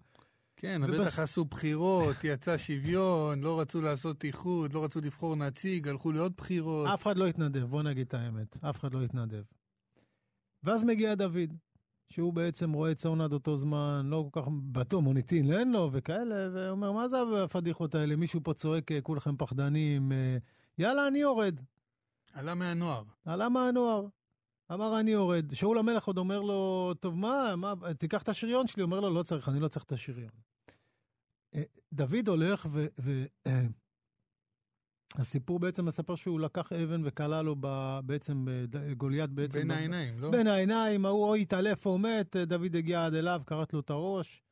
כן, 0.56 0.80
ובס- 0.84 1.00
בטח 1.00 1.18
עשו 1.18 1.44
בחירות, 1.44 2.16
יצא 2.24 2.56
שוויון, 2.56 3.40
לא 3.40 3.60
רצו 3.60 3.82
לעשות 3.82 4.24
איחוד, 4.24 4.72
לא 4.72 4.84
רצו 4.84 5.00
לבחור 5.00 5.36
נציג, 5.36 5.88
הלכו 5.88 6.12
לעוד 6.12 6.32
בחירות. 6.36 6.88
אף 6.94 7.02
אחד 7.02 7.16
לא 7.16 7.26
התנדב, 7.26 7.64
בוא 7.64 7.82
נגיד 7.82 8.06
את 8.06 8.14
האמת, 8.14 8.64
אף 8.64 8.78
אחד 8.80 8.94
לא 8.94 9.02
התנדב. 9.04 9.42
ואז 10.64 10.84
מגיע 10.84 11.14
דוד. 11.14 11.54
שהוא 12.12 12.32
בעצם 12.32 12.72
רואה 12.72 12.94
צאן 12.94 13.20
עד 13.20 13.32
אותו 13.32 13.56
זמן, 13.58 14.06
לא 14.10 14.28
כל 14.32 14.40
כך 14.42 14.48
בטוח, 14.72 15.00
מוניטין 15.02 15.52
אין 15.52 15.72
לו 15.72 15.90
וכאלה, 15.92 16.34
ואומר, 16.54 16.92
מה 16.92 17.08
זה 17.08 17.16
הפדיחות 17.44 17.94
האלה? 17.94 18.16
מישהו 18.16 18.40
פה 18.44 18.54
צועק, 18.54 18.92
אה, 18.92 19.00
כולכם 19.00 19.36
פחדנים, 19.36 20.12
אה, 20.12 20.36
יאללה, 20.78 21.08
אני 21.08 21.18
יורד. 21.18 21.60
עלה 22.38 22.54
מהנוער. 22.54 23.02
עלה 23.24 23.48
מהנוער. 23.48 24.06
אמר, 24.72 25.00
אני 25.00 25.10
יורד. 25.10 25.54
שאול 25.54 25.78
המלך 25.78 26.04
עוד 26.04 26.18
אומר 26.18 26.42
לו, 26.42 26.92
טוב, 27.00 27.14
מה, 27.14 27.56
מה, 27.56 27.74
תיקח 27.98 28.22
את 28.22 28.28
השריון 28.28 28.66
שלי. 28.66 28.82
אומר 28.82 29.00
לו, 29.00 29.14
לא 29.14 29.22
צריך, 29.22 29.48
אני 29.48 29.60
לא 29.60 29.68
צריך 29.68 29.84
את 29.84 29.92
השריון. 29.92 30.30
אה, 31.54 31.62
דוד 31.92 32.28
הולך 32.28 32.66
ו... 32.72 32.86
ו 33.00 33.24
אה, 33.46 33.66
הסיפור 35.14 35.58
בעצם 35.58 35.84
מספר 35.84 36.14
שהוא 36.14 36.40
לקח 36.40 36.72
אבן 36.72 37.02
וקלע 37.04 37.42
לו 37.42 37.56
ב, 37.60 37.98
בעצם, 38.04 38.44
ב- 38.70 38.92
גוליית 38.92 39.30
בעצם... 39.30 39.58
בין 39.58 39.68
ב- 39.68 39.72
העיניים, 39.72 40.18
לא? 40.18 40.30
בין 40.30 40.46
העיניים, 40.46 41.06
ההוא 41.06 41.28
או 41.28 41.34
התעלף 41.34 41.86
או 41.86 41.98
מת, 41.98 42.36
דוד 42.36 42.76
הגיע 42.76 43.06
עד 43.06 43.14
אליו, 43.14 43.42
כרת 43.46 43.72
לו 43.72 43.80
את 43.80 43.90
הראש. 43.90 44.42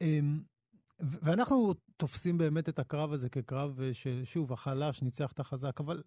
אמ, 0.00 0.40
ואנחנו 1.00 1.74
תופסים 1.96 2.38
באמת 2.38 2.68
את 2.68 2.78
הקרב 2.78 3.12
הזה 3.12 3.28
כקרב 3.28 3.80
אה, 3.80 3.94
ששוב, 3.94 4.52
החלש 4.52 5.02
ניצח 5.02 5.32
את 5.32 5.40
החזק, 5.40 5.80
אבל, 5.80 6.02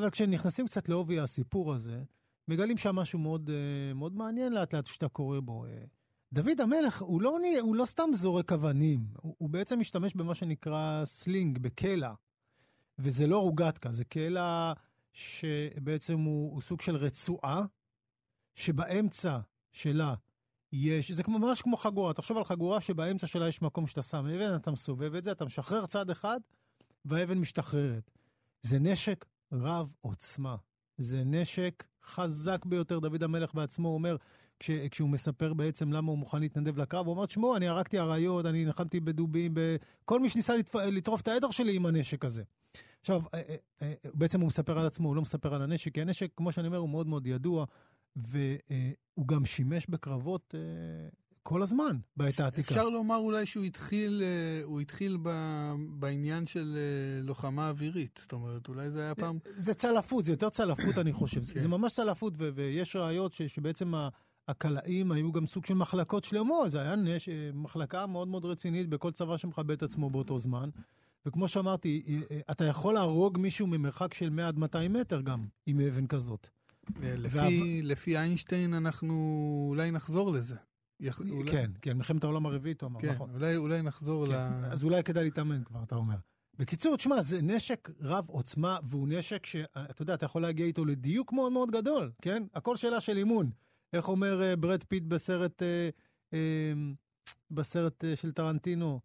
אבל 0.00 0.10
כשנכנסים 0.10 0.66
קצת 0.66 0.88
לעובי 0.88 1.20
הסיפור 1.20 1.74
הזה, 1.74 2.02
מגלים 2.48 2.76
שם 2.76 2.96
משהו 2.96 3.18
מאוד, 3.18 3.50
אה, 3.50 3.94
מאוד 3.94 4.16
מעניין 4.16 4.52
לאט 4.52 4.74
לאט 4.74 4.86
שאתה 4.86 5.08
קורא 5.08 5.40
בו. 5.40 5.64
אה. 5.64 5.84
דוד 6.32 6.60
המלך, 6.60 7.02
הוא 7.02 7.22
לא, 7.22 7.38
הוא 7.60 7.76
לא 7.76 7.84
סתם 7.84 8.08
זורק 8.12 8.52
אבנים, 8.52 9.06
הוא, 9.16 9.34
הוא 9.38 9.50
בעצם 9.50 9.80
משתמש 9.80 10.14
במה 10.14 10.34
שנקרא 10.34 11.04
sling, 11.04 11.58
בקלע. 11.58 12.12
וזה 12.98 13.26
לא 13.26 13.38
רוגטקה, 13.38 13.92
זה 13.92 14.04
קלע 14.04 14.72
שבעצם 15.12 16.18
הוא, 16.18 16.52
הוא 16.52 16.60
סוג 16.60 16.80
של 16.80 16.96
רצועה, 16.96 17.64
שבאמצע 18.54 19.38
שלה 19.72 20.14
יש, 20.72 21.12
זה 21.12 21.22
ממש 21.28 21.62
כמו 21.62 21.76
חגורה, 21.76 22.14
תחשוב 22.14 22.36
על 22.36 22.44
חגורה 22.44 22.80
שבאמצע 22.80 23.26
שלה 23.26 23.48
יש 23.48 23.62
מקום 23.62 23.86
שאתה 23.86 24.02
שם 24.02 24.26
אבן, 24.26 24.56
אתה 24.56 24.70
מסובב 24.70 25.14
את 25.14 25.24
זה, 25.24 25.32
אתה 25.32 25.44
משחרר 25.44 25.86
צד 25.86 26.10
אחד, 26.10 26.40
והאבן 27.04 27.38
משתחררת. 27.38 28.10
זה 28.62 28.78
נשק 28.78 29.24
רב 29.52 29.94
עוצמה. 30.00 30.56
זה 30.98 31.22
נשק 31.24 31.84
חזק 32.04 32.64
ביותר. 32.66 32.98
דוד 32.98 33.22
המלך 33.22 33.54
בעצמו 33.54 33.88
אומר, 33.88 34.16
כש, 34.60 34.70
כשהוא 34.70 35.08
מספר 35.08 35.54
בעצם 35.54 35.92
למה 35.92 36.10
הוא 36.10 36.18
מוכן 36.18 36.40
להתנדב 36.40 36.78
לקרב, 36.78 37.06
הוא 37.06 37.14
אומר, 37.14 37.26
תשמעו, 37.26 37.56
אני 37.56 37.68
הרגתי 37.68 37.98
אריות, 37.98 38.46
אני 38.46 38.64
נלחמתי 38.64 39.00
בדובים, 39.00 39.54
בכל 39.54 40.20
מי 40.20 40.30
שניסה 40.30 40.56
לטפ... 40.56 40.74
לטרוף 40.74 41.20
את 41.20 41.28
העדר 41.28 41.50
שלי 41.50 41.76
עם 41.76 41.86
הנשק 41.86 42.24
הזה. 42.24 42.42
עכשיו, 43.00 43.22
אה, 43.34 43.40
אה, 43.48 43.56
אה, 43.82 43.92
בעצם 44.14 44.40
הוא 44.40 44.46
מספר 44.46 44.78
על 44.78 44.86
עצמו, 44.86 45.08
הוא 45.08 45.16
לא 45.16 45.22
מספר 45.22 45.54
על 45.54 45.62
הנשק, 45.62 45.94
כי 45.94 46.00
הנשק, 46.00 46.30
כמו 46.36 46.52
שאני 46.52 46.66
אומר, 46.66 46.78
הוא 46.78 46.88
מאוד 46.88 47.06
מאוד 47.06 47.26
ידוע, 47.26 47.64
והוא 48.16 49.26
גם 49.26 49.44
שימש 49.44 49.86
בקרבות 49.86 50.54
כל 51.42 51.62
הזמן 51.62 51.96
בעת 52.16 52.40
העתיקה. 52.40 52.68
אפשר 52.74 52.88
לומר 52.88 53.16
אולי 53.16 53.46
שהוא 53.46 53.64
התחיל, 53.64 54.22
אה, 54.24 54.64
הוא 54.64 54.80
התחיל 54.80 55.18
ב- 55.22 55.74
בעניין 55.88 56.46
של 56.46 56.76
אה, 56.76 57.22
לוחמה 57.22 57.68
אווירית. 57.68 58.18
זאת 58.22 58.32
אומרת, 58.32 58.68
אולי 58.68 58.90
זה 58.90 59.00
היה 59.00 59.14
פעם... 59.14 59.38
זה 59.54 59.74
צלפות, 59.74 60.24
זה 60.24 60.32
יותר 60.32 60.48
צלפות, 60.48 60.98
אני 60.98 61.12
חושב. 61.12 61.42
זה, 61.42 61.54
כן. 61.54 61.60
זה 61.60 61.68
ממש 61.68 61.92
צלפות, 61.92 62.34
ו- 62.38 62.48
ויש 62.54 62.96
ראיות 62.96 63.32
ש- 63.32 63.42
שבעצם 63.42 63.92
הקלעים 64.48 65.12
היו 65.12 65.32
גם 65.32 65.46
סוג 65.46 65.66
של 65.66 65.74
מחלקות 65.74 66.24
שלמות. 66.24 66.70
זה 66.70 66.80
היה 66.80 66.96
נש... 66.96 67.28
מחלקה 67.54 68.06
מאוד 68.06 68.28
מאוד 68.28 68.44
רצינית 68.44 68.88
בכל 68.88 69.12
צבא 69.12 69.36
שמכבד 69.36 69.70
את 69.70 69.82
עצמו 69.82 70.10
באותו 70.10 70.38
זמן. 70.38 70.68
וכמו 71.26 71.48
שאמרתי, 71.48 72.02
אה, 72.08 72.36
אה, 72.36 72.40
אתה 72.50 72.64
יכול 72.64 72.94
להרוג 72.94 73.38
מישהו 73.38 73.66
ממרחק 73.66 74.14
של 74.14 74.30
100 74.30 74.48
עד 74.48 74.58
200 74.58 74.92
מטר 74.92 75.20
גם, 75.20 75.46
עם 75.66 75.80
אבן 75.80 76.06
כזאת. 76.06 76.48
אה, 77.02 77.14
לפי, 77.16 77.80
לפי 77.82 78.16
איינשטיין 78.18 78.74
אנחנו 78.74 79.14
אולי 79.68 79.90
נחזור 79.90 80.32
לזה. 80.32 80.56
יח... 81.00 81.20
אולי... 81.20 81.50
כן, 81.50 81.70
כן, 81.82 81.96
מלחמת 81.96 82.24
העולם 82.24 82.46
הרביעית, 82.46 82.80
הוא 82.82 82.88
אמר, 82.88 83.00
כן, 83.00 83.10
נכון. 83.10 83.30
אולי, 83.34 83.56
אולי 83.56 83.82
נחזור 83.82 84.26
כן, 84.26 84.32
ל... 84.32 84.34
אז 84.72 84.84
אולי 84.84 85.02
כדאי 85.02 85.24
להתאמן 85.24 85.64
כבר, 85.64 85.82
אתה 85.82 85.94
אומר. 85.94 86.16
בקיצור, 86.58 86.96
תשמע, 86.96 87.22
זה 87.22 87.42
נשק 87.42 87.88
רב 88.00 88.28
עוצמה, 88.28 88.78
והוא 88.88 89.08
נשק 89.08 89.46
שאתה 89.46 90.02
יודע, 90.02 90.14
אתה 90.14 90.24
יכול 90.24 90.42
להגיע 90.42 90.66
איתו 90.66 90.84
לדיוק 90.84 91.32
מאוד 91.32 91.52
מאוד 91.52 91.70
גדול, 91.70 92.12
כן? 92.22 92.42
הכל 92.54 92.76
שאלה 92.76 93.00
של 93.00 93.16
אימון. 93.16 93.50
איך 93.92 94.08
אומר 94.08 94.42
אה, 94.42 94.56
ברד 94.56 94.84
פיט 94.84 95.02
בסרט, 95.02 95.62
אה, 95.62 95.88
אה, 96.32 96.72
בסרט 97.50 98.04
אה, 98.04 98.16
של 98.16 98.32
טרנטינו? 98.32 99.00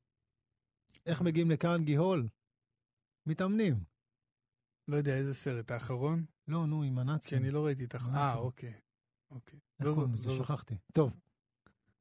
איך 1.05 1.21
מגיעים 1.21 1.51
לקרנגי 1.51 1.95
הול? 1.95 2.27
מתאמנים. 3.25 3.83
לא 4.87 4.95
יודע 4.95 5.15
איזה 5.17 5.33
סרט, 5.33 5.71
האחרון? 5.71 6.25
לא, 6.47 6.65
נו, 6.67 6.83
עם 6.83 6.95
כי 6.95 7.01
הנאצים. 7.01 7.37
אני 7.37 7.51
לא 7.51 7.65
ראיתי 7.65 7.85
את 7.85 7.93
האחרון. 7.93 8.15
אה, 8.15 8.35
אוקיי. 8.35 8.73
אוקיי. 9.31 9.59
איך 9.79 9.87
לא 9.87 10.03
לזה? 10.13 10.29
זו- 10.29 10.35
שכחתי. 10.35 10.75
טוב, 10.93 11.13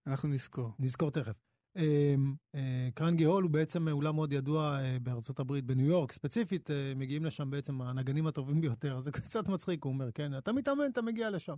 אנחנו 0.06 0.28
נזכור. 0.28 0.70
נזכור 0.78 1.10
תכף. 1.10 1.32
אה, 1.76 2.14
אה, 2.54 2.88
קרנגי 2.94 3.24
הול 3.24 3.42
הוא 3.42 3.50
בעצם 3.50 3.88
אולם 3.88 4.14
מאוד 4.14 4.32
ידוע 4.32 4.78
אה, 4.80 4.98
בארצות 5.02 5.40
הברית, 5.40 5.64
בניו 5.64 5.86
יורק 5.86 6.12
ספציפית, 6.12 6.70
אה, 6.70 6.92
מגיעים 6.96 7.24
לשם 7.24 7.50
בעצם 7.50 7.82
הנגנים 7.82 8.26
הטובים 8.26 8.60
ביותר, 8.60 9.00
זה 9.00 9.12
קצת 9.22 9.48
מצחיק, 9.48 9.84
הוא 9.84 9.92
אומר, 9.92 10.10
כן, 10.12 10.38
אתה 10.38 10.52
מתאמן, 10.52 10.90
אתה 10.90 11.02
מגיע 11.02 11.30
לשם. 11.30 11.54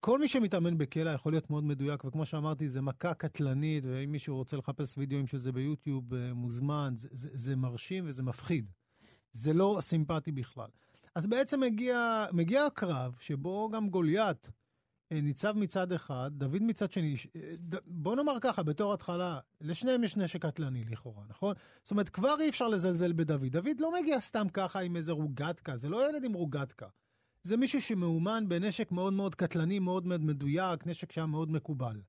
כל 0.00 0.18
מי 0.18 0.28
שמתאמן 0.28 0.78
בקלע 0.78 1.12
יכול 1.12 1.32
להיות 1.32 1.50
מאוד 1.50 1.64
מדויק, 1.64 2.04
וכמו 2.04 2.26
שאמרתי, 2.26 2.68
זה 2.68 2.80
מכה 2.80 3.14
קטלנית, 3.14 3.84
ואם 3.86 4.12
מישהו 4.12 4.36
רוצה 4.36 4.56
לחפש 4.56 4.98
וידאוים 4.98 5.26
של 5.26 5.38
זה 5.38 5.52
ביוטיוב, 5.52 6.14
אה, 6.14 6.34
מוזמן, 6.34 6.92
זה, 6.96 7.08
זה, 7.12 7.28
זה 7.32 7.56
מרשים 7.56 8.04
וזה 8.06 8.22
מפחיד. 8.22 8.70
זה 9.32 9.52
לא 9.52 9.78
סימפטי 9.80 10.32
בכלל. 10.32 10.68
אז 11.14 11.26
בעצם 11.26 11.60
מגיע, 11.60 12.26
מגיע 12.32 12.64
הקרב 12.64 13.16
שבו 13.20 13.70
גם 13.72 13.88
גוליית 13.88 14.46
אה, 14.46 14.52
ניצב 15.10 15.52
מצד 15.56 15.92
אחד, 15.92 16.30
דוד 16.34 16.62
מצד 16.62 16.92
שני. 16.92 17.14
אה, 17.36 17.52
בוא 17.86 18.16
נאמר 18.16 18.36
ככה, 18.40 18.62
בתור 18.62 18.94
התחלה, 18.94 19.38
לשניהם 19.60 20.04
יש 20.04 20.16
נשק 20.16 20.46
קטלני 20.46 20.84
לכאורה, 20.84 21.24
נכון? 21.28 21.54
זאת 21.82 21.90
אומרת, 21.90 22.08
כבר 22.08 22.40
אי 22.40 22.48
אפשר 22.48 22.68
לזלזל 22.68 23.12
בדוד. 23.12 23.52
דוד 23.52 23.80
לא 23.80 23.92
מגיע 24.00 24.20
סתם 24.20 24.46
ככה 24.52 24.80
עם 24.80 24.96
איזה 24.96 25.12
רוגטקה, 25.12 25.76
זה 25.76 25.88
לא 25.88 26.10
ילד 26.10 26.24
עם 26.24 26.32
רוגטקה. 26.32 26.86
זה 27.42 27.56
מישהו 27.56 27.82
שמאומן 27.82 28.44
בנשק 28.48 28.92
מאוד 28.92 29.12
מאוד 29.12 29.34
קטלני, 29.34 29.78
מאוד 29.78 30.06
מאוד 30.06 30.20
מדויק, 30.20 30.86
נשק 30.86 31.12
שהיה 31.12 31.26
מאוד 31.26 31.50
מקובל. 31.50 32.00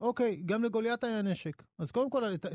אוקיי, 0.00 0.42
גם 0.46 0.64
לגוליית 0.64 1.04
היה 1.04 1.22
נשק. 1.22 1.62
אז 1.78 1.90
קודם 1.90 2.10
כל, 2.10 2.34
את, 2.34 2.46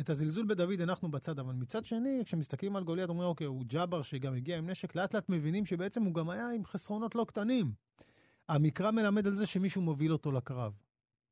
את 0.00 0.10
הזלזול 0.10 0.46
בדוד 0.46 0.80
הנחנו 0.80 1.10
בצד, 1.10 1.38
אבל 1.38 1.54
מצד 1.54 1.84
שני, 1.84 2.22
כשמסתכלים 2.24 2.76
על 2.76 2.84
גוליית, 2.84 3.08
אומרים, 3.08 3.28
אוקיי, 3.28 3.46
הוא 3.46 3.64
ג'אבר 3.66 4.02
שגם 4.02 4.34
הגיע 4.34 4.58
עם 4.58 4.70
נשק, 4.70 4.96
לאט 4.96 5.14
לאט 5.14 5.28
מבינים 5.28 5.66
שבעצם 5.66 6.02
הוא 6.02 6.14
גם 6.14 6.30
היה 6.30 6.50
עם 6.50 6.64
חסרונות 6.64 7.14
לא 7.14 7.24
קטנים. 7.28 7.72
המקרא 8.48 8.90
מלמד 8.90 9.26
על 9.26 9.36
זה 9.36 9.46
שמישהו 9.46 9.82
מוביל 9.82 10.12
אותו 10.12 10.32
לקרב. 10.32 10.72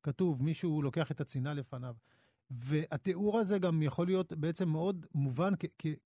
כתוב, 0.03 0.43
מישהו 0.43 0.81
לוקח 0.81 1.11
את 1.11 1.21
הצינה 1.21 1.53
לפניו. 1.53 1.95
והתיאור 2.49 3.39
הזה 3.39 3.59
גם 3.59 3.81
יכול 3.81 4.05
להיות 4.05 4.33
בעצם 4.33 4.69
מאוד 4.69 5.05
מובן, 5.13 5.53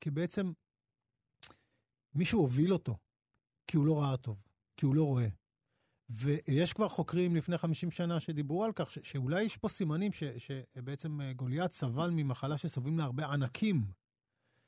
כי 0.02 0.12
בעצם 0.12 0.52
מישהו 2.14 2.40
הוביל 2.40 2.74
אותו, 2.74 2.98
כי 3.68 3.78
הוא 3.78 3.86
לא 3.86 4.02
ראה 4.02 4.18
טוב, 4.18 4.44
כי 4.78 4.86
הוא 4.86 4.96
לא 4.96 5.04
רואה. 5.04 5.28
ויש 6.10 6.74
כבר 6.74 6.88
חוקרים 6.88 7.36
לפני 7.36 7.58
50 7.58 7.92
שנה 7.92 8.20
שדיברו 8.20 8.64
על 8.64 8.72
כך, 8.74 8.92
שאולי 8.92 9.44
יש 9.44 9.58
פה 9.58 9.70
סימנים 9.70 10.12
שבעצם 10.38 11.22
אה, 11.22 11.34
גוליית 11.34 11.72
סבל 11.72 12.10
ממחלה 12.10 12.58
שסובלים 12.58 12.98
לה 12.98 13.04
הרבה 13.04 13.28
ענקים. 13.28 13.86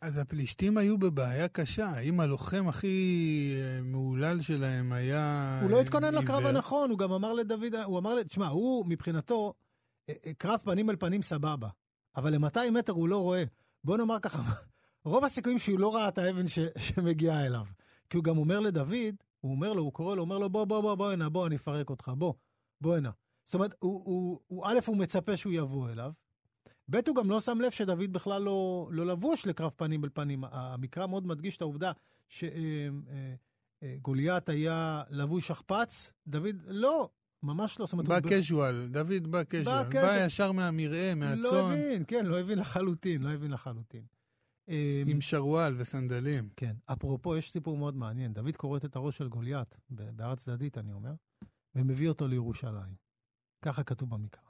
אז 0.02 0.18
הפלישתים 0.18 0.78
היו 0.78 0.98
בבעיה 0.98 1.48
קשה. 1.48 1.86
האם 1.86 2.20
הלוחם 2.20 2.68
הכי 2.68 3.54
אה, 3.56 3.82
מהולל 3.82 4.40
שלהם 4.40 4.92
היה... 4.92 5.60
הוא 5.62 5.72
לא 5.72 5.82
התכונן 5.82 6.14
לקרב? 6.14 6.46
הנכון, 6.46 6.90
הוא 6.90 7.00
גם 7.00 7.12
אמר 7.12 7.34
לדוד, 7.34 7.76
הוא 7.86 8.00
אמר, 8.00 8.24
תשמע, 8.24 8.48
הוא 8.48 8.86
מבחינתו, 8.88 9.54
אה, 10.10 10.14
אה, 10.26 10.34
קרב 10.34 10.60
פנים 10.64 10.90
אל 10.90 10.96
פנים 10.96 11.22
סבבה, 11.22 11.68
אבל 12.16 12.34
ל-200 12.36 12.72
מטר 12.72 12.94
הוא 12.94 13.08
לא 13.10 13.18
רואה. 13.22 13.44
בוא 13.84 13.98
נאמר 13.98 14.20
ככה, 14.20 14.42
רוב 15.06 15.24
הסיכויים 15.24 15.60
שהוא 15.60 15.80
לא 15.80 15.96
ראה 15.96 16.08
את 16.08 16.18
האבן 16.18 16.48
ש- 16.48 16.60
שמגיעה 16.88 17.46
אליו. 17.46 17.66
כי 18.10 18.18
הוא 18.18 18.24
גם 18.24 18.38
אומר 18.38 18.60
לדוד, 18.60 19.16
הוא 19.40 19.52
אומר 19.52 19.74
לו, 19.74 19.82
הוא 19.82 19.94
קורא 19.94 20.16
לו, 20.16 20.22
אומר 20.22 20.38
לו, 20.38 20.50
בוא, 20.50 20.66
בוא, 20.66 20.82
בוא, 20.82 20.96
בוא 20.96 21.12
הנה, 21.12 21.30
בוא, 21.30 21.48
אני 21.48 21.56
אפרק 21.56 21.90
אותך, 21.90 22.12
בוא, 22.18 22.34
בוא 22.82 22.96
הנה. 22.96 23.12
זאת 23.46 23.56
אומרת, 23.56 23.74
הוא, 23.80 24.02
הוא, 24.06 24.40
הוא, 24.48 24.66
א', 24.68 24.80
הוא 24.86 24.98
מצפה 24.98 25.38
שהוא 25.38 25.54
יבוא 25.54 25.90
אליו, 25.90 26.12
ב', 26.90 27.00
הוא 27.08 27.16
גם 27.16 27.30
לא 27.30 27.40
שם 27.40 27.62
לב 27.62 27.72
שדוד 27.72 28.14
בכלל 28.14 28.42
לא, 28.42 28.90
לא 28.92 29.06
לבוש 29.06 29.46
לקרב 29.48 29.72
פנים 29.76 30.04
אל 30.04 30.10
פנים. 30.14 30.44
המקרא 30.44 31.08
מאוד 31.08 31.28
מדגיש 31.28 31.58
את 31.58 31.62
העובדה 31.62 31.92
שגוליית 33.84 34.50
היה 34.50 35.04
לבוש 35.10 35.48
שכפ"ץ, 35.48 36.14
דוד 36.28 36.56
לא, 36.66 37.10
ממש 37.44 37.80
לא. 37.80 37.86
זאת 37.86 37.94
אומרת, 37.94 38.08
בא 38.08 38.16
הוא 38.16 38.24
ב- 38.24 38.30
קז'ואל, 38.30 38.88
דוד 38.88 39.28
בא 39.28 39.44
קז'ואל. 39.44 39.84
קז'ואל. 39.90 40.06
בא 40.06 40.26
ישר 40.26 40.52
מהמרעה, 40.52 41.14
לא 41.14 41.20
מהצאן, 41.20 41.72
הבין, 41.72 42.04
כן, 42.08 42.26
לא 42.26 42.40
הבין 42.40 42.60
לחלוטין, 42.60 43.22
לא 43.22 43.30
הבין 43.30 43.52
לחלוטין. 43.52 44.06
אה, 44.70 45.04
עם 45.08 45.22
שרוואל 45.22 45.76
וסנדלים. 45.78 46.50
כן. 46.56 46.76
אפרופו, 46.86 47.38
יש 47.38 47.52
סיפור 47.52 47.78
מאוד 47.78 47.96
מעניין. 47.96 48.34
דוד 48.34 48.56
כורת 48.56 48.86
את 48.86 48.96
הראש 48.96 49.18
של 49.18 49.28
גוליית, 49.28 49.78
בהר 49.90 50.36
צדדית, 50.36 50.78
אני 50.78 50.94
אומר, 50.94 51.14
ומביא 51.76 52.10
אותו 52.10 52.28
לירושלים. 52.28 52.96
ככה 53.62 53.84
כתוב 53.84 54.10
במקרא. 54.10 54.42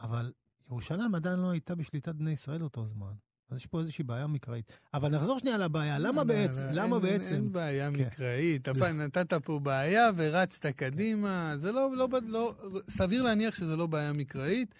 אבל 0.00 0.32
ירושלים 0.70 1.14
עדיין 1.14 1.38
לא 1.38 1.50
הייתה 1.50 1.74
בשליטת 1.74 2.14
בני 2.14 2.30
ישראל 2.30 2.62
אותו 2.62 2.86
זמן. 2.86 3.12
אז 3.50 3.56
יש 3.56 3.66
פה 3.66 3.80
איזושהי 3.80 4.04
בעיה 4.04 4.26
מקראית. 4.26 4.78
אבל 4.94 5.08
נחזור 5.08 5.38
שנייה 5.38 5.58
לבעיה, 5.58 5.98
למה 5.98 6.16
לא, 6.22 6.24
בעצם, 6.24 6.64
לא, 6.64 6.72
למה 6.72 6.96
אין- 6.96 7.02
בעצם... 7.02 7.34
אין 7.34 7.52
בעיה 7.52 7.90
כן. 7.94 8.00
מקראית. 8.06 8.68
אבל 8.68 8.92
נתת 8.92 9.34
פה 9.34 9.58
בעיה 9.58 10.10
ורצת 10.16 10.66
קדימה. 10.66 11.52
זה 11.56 11.72
לא, 11.72 11.96
לא, 11.96 12.08
לא, 12.26 12.54
סביר 12.90 13.22
להניח 13.22 13.54
שזה 13.54 13.76
לא 13.76 13.86
בעיה 13.86 14.12
מקראית. 14.12 14.74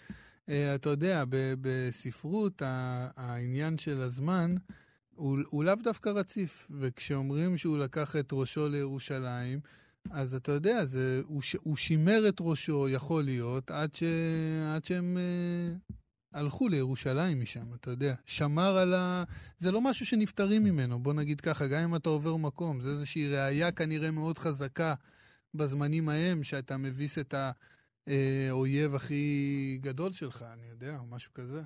אה, 0.49 0.75
אתה 0.75 0.89
יודע, 0.89 1.23
בספרות 1.61 2.61
העניין 3.17 3.77
של 3.77 4.01
הזמן 4.01 4.55
הוא 5.15 5.63
לאו 5.63 5.75
דווקא 5.83 6.09
רציף. 6.09 6.67
וכשאומרים 6.79 7.57
שהוא 7.57 7.77
לקח 7.77 8.15
את 8.15 8.29
ראשו 8.33 8.69
לירושלים, 8.69 9.59
אז 10.11 10.35
אתה 10.35 10.51
יודע, 10.51 10.85
זה, 10.85 11.21
הוא, 11.25 11.41
ש- 11.41 11.55
הוא 11.63 11.75
שימר 11.75 12.29
את 12.29 12.37
ראשו, 12.39 12.89
יכול 12.89 13.23
להיות, 13.23 13.71
עד, 13.71 13.93
ש, 13.93 14.03
עד 14.75 14.85
שהם 14.85 15.17
אה, 15.17 15.95
הלכו 16.39 16.67
לירושלים 16.67 17.41
משם, 17.41 17.73
אתה 17.73 17.91
יודע. 17.91 18.15
שמר 18.25 18.77
על 18.77 18.93
ה... 18.93 19.23
זה 19.57 19.71
לא 19.71 19.81
משהו 19.81 20.05
שנפטרים 20.05 20.63
ממנו, 20.63 20.99
בוא 20.99 21.13
נגיד 21.13 21.41
ככה, 21.41 21.67
גם 21.67 21.83
אם 21.83 21.95
אתה 21.95 22.09
עובר 22.09 22.35
מקום. 22.35 22.81
זה 22.81 22.89
איזושהי 22.89 23.27
ראייה 23.27 23.71
כנראה 23.71 24.11
מאוד 24.11 24.37
חזקה 24.37 24.93
בזמנים 25.53 26.09
ההם, 26.09 26.43
שאתה 26.43 26.77
מביס 26.77 27.17
את 27.17 27.35
האויב 28.07 28.95
הכי 28.95 29.77
גדול 29.81 30.11
שלך, 30.11 30.45
אני 30.53 30.67
יודע, 30.67 30.97
או 30.99 31.05
משהו 31.05 31.33
כזה. 31.33 31.61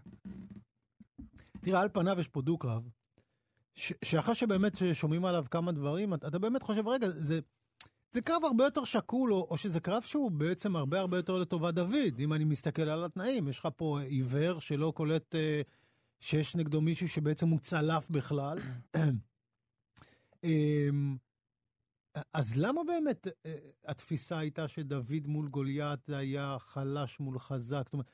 תראה, 1.62 1.82
על 1.82 1.90
פניו 1.94 2.20
יש 2.20 2.28
פה 2.28 2.42
דו-קרב, 2.42 2.84
שאחרי 3.76 4.36
שבאמת 4.36 4.74
שומעים 4.94 5.26
עליו 5.26 5.46
כמה 5.52 5.72
דברים, 5.72 6.14
אתה, 6.14 6.28
אתה 6.28 6.40
באמת 6.40 6.64
חושב, 6.64 6.88
רגע, 6.88 7.10
זה, 7.10 7.40
זה 8.14 8.22
קרב 8.22 8.44
הרבה 8.44 8.64
יותר 8.64 8.84
שקול, 8.84 9.34
או, 9.34 9.48
או 9.50 9.58
שזה 9.58 9.80
קרב 9.80 10.02
שהוא 10.02 10.32
בעצם 10.32 10.76
הרבה 10.76 11.00
הרבה 11.00 11.18
יותר 11.18 11.38
לטובת 11.38 11.74
דוד, 11.74 12.20
אם 12.20 12.34
אני 12.34 12.44
מסתכל 12.44 12.82
על 12.82 13.04
התנאים. 13.04 13.48
יש 13.48 13.60
לך 13.60 13.68
פה 13.76 14.02
עיוור 14.02 14.60
שלא 14.62 14.94
קולט 14.96 15.36
אה, 15.36 15.62
שיש 16.20 16.56
נגדו 16.56 16.82
מישהו 16.82 17.10
שבעצם 17.10 17.50
הוא 17.50 17.60
צלף 17.60 18.10
בכלל. 18.10 18.58
אמ, 20.44 21.18
אז 22.34 22.58
למה 22.58 22.82
באמת 22.84 23.28
אה, 23.46 23.56
התפיסה 23.86 24.38
הייתה 24.38 24.68
שדוד 24.68 25.28
מול 25.28 25.48
גוליית 25.48 26.10
היה 26.10 26.58
חלש 26.60 27.20
מול 27.20 27.40
חזק? 27.40 27.82
זאת 27.86 27.94
אומרת, 27.94 28.08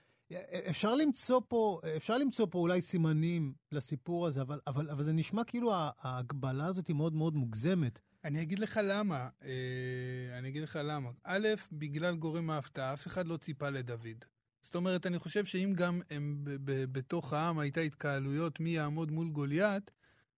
אפשר 0.70 0.96
למצוא 0.96 1.42
פה, 1.48 1.80
אפשר 1.98 2.18
למצוא 2.18 2.48
פה 2.52 2.60
אולי 2.60 2.82
סימנים 2.82 3.54
לסיפור 3.72 4.28
הזה, 4.28 4.42
אבל, 4.42 4.60
אבל, 4.68 4.90
אבל 4.90 5.04
זה 5.04 5.14
נשמע 5.14 5.44
כאילו 5.44 5.72
ההגבלה 5.74 6.66
הזאת 6.66 6.88
היא 6.88 6.96
מאוד 6.96 7.14
מאוד 7.14 7.36
מוגזמת. 7.36 8.00
אני 8.24 8.42
אגיד 8.42 8.60
לך 8.60 8.80
למה. 8.84 9.30
אה, 9.44 10.40
אני 10.40 10.50
אגיד 10.50 10.64
לך 10.64 10.80
למה. 10.84 11.10
א', 11.24 11.48
בגלל 11.72 12.16
גורם 12.16 12.50
ההפתעה, 12.50 12.94
אף 12.94 13.08
אחד 13.08 13.28
לא 13.28 13.38
ציפה 13.38 13.70
לדוד. 13.70 14.26
זאת 14.62 14.76
אומרת, 14.76 15.06
אני 15.06 15.20
חושב 15.20 15.46
שאם 15.46 15.74
גם 15.76 16.02
הם 16.10 16.42
ב- 16.44 16.72
ב- 16.72 16.86
בתוך 16.92 17.34
העם 17.34 17.60
הייתה 17.60 17.82
התקהלויות 17.82 18.60
מי 18.60 18.70
יעמוד 18.70 19.12
מול 19.12 19.30
גוליית, 19.30 19.92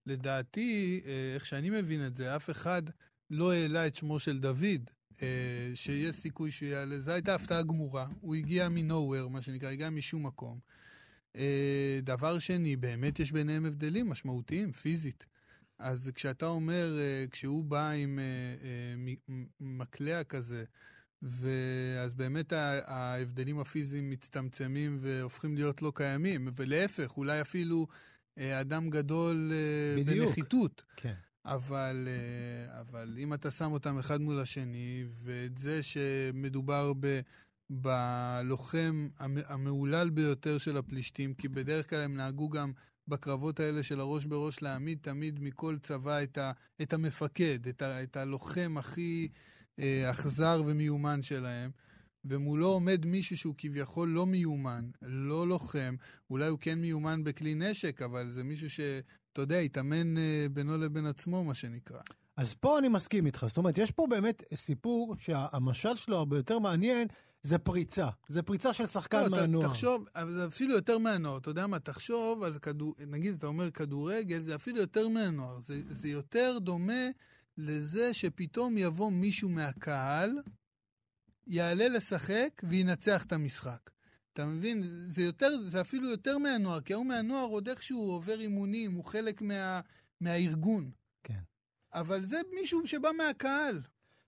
לדעתי, 0.05 1.01
אה, 1.05 1.31
איך 1.35 1.45
שאני 1.45 1.69
מבין 1.69 2.05
את 2.07 2.15
זה, 2.15 2.35
אף 2.35 2.49
אחד 2.49 2.81
לא 3.29 3.53
העלה 3.53 3.87
את 3.87 3.95
שמו 3.95 4.19
של 4.19 4.39
דוד, 4.39 4.89
אה, 5.21 5.71
שיש 5.75 6.15
סיכוי 6.15 6.51
שהוא 6.51 6.69
יעלה. 6.69 6.99
זו 6.99 7.11
הייתה 7.11 7.35
הפתעה 7.35 7.63
גמורה. 7.63 8.07
הוא 8.21 8.35
הגיע 8.35 8.69
מ-nowhere, 8.69 9.29
מה 9.29 9.41
שנקרא, 9.41 9.69
הגיע 9.69 9.89
משום 9.89 10.25
מקום. 10.25 10.59
אה, 11.35 11.99
דבר 12.03 12.39
שני, 12.39 12.75
באמת 12.75 13.19
יש 13.19 13.31
ביניהם 13.31 13.65
הבדלים 13.65 14.09
משמעותיים, 14.09 14.71
פיזית. 14.71 15.25
אז 15.81 16.11
כשאתה 16.15 16.45
אומר, 16.45 16.97
אה, 16.99 17.25
כשהוא 17.31 17.63
בא 17.65 17.89
עם 17.89 18.19
אה, 18.19 18.23
אה, 18.63 18.95
מקלע 19.59 20.23
כזה, 20.23 20.63
ואז 21.21 22.13
באמת 22.13 22.53
ההבדלים 22.85 23.59
הפיזיים 23.59 24.09
מצטמצמים 24.09 24.97
והופכים 25.01 25.55
להיות 25.55 25.81
לא 25.81 25.91
קיימים, 25.95 26.47
ולהפך, 26.55 27.17
אולי 27.17 27.41
אפילו 27.41 27.87
אדם 28.39 28.89
גדול 28.89 29.51
בדיוק. 29.97 30.27
בנחיתות. 30.27 30.83
כן. 30.95 31.13
אבל, 31.45 32.07
אבל 32.79 33.15
אם 33.17 33.33
אתה 33.33 33.51
שם 33.51 33.71
אותם 33.71 33.97
אחד 33.99 34.21
מול 34.21 34.39
השני, 34.39 35.05
ואת 35.23 35.57
זה 35.57 35.83
שמדובר 35.83 36.93
ב, 36.99 37.19
בלוחם 37.69 39.07
המ- 39.19 39.37
המהולל 39.47 40.09
ביותר 40.09 40.57
של 40.57 40.77
הפלישתים, 40.77 41.33
כי 41.33 41.47
בדרך 41.47 41.89
כלל 41.89 42.01
הם 42.01 42.15
נהגו 42.15 42.49
גם 42.49 42.71
בקרבות 43.11 43.59
האלה 43.59 43.83
של 43.83 43.99
הראש 43.99 44.25
בראש 44.25 44.61
להעמיד 44.61 44.97
תמיד 45.01 45.39
מכל 45.43 45.77
צבא 45.81 46.23
את, 46.23 46.37
ה, 46.37 46.51
את 46.81 46.93
המפקד, 46.93 47.67
את, 47.67 47.81
ה, 47.81 48.03
את 48.03 48.17
הלוחם 48.17 48.75
הכי 48.77 49.27
אה, 49.79 50.11
ומיומן 50.65 51.21
שלהם. 51.21 51.71
ומולו 52.25 52.67
עומד 52.67 53.05
מישהו 53.05 53.37
שהוא 53.37 53.55
כביכול 53.57 54.09
לא 54.09 54.25
מיומן, 54.25 54.89
לא 55.01 55.47
לוחם, 55.47 55.95
אולי 56.29 56.47
הוא 56.47 56.59
כן 56.61 56.79
מיומן 56.79 57.23
בכלי 57.23 57.55
נשק, 57.55 58.01
אבל 58.01 58.31
זה 58.31 58.43
מישהו 58.43 58.69
ש... 58.69 58.79
אתה 59.33 59.41
יודע, 59.41 59.59
התאמן 59.59 60.17
אה, 60.17 60.45
בינו 60.51 60.77
לבין 60.77 61.05
עצמו, 61.05 61.43
מה 61.43 61.53
שנקרא. 61.53 61.99
אז 62.37 62.53
פה 62.53 62.79
אני 62.79 62.87
מסכים 62.87 63.25
איתך. 63.25 63.45
זאת 63.47 63.57
אומרת, 63.57 63.77
יש 63.77 63.91
פה 63.91 64.07
באמת 64.09 64.43
סיפור 64.55 65.15
שהמשל 65.19 65.95
שלו 65.95 66.17
הרבה 66.17 66.37
יותר 66.37 66.59
מעניין, 66.59 67.07
זה 67.43 67.57
פריצה. 67.57 68.09
זה 68.27 68.41
פריצה 68.41 68.73
של 68.73 68.85
שחקן 68.85 69.21
לא, 69.21 69.29
מהנוער. 69.29 69.67
תחשוב, 69.67 70.07
אבל 70.15 70.31
זה 70.31 70.47
אפילו 70.47 70.73
יותר 70.73 70.97
מהנוער, 70.97 71.37
אתה 71.37 71.49
יודע 71.49 71.67
מה, 71.67 71.79
תחשוב 71.79 72.43
על 72.43 72.59
כדור... 72.59 72.95
נגיד, 73.07 73.35
אתה 73.35 73.47
אומר 73.47 73.71
כדורגל, 73.71 74.41
זה 74.41 74.55
אפילו 74.55 74.79
יותר 74.79 75.07
מהנוער. 75.07 75.59
זה, 75.59 75.81
זה 75.89 76.07
יותר 76.07 76.57
דומה 76.61 77.09
לזה 77.57 78.13
שפתאום 78.13 78.77
יבוא 78.77 79.11
מישהו 79.11 79.49
מהקהל, 79.49 80.31
יעלה 81.47 81.87
לשחק 81.87 82.61
וינצח 82.63 83.25
את 83.25 83.31
המשחק. 83.31 83.89
אתה 84.33 84.45
מבין? 84.45 84.83
זה, 85.07 85.21
יותר, 85.21 85.69
זה 85.69 85.81
אפילו 85.81 86.09
יותר 86.09 86.37
מהנוער, 86.37 86.81
כי 86.81 86.93
ההוא 86.93 87.05
מהנוער 87.05 87.45
עוד 87.45 87.69
איכשהו 87.69 88.11
עובר 88.11 88.39
אימונים, 88.39 88.91
הוא 88.91 89.05
חלק 89.05 89.41
מה, 89.41 89.81
מהארגון. 90.21 90.91
כן. 91.23 91.39
אבל 91.93 92.25
זה 92.25 92.41
מישהו 92.55 92.87
שבא 92.87 93.09
מהקהל. 93.17 93.81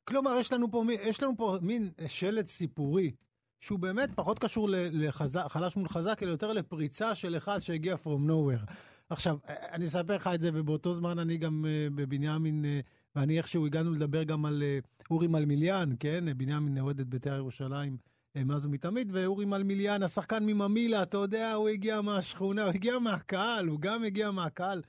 כלומר, 0.05 0.35
יש 0.39 0.53
לנו 0.53 0.71
פה, 0.71 0.83
יש 1.03 1.23
לנו 1.23 1.37
פה 1.37 1.57
מין 1.61 1.89
שלד 2.07 2.47
סיפורי, 2.47 3.11
שהוא 3.59 3.79
באמת 3.79 4.09
פחות 4.15 4.39
קשור 4.39 4.69
ל- 4.69 5.05
לחזק, 5.07 5.45
חלש 5.47 5.75
מול 5.75 5.87
חזק, 5.87 6.23
אלא 6.23 6.31
יותר 6.31 6.53
לפריצה 6.53 7.15
של 7.15 7.37
אחד 7.37 7.59
שהגיע 7.59 7.95
from 7.95 8.29
nowhere. 8.29 8.71
עכשיו, 9.09 9.37
אני 9.47 9.85
אספר 9.85 10.15
לך 10.15 10.29
את 10.33 10.41
זה, 10.41 10.49
ובאותו 10.53 10.93
זמן 10.93 11.19
אני 11.19 11.37
גם 11.37 11.65
אה, 11.67 11.87
בבנימין, 11.95 12.65
אה, 12.65 12.79
ואני 13.15 13.37
איכשהו 13.37 13.65
הגענו 13.65 13.91
לדבר 13.91 14.23
גם 14.23 14.45
על 14.45 14.63
אה, 14.63 14.79
אורי 15.11 15.27
מלמיליאן, 15.27 15.89
כן? 15.99 16.23
בנימין 16.37 16.79
אוהד 16.79 16.99
את 16.99 17.07
בית"ר 17.07 17.35
ירושלים 17.35 17.97
מאז 18.35 18.65
ומתמיד, 18.65 19.09
ואורי 19.11 19.45
מלמיליאן, 19.45 20.03
השחקן 20.03 20.45
מממילה, 20.45 21.03
אתה 21.03 21.17
יודע, 21.17 21.53
הוא 21.53 21.69
הגיע 21.69 22.01
מהשכונה, 22.01 22.63
הוא 22.63 22.71
הגיע 22.71 22.99
מהקהל, 22.99 23.67
הוא 23.67 23.79
גם 23.79 24.03
הגיע 24.03 24.31
מהקהל. 24.31 24.81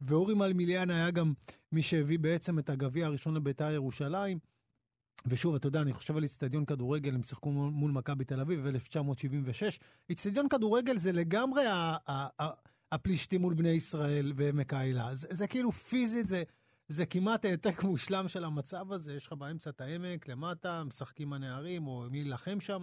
ואורי 0.00 0.34
מלמיליאן 0.34 0.90
היה 0.90 1.10
גם 1.10 1.32
מי 1.72 1.82
שהביא 1.82 2.18
בעצם 2.18 2.58
את 2.58 2.70
הגביע 2.70 3.06
הראשון 3.06 3.34
לבית"ר 3.34 3.72
ירושלים. 3.72 4.51
ושוב, 5.26 5.54
אתה 5.54 5.68
יודע, 5.68 5.80
אני 5.80 5.92
חושב 5.92 6.16
על 6.16 6.22
איצטדיון 6.22 6.64
כדורגל, 6.64 7.14
הם 7.14 7.22
שיחקו 7.22 7.50
מול, 7.52 7.92
מכבי 7.92 8.24
תל 8.24 8.40
אביב 8.40 8.68
ב-1976. 8.68 9.80
איצטדיון 10.10 10.48
כדורגל 10.48 10.98
זה 10.98 11.12
לגמרי 11.12 11.66
ה- 11.66 11.96
הפלישתים 12.92 13.40
מול 13.40 13.54
בני 13.54 13.68
ישראל 13.68 14.32
ועמק 14.36 14.74
האלה. 14.74 15.14
זה, 15.14 15.28
זה 15.30 15.46
כאילו 15.46 15.72
פיזית, 15.72 16.28
זה, 16.28 16.42
זה 16.88 17.06
כמעט 17.06 17.44
העתק 17.44 17.82
מושלם 17.84 18.28
של 18.28 18.44
המצב 18.44 18.92
הזה. 18.92 19.14
יש 19.14 19.26
לך 19.26 19.32
באמצע 19.32 19.70
את 19.70 19.80
העמק, 19.80 20.28
למטה, 20.28 20.84
משחקים 20.84 21.32
הנערים, 21.32 21.86
או 21.86 22.04
מי 22.10 22.22
להילחם 22.22 22.60
שם, 22.60 22.82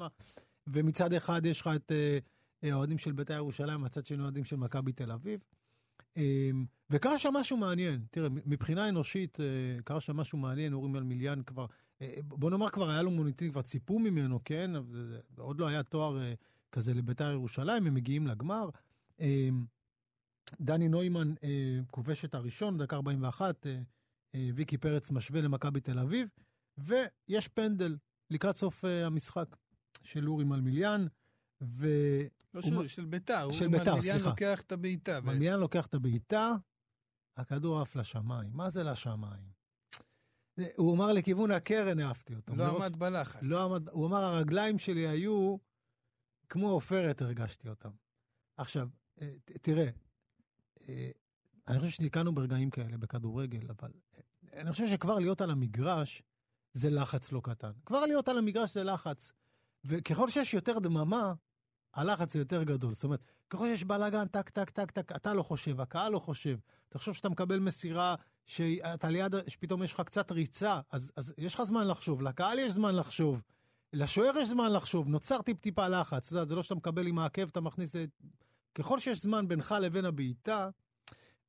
ומצד 0.68 1.14
אחד 1.14 1.46
יש 1.46 1.62
לך 1.62 1.70
את 1.76 1.92
אה, 1.92 2.18
אה, 2.64 2.74
האוהדים 2.74 2.98
של 2.98 3.12
בית"ר 3.12 3.34
ירושלים, 3.34 3.82
מצד 3.82 4.06
שני 4.06 4.24
אוהדים 4.24 4.44
של 4.46 4.56
מכבי 4.56 4.92
תל 4.92 5.12
אביב. 5.12 5.40
אמ, 6.18 6.66
וקרה 6.90 7.20
שם 7.20 7.34
משהו 7.34 7.58
מעניין. 7.58 8.06
תראה, 8.12 8.30
מבחינה 8.46 8.90
אנושית, 8.90 9.40
אה, 9.40 9.46
קרה 9.84 10.02
שם 10.02 10.18
משהו 10.18 10.38
מעניין, 10.38 10.74
אורי 10.74 10.90
מלמיליאן 10.90 11.42
כבר, 11.44 11.66
בוא 12.24 12.50
נאמר 12.50 12.70
כבר 12.70 12.90
היה 12.90 13.02
לו 13.02 13.12
מוניטין, 13.12 13.52
כבר 13.52 13.62
ציפו 13.62 14.00
ממנו, 14.00 14.40
כן? 14.46 14.72
עוד 15.38 15.60
לא 15.60 15.68
היה 15.68 15.84
תואר 15.84 16.22
אה, 16.22 16.34
כזה 16.72 16.94
לביתר 16.94 17.32
ירושלים, 17.32 17.88
הם 17.88 17.94
מגיעים 17.94 18.28
לגמר. 18.28 18.70
אמ, 19.20 19.66
דני 20.62 20.88
נוימן 20.88 21.34
אה, 21.44 21.80
כובש 21.92 22.26
את 22.26 22.36
הראשון, 22.36 22.78
דקה 22.78 22.96
41, 22.96 23.68
אה, 23.68 23.80
אה, 24.36 24.50
ויקי 24.56 24.78
פרץ 24.78 25.12
משווה 25.12 25.42
למכבי 25.42 25.82
תל 25.82 26.00
אביב, 26.00 26.28
ויש 26.78 27.48
פנדל 27.48 27.98
לקראת 28.30 28.56
סוף 28.56 28.86
אה, 28.86 29.06
המשחק 29.06 29.56
של 30.04 30.30
אורי 30.30 30.44
מלמיליאן, 30.44 31.06
ו... 31.62 31.88
לא 32.54 32.62
הוא 32.64 32.82
של, 32.82 32.88
של 32.88 33.06
ביתר, 33.06 33.52
של 33.52 33.68
ביתר, 33.68 33.94
מלמיליאן 33.94 34.16
סליחה. 34.16 34.30
לוקח 34.30 34.62
את 34.62 34.72
הבעיטה. 34.72 35.22
מלמיאן 35.22 35.60
לוקח 35.60 35.86
את 35.86 35.94
הבעיטה, 35.94 36.56
הכדור 37.38 37.82
עף 37.82 37.96
לשמיים. 37.96 38.50
מה 38.54 38.70
זה 38.70 38.84
לשמיים? 38.84 39.59
הוא 40.76 40.96
אמר 40.96 41.14
לכיוון 41.14 41.52
הקרן 41.52 42.00
העפתי 42.00 42.36
אותו. 42.36 42.56
לא 42.56 42.78
עמד 42.78 42.96
בלחץ. 42.96 43.40
לא 43.42 43.64
עמד, 43.64 43.90
הוא 43.90 44.08
אמר, 44.08 44.24
הרגליים 44.24 44.80
שלי 44.80 45.08
היו 45.08 45.58
כמו 46.50 46.70
עופרת, 46.70 47.22
הרגשתי 47.22 47.70
אותם. 47.70 47.90
עכשיו, 48.58 48.88
אה, 49.22 49.32
תראה, 49.62 49.90
אה, 50.90 51.12
אני 51.68 51.80
חושב 51.80 51.92
שנתקענו 51.92 52.36
ברגעים 52.36 52.70
כאלה 52.70 52.98
בכדורגל, 52.98 53.68
אבל 53.70 53.92
אה, 54.16 54.62
אני 54.62 54.72
חושב 54.72 54.88
שכבר 54.88 55.20
להיות 55.20 55.42
על 55.42 55.52
המגרש 55.52 56.24
זה 56.74 56.90
לחץ 56.90 57.32
לא 57.32 57.42
קטן. 57.44 57.72
כבר 57.86 58.06
להיות 58.06 58.28
על 58.28 58.38
המגרש 58.38 58.74
זה 58.74 58.84
לחץ. 58.84 59.34
וככל 59.84 60.30
שיש 60.30 60.54
יותר 60.54 60.80
דממה, 60.80 61.34
הלחץ 61.94 62.36
הוא 62.36 62.40
יותר 62.40 62.64
גדול. 62.64 62.94
זאת 62.94 63.04
אומרת, 63.04 63.24
ככל 63.50 63.68
שיש 63.68 63.84
בלאגן, 63.84 64.28
טק, 64.28 64.50
טק, 64.50 64.70
טק, 64.70 64.92
טק, 64.92 65.12
אתה 65.16 65.34
לא 65.34 65.44
חושב, 65.44 65.82
הקהל 65.82 66.12
לא 66.12 66.20
חושב. 66.20 66.58
תחשוב 66.90 67.16
שאתה 67.16 67.30
מקבל 67.30 67.60
מסירה, 67.60 68.16
שאתה 68.50 69.10
ליד, 69.10 69.36
שפתאום 69.48 69.84
יש 69.84 69.94
לך 69.94 70.02
קצת 70.02 70.32
ריצה, 70.32 70.80
אז, 70.92 71.12
אז 71.16 71.34
יש 71.38 71.56
לך 71.56 71.64
זמן 71.64 71.88
לחשוב, 71.88 72.22
לקהל 72.22 72.60
יש 72.60 72.72
זמן 72.72 72.96
לחשוב, 72.96 73.42
לשוער 73.94 74.38
יש 74.38 74.50
זמן 74.50 74.72
לחשוב, 74.72 75.08
נוצר 75.08 75.42
טיפ-טיפה 75.42 75.88
לחץ. 75.88 76.28
אתה 76.28 76.36
יודע, 76.36 76.50
זה 76.50 76.56
לא 76.56 76.64
שאתה 76.64 76.76
מקבל 76.76 77.08
עם 77.08 77.20
העקב, 77.20 77.48
אתה 77.48 77.62
מכניס 77.62 77.96
את... 77.96 78.10
ככל 78.76 79.00
שיש 79.00 79.22
זמן 79.22 79.48
בינך 79.48 79.76
לבין 79.82 80.06
הבעיטה, 80.06 80.70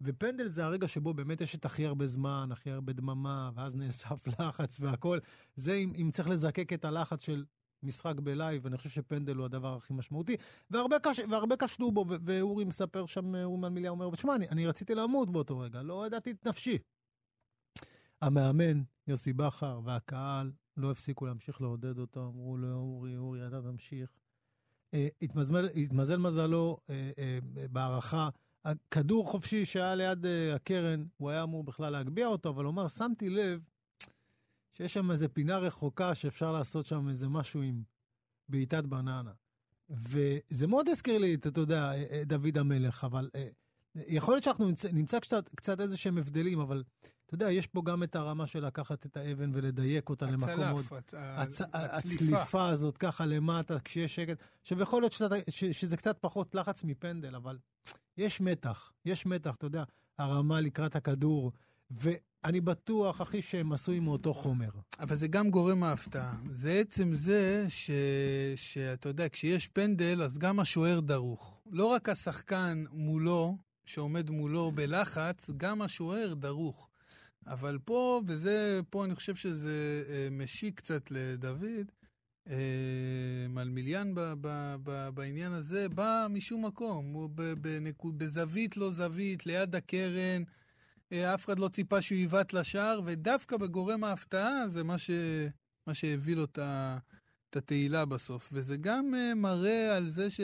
ופנדל 0.00 0.48
זה 0.48 0.64
הרגע 0.64 0.88
שבו 0.88 1.14
באמת 1.14 1.40
יש 1.40 1.54
את 1.54 1.64
הכי 1.64 1.86
הרבה 1.86 2.06
זמן, 2.06 2.48
הכי 2.52 2.70
הרבה 2.70 2.92
דממה, 2.92 3.50
ואז 3.54 3.76
נאסף 3.76 4.26
לחץ 4.38 4.80
והכל. 4.80 5.18
זה 5.56 5.74
אם, 5.74 5.92
אם 5.96 6.10
צריך 6.12 6.28
לזקק 6.28 6.72
את 6.72 6.84
הלחץ 6.84 7.24
של 7.24 7.44
משחק 7.82 8.14
בלייב, 8.20 8.66
אני 8.66 8.76
חושב 8.76 8.90
שפנדל 8.90 9.36
הוא 9.36 9.44
הדבר 9.44 9.76
הכי 9.76 9.92
משמעותי. 9.92 10.36
והרבה, 10.70 10.98
קש, 10.98 11.20
והרבה 11.30 11.56
קשלו 11.56 11.92
בו, 11.92 12.04
ואורי 12.08 12.64
מספר 12.64 13.06
שם, 13.06 13.34
אורי 13.34 13.58
מלמיליה 13.58 13.90
אומר, 13.90 14.10
תשמע, 14.10 14.34
אני, 14.34 14.48
אני 14.48 14.66
רציתי 14.66 14.94
למות 14.94 15.30
באותו 15.30 15.58
רגע, 15.58 15.82
לא 15.82 16.06
ידעתי 16.06 16.30
את 16.30 16.46
נפשי. 16.46 16.78
המאמן, 18.20 18.82
יוסי 19.06 19.32
בכר, 19.32 19.80
והקהל 19.84 20.52
לא 20.76 20.90
הפסיקו 20.90 21.26
להמשיך 21.26 21.60
לעודד 21.60 21.98
אותו, 21.98 22.26
אמרו 22.26 22.56
לו, 22.56 22.74
אורי, 22.74 23.16
אורי, 23.16 23.46
אתה 23.46 23.62
תמשיך. 23.62 24.10
אה, 24.94 25.08
התמזל, 25.22 25.68
התמזל 25.68 26.16
מזלו 26.16 26.78
אה, 26.90 27.10
אה, 27.18 27.38
בהערכה. 27.70 28.28
הכדור 28.64 29.26
חופשי 29.26 29.66
שהיה 29.66 29.94
ליד 29.94 30.26
אה, 30.26 30.54
הקרן, 30.54 31.04
הוא 31.16 31.30
היה 31.30 31.42
אמור 31.42 31.64
בכלל 31.64 31.92
להגביה 31.92 32.26
אותו, 32.26 32.48
אבל 32.48 32.64
הוא 32.64 32.72
אמר, 32.72 32.88
שמתי 32.88 33.30
לב 33.30 33.60
שיש 34.80 34.94
שם 34.94 35.10
איזה 35.10 35.28
פינה 35.28 35.58
רחוקה 35.58 36.14
שאפשר 36.14 36.52
לעשות 36.52 36.86
שם 36.86 37.08
איזה 37.08 37.28
משהו 37.28 37.62
עם 37.62 37.82
בעיטת 38.48 38.84
בננה. 38.84 39.32
וזה 39.90 40.66
מאוד 40.66 40.88
הזכיר 40.88 41.18
לי, 41.18 41.34
את, 41.34 41.46
אתה 41.46 41.60
יודע, 41.60 41.92
דוד 42.26 42.58
המלך, 42.58 43.04
אבל 43.04 43.30
אה, 43.34 43.48
יכול 43.94 44.34
להיות 44.34 44.44
שאנחנו 44.44 44.66
נמצא, 44.66 44.88
נמצא 44.92 45.18
קצת, 45.20 45.48
קצת 45.48 45.80
איזה 45.80 45.96
שהם 45.96 46.18
הבדלים, 46.18 46.60
אבל 46.60 46.84
אתה 47.26 47.34
יודע, 47.34 47.50
יש 47.50 47.66
פה 47.66 47.82
גם 47.84 48.02
את 48.02 48.16
הרמה 48.16 48.46
של 48.46 48.66
לקחת 48.66 49.06
את 49.06 49.16
האבן 49.16 49.50
ולדייק 49.54 50.08
אותה 50.08 50.26
למקומות. 50.26 50.84
הצלף, 50.84 50.92
הצ... 51.18 51.60
הצליפה. 51.72 52.42
הצליפה 52.42 52.68
הזאת 52.68 52.98
ככה 52.98 53.26
למטה, 53.26 53.80
כשיש 53.80 54.14
שקט. 54.14 54.42
עכשיו, 54.60 54.82
יכול 54.82 55.02
להיות 55.02 55.12
שאתה, 55.12 55.34
ש, 55.48 55.64
שזה 55.64 55.96
קצת 55.96 56.18
פחות 56.20 56.54
לחץ 56.54 56.84
מפנדל, 56.84 57.34
אבל 57.36 57.58
יש 58.16 58.40
מתח, 58.40 58.92
יש 59.04 59.26
מתח, 59.26 59.54
אתה 59.54 59.66
יודע, 59.66 59.84
הרמה 60.18 60.60
לקראת 60.60 60.96
הכדור, 60.96 61.52
ואני 62.44 62.60
בטוח, 62.60 63.22
אחי, 63.22 63.42
שהם 63.42 63.72
עשויים 63.72 64.04
מאותו 64.04 64.34
חומר. 64.34 64.70
אבל 65.00 65.16
זה 65.16 65.28
גם 65.28 65.50
גורם 65.50 65.82
ההפתעה. 65.82 66.36
זה 66.52 66.72
עצם 66.72 67.14
זה 67.14 67.66
ש... 67.68 67.90
שאתה 68.56 69.08
יודע, 69.08 69.28
כשיש 69.28 69.68
פנדל, 69.68 70.22
אז 70.22 70.38
גם 70.38 70.60
השוער 70.60 71.00
דרוך. 71.00 71.62
לא 71.70 71.86
רק 71.86 72.08
השחקן 72.08 72.84
מולו, 72.92 73.56
שעומד 73.84 74.30
מולו 74.30 74.72
בלחץ, 74.74 75.50
גם 75.56 75.82
השוער 75.82 76.34
דרוך. 76.34 76.90
אבל 77.46 77.78
פה, 77.84 78.22
וזה, 78.26 78.80
פה 78.90 79.04
אני 79.04 79.14
חושב 79.14 79.34
שזה 79.34 80.04
אה, 80.08 80.28
משיק 80.30 80.76
קצת 80.76 81.10
לדוד, 81.10 81.90
אה, 82.48 82.56
מלמיליאן 83.48 84.14
ב, 84.14 84.20
ב, 84.40 84.76
ב, 84.82 85.08
בעניין 85.14 85.52
הזה, 85.52 85.88
בא 85.88 86.26
משום 86.30 86.66
מקום, 86.66 87.12
הוא 87.12 87.30
בזווית 88.16 88.76
לא 88.76 88.90
זווית, 88.90 89.46
ליד 89.46 89.74
הקרן, 89.74 90.42
אף 91.12 91.44
אחד 91.44 91.58
לא 91.58 91.68
ציפה 91.68 92.02
שהוא 92.02 92.18
יבעט 92.18 92.52
לשער, 92.52 93.00
ודווקא 93.04 93.56
בגורם 93.56 94.04
ההפתעה 94.04 94.68
זה 94.68 94.84
מה, 94.84 94.98
ש, 94.98 95.10
מה 95.86 95.94
שהביא 95.94 96.36
לו 96.36 96.44
את 96.44 97.56
התהילה 97.56 98.04
בסוף. 98.04 98.50
וזה 98.52 98.76
גם 98.76 99.14
אה, 99.14 99.34
מראה 99.34 99.96
על 99.96 100.08
זה 100.08 100.30
ש, 100.30 100.40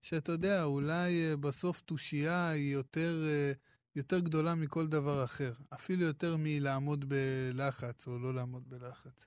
שאתה 0.00 0.32
יודע, 0.32 0.64
אולי 0.64 1.30
אה, 1.30 1.36
בסוף 1.36 1.80
תושייה 1.80 2.48
היא 2.48 2.72
יותר... 2.72 3.24
אה, 3.26 3.52
יותר 3.96 4.20
גדולה 4.20 4.54
מכל 4.54 4.86
דבר 4.86 5.24
אחר, 5.24 5.52
אפילו 5.74 6.04
יותר 6.04 6.36
מלעמוד 6.38 7.04
בלחץ 7.08 8.06
או 8.06 8.18
לא 8.18 8.34
לעמוד 8.34 8.70
בלחץ. 8.70 9.26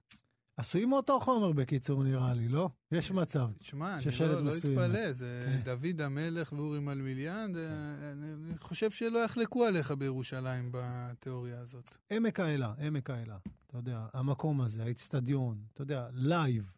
עשויים 0.57 0.89
מאותו 0.89 1.19
חומר, 1.19 1.51
בקיצור, 1.51 2.03
נראה 2.03 2.33
לי, 2.33 2.47
לא? 2.47 2.69
יש 2.91 3.11
מצב. 3.11 3.49
שמע, 3.61 3.93
אני 3.93 4.01
ששלט 4.01 4.29
לא, 4.31 4.41
לא. 4.41 4.51
אתפלא, 4.57 5.11
זה 5.13 5.45
כן. 5.45 5.61
דוד 5.63 6.01
המלך 6.01 6.53
ואורי 6.53 6.79
מלמיליאן, 6.79 7.53
זה- 7.53 7.69
אני 8.11 8.33
אני 8.33 8.57
חושב 8.59 8.91
שלא 8.91 9.19
יחלקו 9.19 9.65
עליך 9.65 9.91
בירושלים 9.91 10.69
בתיאוריה 10.73 11.59
הזאת. 11.59 11.97
עמק 12.11 12.39
האלה, 12.39 12.73
עמק 12.77 13.09
האלה. 13.09 13.37
אתה 13.67 13.77
יודע, 13.77 14.05
המקום 14.13 14.61
הזה, 14.61 14.83
האיצטדיון, 14.83 15.63
אתה 15.73 15.81
יודע, 15.81 16.07
live, 16.13 16.71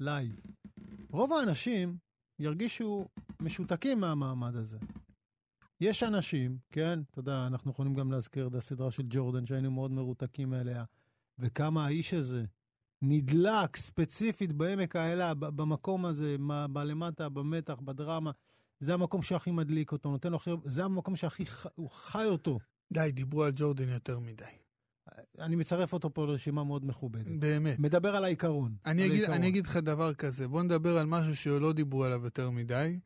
live. 0.00 0.36
רוב 1.10 1.32
האנשים 1.32 1.96
ירגישו 2.38 3.08
משותקים 3.42 4.00
מהמעמד 4.00 4.56
הזה. 4.56 4.78
יש 5.80 6.02
אנשים, 6.02 6.58
כן, 6.70 7.00
אתה 7.10 7.20
יודע, 7.20 7.46
אנחנו 7.46 7.70
יכולים 7.70 7.94
גם 7.94 8.12
להזכיר 8.12 8.46
את 8.46 8.54
הסדרה 8.54 8.90
של 8.90 9.02
ג'ורדן, 9.08 9.46
שהיינו 9.46 9.70
מאוד 9.70 9.90
מרותקים 9.90 10.54
אליה, 10.54 10.84
וכמה 11.38 11.86
האיש 11.86 12.14
הזה 12.14 12.44
נדלק 13.02 13.76
ספציפית 13.76 14.52
בעמק 14.52 14.96
האלה, 14.96 15.34
במקום 15.34 16.06
הזה, 16.06 16.36
בלמטה, 16.70 17.28
במתח, 17.28 17.80
בדרמה. 17.84 18.30
זה 18.80 18.94
המקום 18.94 19.22
שהכי 19.22 19.50
מדליק 19.50 19.92
אותו, 19.92 20.10
נותן 20.10 20.30
לו 20.30 20.36
הכי... 20.36 20.50
זה 20.64 20.84
המקום 20.84 21.16
שהכי 21.16 21.46
ח... 21.46 21.66
הוא 21.74 21.90
חי 21.90 22.24
אותו. 22.24 22.58
די, 22.92 23.10
דיברו 23.12 23.44
על 23.44 23.52
ג'ורדן 23.54 23.88
יותר 23.88 24.18
מדי. 24.18 24.44
אני 25.38 25.56
מצרף 25.56 25.92
אותו 25.92 26.14
פה 26.14 26.26
לרשימה 26.26 26.64
מאוד 26.64 26.86
מכובדת. 26.86 27.26
באמת. 27.38 27.78
מדבר 27.78 28.16
על 28.16 28.24
העיקרון. 28.24 28.74
אני 28.86 29.02
על 29.02 29.08
אגיד, 29.08 29.18
העיקרון. 29.18 29.38
אני 29.38 29.48
אגיד 29.48 29.66
לך 29.66 29.76
דבר 29.76 30.14
כזה, 30.14 30.48
בוא 30.48 30.62
נדבר 30.62 30.98
על 30.98 31.06
משהו 31.06 31.36
שלא 31.36 31.72
דיברו 31.72 32.04
עליו 32.04 32.24
יותר 32.24 32.50
מדי, 32.50 32.98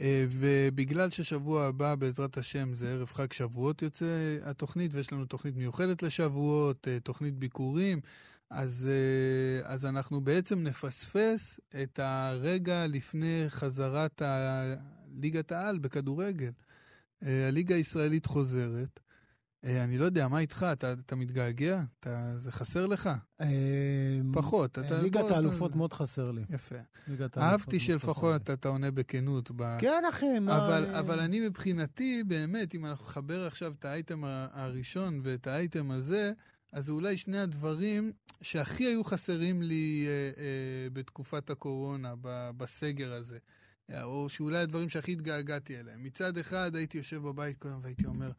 אה, 0.00 0.24
ובגלל 0.30 1.10
ששבוע 1.10 1.64
הבא, 1.64 1.94
בעזרת 1.94 2.38
השם, 2.38 2.74
זה 2.74 2.92
ערב 2.92 3.08
חג 3.08 3.32
שבועות 3.32 3.82
יוצא 3.82 4.38
התוכנית, 4.42 4.94
ויש 4.94 5.12
לנו 5.12 5.24
תוכנית 5.24 5.56
מיוחדת 5.56 6.02
לשבועות, 6.02 6.88
אה, 6.88 7.00
תוכנית 7.00 7.34
ביקורים, 7.38 8.00
אז, 8.54 8.88
אה, 8.90 9.68
אז 9.72 9.84
אנחנו 9.84 10.20
בעצם 10.20 10.58
נפספס 10.58 11.60
את 11.82 11.98
הרגע 12.02 12.86
לפני 12.86 13.44
חזרת 13.48 14.22
ה- 14.22 14.74
ליגת 15.20 15.52
העל 15.52 15.78
בכדורגל. 15.78 16.50
אה, 17.22 17.48
הליגה 17.48 17.74
הישראלית 17.74 18.26
חוזרת. 18.26 19.00
אה, 19.64 19.84
אני 19.84 19.98
לא 19.98 20.04
יודע, 20.04 20.28
מה 20.28 20.38
איתך? 20.38 20.66
אתה, 20.72 20.92
אתה 20.92 21.16
מתגעגע? 21.16 21.82
אתה, 22.00 22.38
זה 22.38 22.52
חסר 22.52 22.86
לך? 22.86 23.10
פחות. 24.32 24.78
אתה, 24.78 25.02
ליגת 25.02 25.30
האלופות 25.30 25.76
מאוד 25.76 25.92
חסר 25.92 26.30
לי. 26.30 26.42
יפה. 26.50 26.76
אהבתי 27.36 27.80
שלפחות 27.80 28.48
לי. 28.48 28.54
אתה 28.54 28.68
עונה 28.68 28.90
בכנות. 28.90 29.50
ב... 29.56 29.78
כן, 29.78 30.02
אחי, 30.10 30.38
מה... 30.38 30.56
אבל, 30.66 30.86
אה, 30.86 30.98
אבל 31.00 31.20
אני 31.20 31.48
מבחינתי, 31.48 32.24
באמת, 32.26 32.74
אם 32.74 32.86
אנחנו 32.86 33.04
נחבר 33.04 33.46
עכשיו 33.46 33.72
את 33.78 33.84
האייטם 33.84 34.20
הראשון 34.52 35.20
ואת 35.22 35.46
האייטם 35.46 35.90
הזה, 35.90 36.32
אז 36.72 36.84
זה 36.84 36.92
אולי 36.92 37.16
שני 37.16 37.38
הדברים 37.38 38.12
שהכי 38.42 38.84
היו 38.84 39.04
חסרים 39.04 39.62
לי 39.62 40.06
אה, 40.06 40.42
אה, 40.42 40.90
בתקופת 40.92 41.50
הקורונה, 41.50 42.14
ב, 42.20 42.50
בסגר 42.56 43.12
הזה. 43.12 43.38
אה, 43.90 44.02
או 44.02 44.28
שאולי 44.28 44.58
הדברים 44.58 44.88
שהכי 44.88 45.12
התגעגעתי 45.12 45.80
אליהם. 45.80 46.02
מצד 46.02 46.38
אחד 46.38 46.76
הייתי 46.76 46.98
יושב 46.98 47.22
בבית 47.22 47.58
כל 47.58 47.68
יום 47.68 47.80
והייתי 47.82 48.06
אומר, 48.06 48.30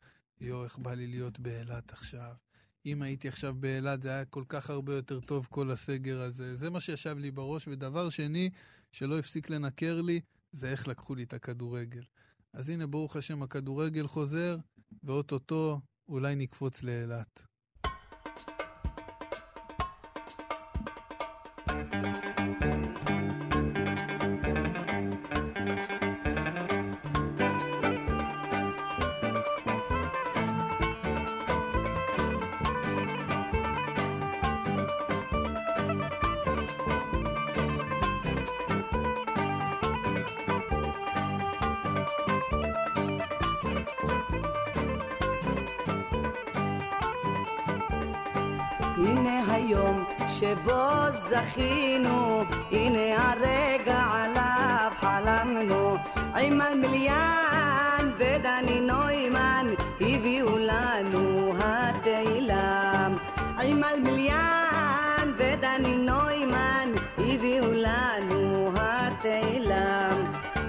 יואו, 0.41 0.63
איך 0.63 0.77
בא 0.77 0.93
לי 0.93 1.07
להיות 1.07 1.39
באילת 1.39 1.91
עכשיו. 1.91 2.33
אם 2.85 3.01
הייתי 3.01 3.27
עכשיו 3.27 3.53
באילת 3.59 4.01
זה 4.01 4.09
היה 4.09 4.25
כל 4.25 4.43
כך 4.47 4.69
הרבה 4.69 4.95
יותר 4.95 5.19
טוב 5.19 5.47
כל 5.49 5.71
הסגר 5.71 6.21
הזה. 6.21 6.55
זה 6.55 6.69
מה 6.69 6.81
שישב 6.81 7.17
לי 7.17 7.31
בראש. 7.31 7.67
ודבר 7.67 8.09
שני, 8.09 8.49
שלא 8.91 9.19
הפסיק 9.19 9.49
לנקר 9.49 10.01
לי, 10.01 10.21
זה 10.51 10.71
איך 10.71 10.87
לקחו 10.87 11.15
לי 11.15 11.23
את 11.23 11.33
הכדורגל. 11.33 12.03
אז 12.53 12.69
הנה, 12.69 12.87
ברוך 12.87 13.15
השם, 13.15 13.43
הכדורגל 13.43 14.07
חוזר, 14.07 14.57
ואו-טו-טו 15.03 15.81
אולי 16.07 16.35
נקפוץ 16.35 16.83
לאילת. 16.83 17.52
הנה 21.93 22.32
זכינו, 51.33 52.43
הנה 52.71 53.31
הרגע 53.31 54.03
עליו 54.11 54.91
חלמנו. 54.99 55.97
עם 56.35 56.61
אלמיליאן 56.61 58.11
ודני 58.17 58.81
נוימן 58.81 59.67
הביאו 60.01 60.57
לנו 60.57 61.53
התהילה. 61.59 63.07
עם 63.63 63.83
אלמיליאן 63.83 65.31
ודני 65.37 65.95
נוימן 65.97 66.89
הביאו 67.17 67.73
לנו 67.73 68.71
התהילה. 68.79 70.09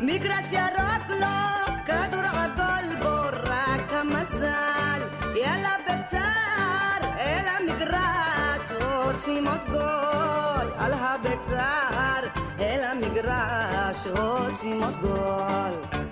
מגרש 0.03 0.53
ירוק 0.53 1.11
לו, 1.21 1.75
כדור 1.87 2.21
עגול 2.21 2.97
בו 3.03 3.39
רק 3.51 3.93
המזל. 3.93 5.01
יאללה 5.35 5.77
בית"ר, 5.87 5.95
אל 5.95 5.95
המגרש, 5.95 6.04
רוצים 8.83 9.49
עוד 9.49 9.61
גול. 9.71 10.69
על 10.79 10.93
הבית"ר, 10.93 12.27
אל 12.61 12.81
המגרש, 12.83 14.07
רוצים 14.07 14.83
עוד 14.83 14.97
גול. 15.01 16.05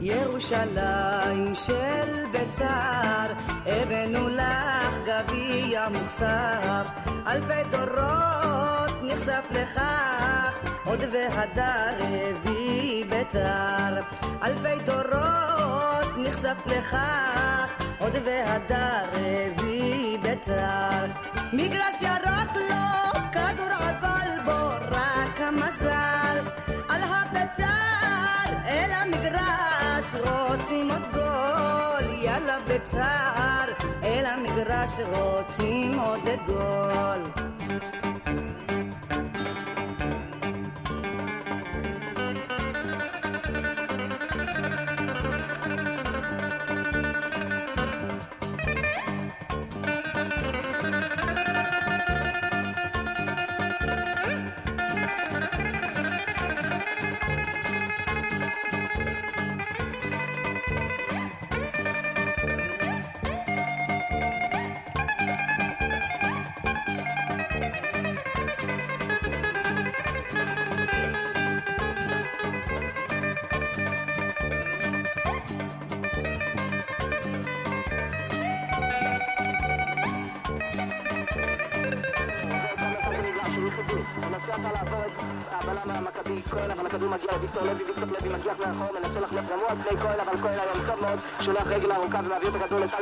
ירושלים 0.00 1.54
של 1.54 2.26
ביתר, 2.32 3.32
הבאנו 3.66 4.28
לך 4.28 4.94
גביע 5.06 5.88
מוסף, 5.88 6.86
אלפי 7.26 7.70
דורות 7.70 9.02
נחשף 9.02 9.44
לכך, 9.50 10.58
עוד 10.84 11.00
והדר 11.12 11.96
הביא 12.00 12.95
ביתר, 13.32 14.00
אלפי 14.42 14.84
דורות 14.84 16.16
נחשף 16.16 16.56
לכך, 16.66 17.84
עוד 17.98 18.12
והדר 18.24 19.04
הביא 19.14 20.18
ביתר, 20.18 21.04
מגרש 21.52 22.02
ירוק 22.02 22.56
לו, 22.56 23.20
כדור 23.32 23.72
עגול 23.80 24.44
בו, 24.44 24.86
רק 24.90 25.40
המזל, 25.40 26.38
על 26.88 27.02
הביתר 27.02 28.52
אל 28.66 28.90
המגרש 28.90 30.14
רוצים 30.14 30.90
עוד 30.90 31.02
גול, 31.12 32.12
יאללה 32.12 32.58
ביתר, 32.66 33.72
אל 34.02 34.26
המגרש 34.26 35.00
רוצים 35.12 35.98
עוד 35.98 36.28
גול. 36.46 37.46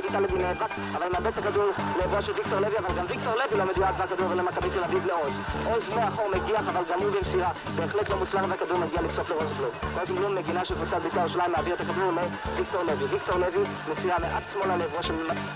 הכדור 0.05 0.21
לטל 0.21 0.27
ביטל 0.27 0.35
לוי 0.35 0.43
נאבק, 0.43 0.71
אבל 0.97 1.09
מאבד 1.13 1.27
את 1.27 1.39
הכדור 1.39 1.71
לעברו 1.99 2.23
של 2.23 2.33
ויקטור 2.33 2.59
לוי, 2.59 2.79
אבל 2.79 2.99
גם 2.99 3.05
ויקטור 3.09 3.33
לוי 3.35 3.59
לא 3.59 3.65
מדויק 3.65 3.95
והכדור 3.97 4.35
למכבי 4.35 4.71
תל 4.71 4.85
אביב 4.85 5.07
לעוז. 5.07 5.33
עוז 5.65 5.95
מאחור 5.95 6.29
מגיח, 6.29 6.69
אבל 6.69 6.83
גם 6.91 6.99
הוא 7.01 7.11
במסירה, 7.11 7.51
בהחלט 7.77 8.11
לא 8.11 8.17
מוצלח 8.17 8.45
והכדור 8.49 8.79
מגיע 8.79 9.03
לבסוף 9.03 9.31
לרוזבלום. 9.31 9.71
רוזבלום 9.95 10.35
מגינה 10.35 10.65
של 10.65 10.75
קבוצת 10.75 11.03
בית"ר 11.03 11.21
ירושלים 11.21 11.53
מעביר 11.53 11.75
את 11.75 11.81
הכדור 11.81 12.13
לוויקטור 12.53 12.83
לוי. 12.83 13.05
ויקטור 13.05 13.39
לוי 13.39 13.65
מסירה 13.93 14.19
מעט 14.19 14.43
שמאלה 14.53 14.77
לעברו 14.77 15.03
של 15.03 15.15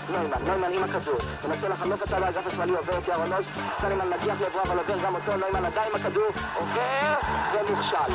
נוימן, 0.09 0.41
נוימן 0.45 0.73
עם 0.73 0.83
הכדור, 0.83 1.17
מנסה 1.47 1.69
לחלוף 1.69 2.01
אותה 2.01 2.19
לאגף 2.19 2.47
השמאלי, 2.47 2.71
עובר 2.71 2.97
את 2.97 3.07
ירון 3.07 3.33
עוז, 3.33 3.45
סלימן 3.81 4.09
מגיח 4.09 4.41
לעברו 4.41 4.61
אבל 4.61 4.77
עובר 4.77 4.97
גם 5.05 5.15
אותו, 5.15 5.37
נוימן 5.37 5.65
עדיין 5.65 5.89
עם 5.89 6.01
הכדור, 6.01 6.27
עובר 6.55 7.13
ונכשל. 7.53 8.11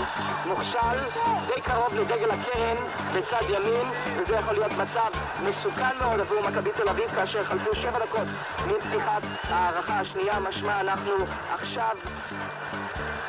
נכשל 0.47 0.99
די 1.47 1.61
קרוב 1.61 1.95
לדגל 1.95 2.31
הקרן 2.31 2.77
בצד 3.15 3.51
ימין, 3.51 3.87
וזה 4.17 4.35
יכול 4.35 4.55
להיות 4.55 4.73
מצב 4.73 5.11
מסוכן 5.45 5.97
מאוד 6.01 6.21
עבור 6.25 6.41
מכבי 6.41 6.71
תל 6.77 6.89
אביב 6.89 7.11
כאשר 7.11 7.45
חלפו 7.45 7.75
שבע 7.75 7.99
דקות 7.99 8.29
מפתיחת 8.67 9.23
ההערכה 9.43 10.01
השנייה, 10.01 10.41
משמע 10.41 10.81
אנחנו 10.81 11.13
עכשיו 11.53 11.97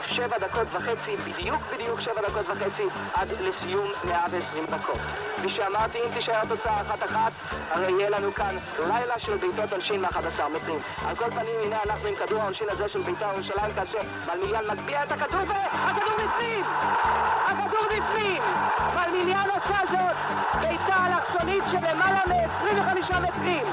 שבע 0.06 0.38
דקות 0.38 0.68
וחצי, 0.72 1.16
בדיוק 1.16 1.62
בדיוק 1.74 2.02
שבע 2.02 2.22
דקות 2.22 2.46
וחצי 2.50 2.84
עד 3.14 3.32
לסיום 3.40 3.88
120 4.04 4.66
דקות. 4.66 5.00
כפי 5.38 5.50
שאמרתי, 5.50 5.98
אם 5.98 6.12
תישאר 6.14 6.46
תוצאה 6.46 6.82
אחת-אחת, 6.82 7.32
הרי 7.70 7.92
יהיה 7.92 8.10
לנו 8.10 8.34
כאן 8.34 8.58
לילה 8.80 9.20
של 9.20 9.38
בעיטות 9.38 9.72
עונשין 9.74 10.02
מ-11 10.02 10.48
מטרים. 10.54 10.80
על 11.06 11.16
כל 11.16 11.30
פנים, 11.30 11.56
הנה 11.64 11.78
אנחנו 11.86 12.08
עם 12.08 12.16
כדור 12.16 12.42
העונשין 12.42 12.68
הזה 12.70 12.90
של 12.90 13.02
בית"ר 13.02 13.34
ירושלים, 13.34 13.74
כאשר 13.76 14.00
מלמיליאן 14.28 14.64
מגביה 14.72 15.04
את 15.04 15.12
הכדור, 15.12 15.42
והכדור 15.48 16.14
בפנים! 16.14 16.64
הכדור 17.46 17.86
בפנים! 17.86 18.42
מלמיליאן 18.96 19.50
עושה 19.50 19.78
זאת, 19.90 20.05
מ-25 23.20 23.30
מטרים. 23.30 23.68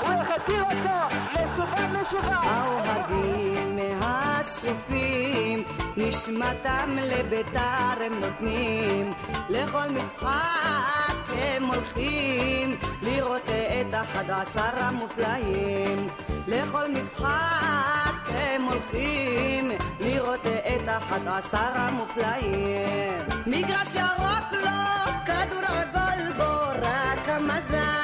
הוא 0.00 0.12
החתיר 0.12 0.62
אותו 0.62 1.16
מסובב 1.32 1.88
מסובב. 1.92 2.32
האוהדים 2.42 3.76
מהשרופים, 3.76 5.64
נשמתם 5.96 6.96
לביתר 7.02 8.02
הם 8.06 8.20
נותנים, 8.20 9.12
לכל 9.48 9.88
משחק 9.90 11.14
הם 11.28 11.64
הולכים, 11.64 12.76
לראות 13.02 13.48
את 13.48 13.94
אחד 13.94 14.30
עשר 14.30 14.70
המופלאים. 14.74 16.08
לכל 16.48 16.90
משחק 16.92 18.28
הם 18.28 18.62
הולכים, 18.62 19.70
לראות 20.00 20.46
את 20.46 20.88
אחד 20.88 21.28
עשר 21.28 21.72
המופלאים. 21.74 23.22
מגרש 23.46 23.94
ירוק 23.94 24.52
לו, 24.52 25.12
כדור 25.26 25.64
עגול 25.68 26.32
בו, 26.36 26.80
רק 26.82 27.28
המזל. 27.28 27.97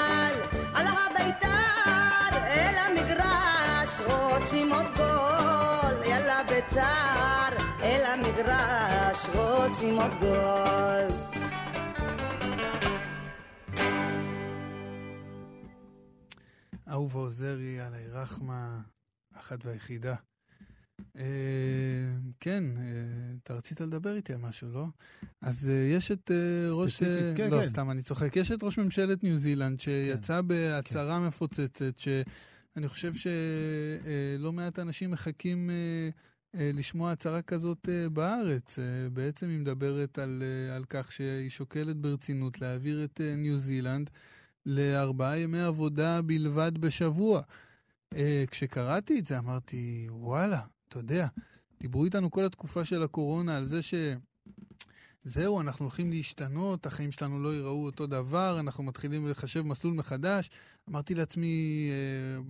ביתר, 6.75 7.65
אל 7.83 8.05
המגרש, 8.05 9.27
רוצים 9.27 9.99
עוד 9.99 10.11
גול. 10.21 11.09
אהובה 16.89 17.19
עוזרי, 17.21 17.81
עלי 17.81 18.07
רחמה, 18.09 18.81
אחת 19.35 19.65
והיחידה. 19.65 20.15
אה, 21.17 21.25
כן, 22.41 22.65
אה, 22.79 22.85
אתה 23.43 23.55
רצית 23.55 23.81
לדבר 23.81 24.17
איתי 24.17 24.33
על 24.33 24.39
משהו, 24.39 24.69
לא? 24.73 24.87
אז 25.43 25.69
אה, 25.69 25.97
יש 25.97 26.11
את 26.11 26.31
ראש... 26.71 26.93
ספציפית, 26.93 27.37
כן, 27.37 27.51
לא, 27.51 27.61
כן. 27.61 27.69
סתם, 27.69 27.91
אני 27.91 28.03
צוחק. 28.03 28.37
יש 28.37 28.53
את 28.53 28.63
ראש 28.63 28.79
ממשלת 28.79 29.23
ניו 29.23 29.39
זילנד, 29.39 29.81
שיצא 29.81 30.41
כן. 30.41 30.49
בהצהרה 30.49 31.29
מפוצצת, 31.29 31.99
שאני 31.99 32.89
חושב 32.89 33.13
שלא 33.15 34.53
מעט 34.53 34.79
אנשים 34.79 35.11
מחכים 35.11 35.71
לשמוע 36.55 37.13
הצהרה 37.13 37.43
כזאת 37.43 37.89
אה, 37.89 38.09
בארץ. 38.09 38.79
אה, 38.79 38.85
בעצם 39.13 39.49
היא 39.49 39.59
מדברת 39.59 40.19
על, 40.19 40.43
אה, 40.43 40.77
על 40.77 40.85
כך 40.89 41.13
שהיא 41.13 41.51
שוקלת 41.51 41.97
ברצינות 41.97 42.61
להעביר 42.61 43.05
את 43.05 43.21
אה, 43.21 43.37
ניו 43.37 43.59
זילנד 43.59 44.11
לארבעה 44.67 45.39
ימי 45.39 45.61
עבודה 45.61 46.23
בלבד 46.23 46.79
בשבוע. 46.79 47.41
אה, 48.17 48.45
כשקראתי 48.51 49.19
את 49.19 49.27
זה 49.27 49.39
אמרתי, 49.39 50.07
וואלה, 50.11 50.61
אתה 50.89 50.99
יודע, 50.99 51.27
דיברו 51.81 52.05
איתנו 52.05 52.31
כל 52.31 52.45
התקופה 52.45 52.85
של 52.85 53.03
הקורונה 53.03 53.57
על 53.57 53.65
זה 53.65 53.83
ש... 53.83 53.95
זהו, 55.25 55.61
אנחנו 55.61 55.85
הולכים 55.85 56.11
להשתנות, 56.11 56.87
החיים 56.87 57.13
שלנו 57.13 57.41
לא 57.41 57.55
ייראו 57.55 57.87
אותו 57.87 58.07
דבר, 58.07 58.61
אנחנו 58.61 58.85
מתחילים 58.85 59.29
לחשב 59.29 59.63
מסלול 59.63 59.95
מחדש. 59.95 60.51
אמרתי 60.91 61.15
לעצמי, 61.15 61.89
אה, 61.91 62.43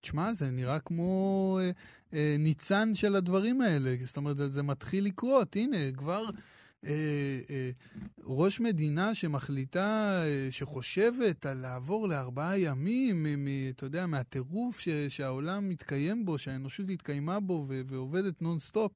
תשמע, 0.00 0.34
זה 0.34 0.50
נראה 0.50 0.78
כמו 0.80 1.58
אה, 1.62 1.70
אה, 2.14 2.36
ניצן 2.38 2.94
של 2.94 3.16
הדברים 3.16 3.60
האלה. 3.60 3.96
זאת 4.04 4.16
אומרת, 4.16 4.36
זה, 4.36 4.48
זה 4.48 4.62
מתחיל 4.62 5.04
לקרות. 5.04 5.56
הנה, 5.56 5.76
כבר 5.96 6.24
אה, 6.86 6.90
אה, 7.50 7.70
ראש 8.24 8.60
מדינה 8.60 9.14
שמחליטה, 9.14 10.22
אה, 10.24 10.48
שחושבת 10.50 11.46
על 11.46 11.58
לעבור 11.58 12.08
לארבעה 12.08 12.58
ימים, 12.58 13.22
מ- 13.22 13.44
מ- 13.44 13.70
אתה 13.70 13.86
יודע, 13.86 14.06
מהטירוף 14.06 14.80
ש- 14.80 14.88
שהעולם 15.08 15.68
מתקיים 15.68 16.24
בו, 16.26 16.38
שהאנושות 16.38 16.90
התקיימה 16.90 17.40
בו 17.40 17.64
ו- 17.68 17.80
ועובדת 17.86 18.42
נונסטופ. 18.42 18.92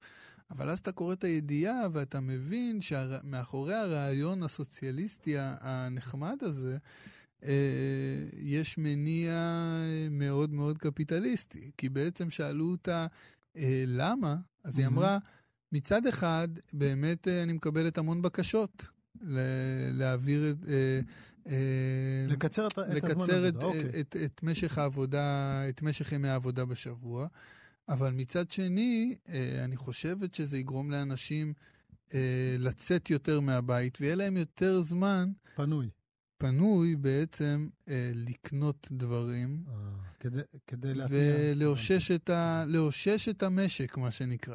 אבל 0.51 0.69
אז 0.71 0.79
אתה 0.79 0.93
קורא 0.93 1.13
את 1.13 1.25
הידיעה 1.25 1.81
ואתה 1.93 2.21
מבין 2.21 2.81
שמאחורי 2.81 3.75
הרעיון 3.75 4.43
הסוציאליסטי 4.43 5.35
הנחמד 5.39 6.37
הזה, 6.41 6.77
יש 8.33 8.79
מניע 8.79 9.33
אה, 9.33 10.09
מאוד 10.11 10.53
מאוד 10.53 10.79
קפיטליסטי. 10.79 11.71
כי 11.77 11.89
בעצם 11.89 12.31
שאלו 12.31 12.65
אותה, 12.65 13.07
אה, 13.57 13.85
למה? 13.87 14.37
אז 14.65 14.79
היא. 14.79 14.87
אמרה, 14.87 15.19
מצד 15.73 16.07
אחד, 16.07 16.49
באמת 16.73 17.29
אה, 17.29 17.43
אני 17.43 17.53
מקבלת 17.53 17.99
המון 17.99 18.23
בקשות 18.23 18.87
להעביר 19.93 20.51
את... 20.51 20.69
אה, 20.69 21.01
אה, 21.47 22.27
לקצר 22.29 22.67
את, 22.67 22.73
את 22.73 22.79
הזמן 22.79 22.97
לקצר 22.97 23.49
את, 23.49 23.55
עבודה, 23.55 23.67
אוקיי. 23.67 24.01
את, 24.01 24.17
את 24.25 24.43
משך 24.43 24.79
העבודה, 24.79 25.61
את 25.69 25.83
משך 25.83 26.13
ימי 26.13 26.29
העבודה 26.29 26.65
בשבוע, 26.65 27.27
אבל 27.89 28.11
מצד 28.11 28.51
שני, 28.51 29.17
אה, 29.29 29.65
אני 29.65 29.77
חושבת 29.77 30.35
שזה 30.35 30.59
יגרום 30.59 30.91
לאנשים 30.91 31.53
אה, 32.15 32.57
לצאת 32.59 33.11
יותר 33.11 33.41
מהבית, 33.41 33.99
ויהיה 34.01 34.15
להם 34.15 34.37
יותר 34.37 34.83
זמן 34.83 35.29
פנוי. 35.57 35.89
פנוי 36.39 36.97
בעצם 36.97 37.69
אה, 37.89 38.11
לקנות 38.15 38.89
דברים, 38.93 39.65
אה, 39.69 39.75
כדי, 40.21 40.41
כדי 40.67 40.95
להתניע. 40.95 41.21
ולאושש 41.37 42.11
את, 42.11 42.31
ה, 42.31 42.65
את 43.31 43.43
המשק, 43.43 43.97
מה 43.97 44.11
שנקרא. 44.11 44.55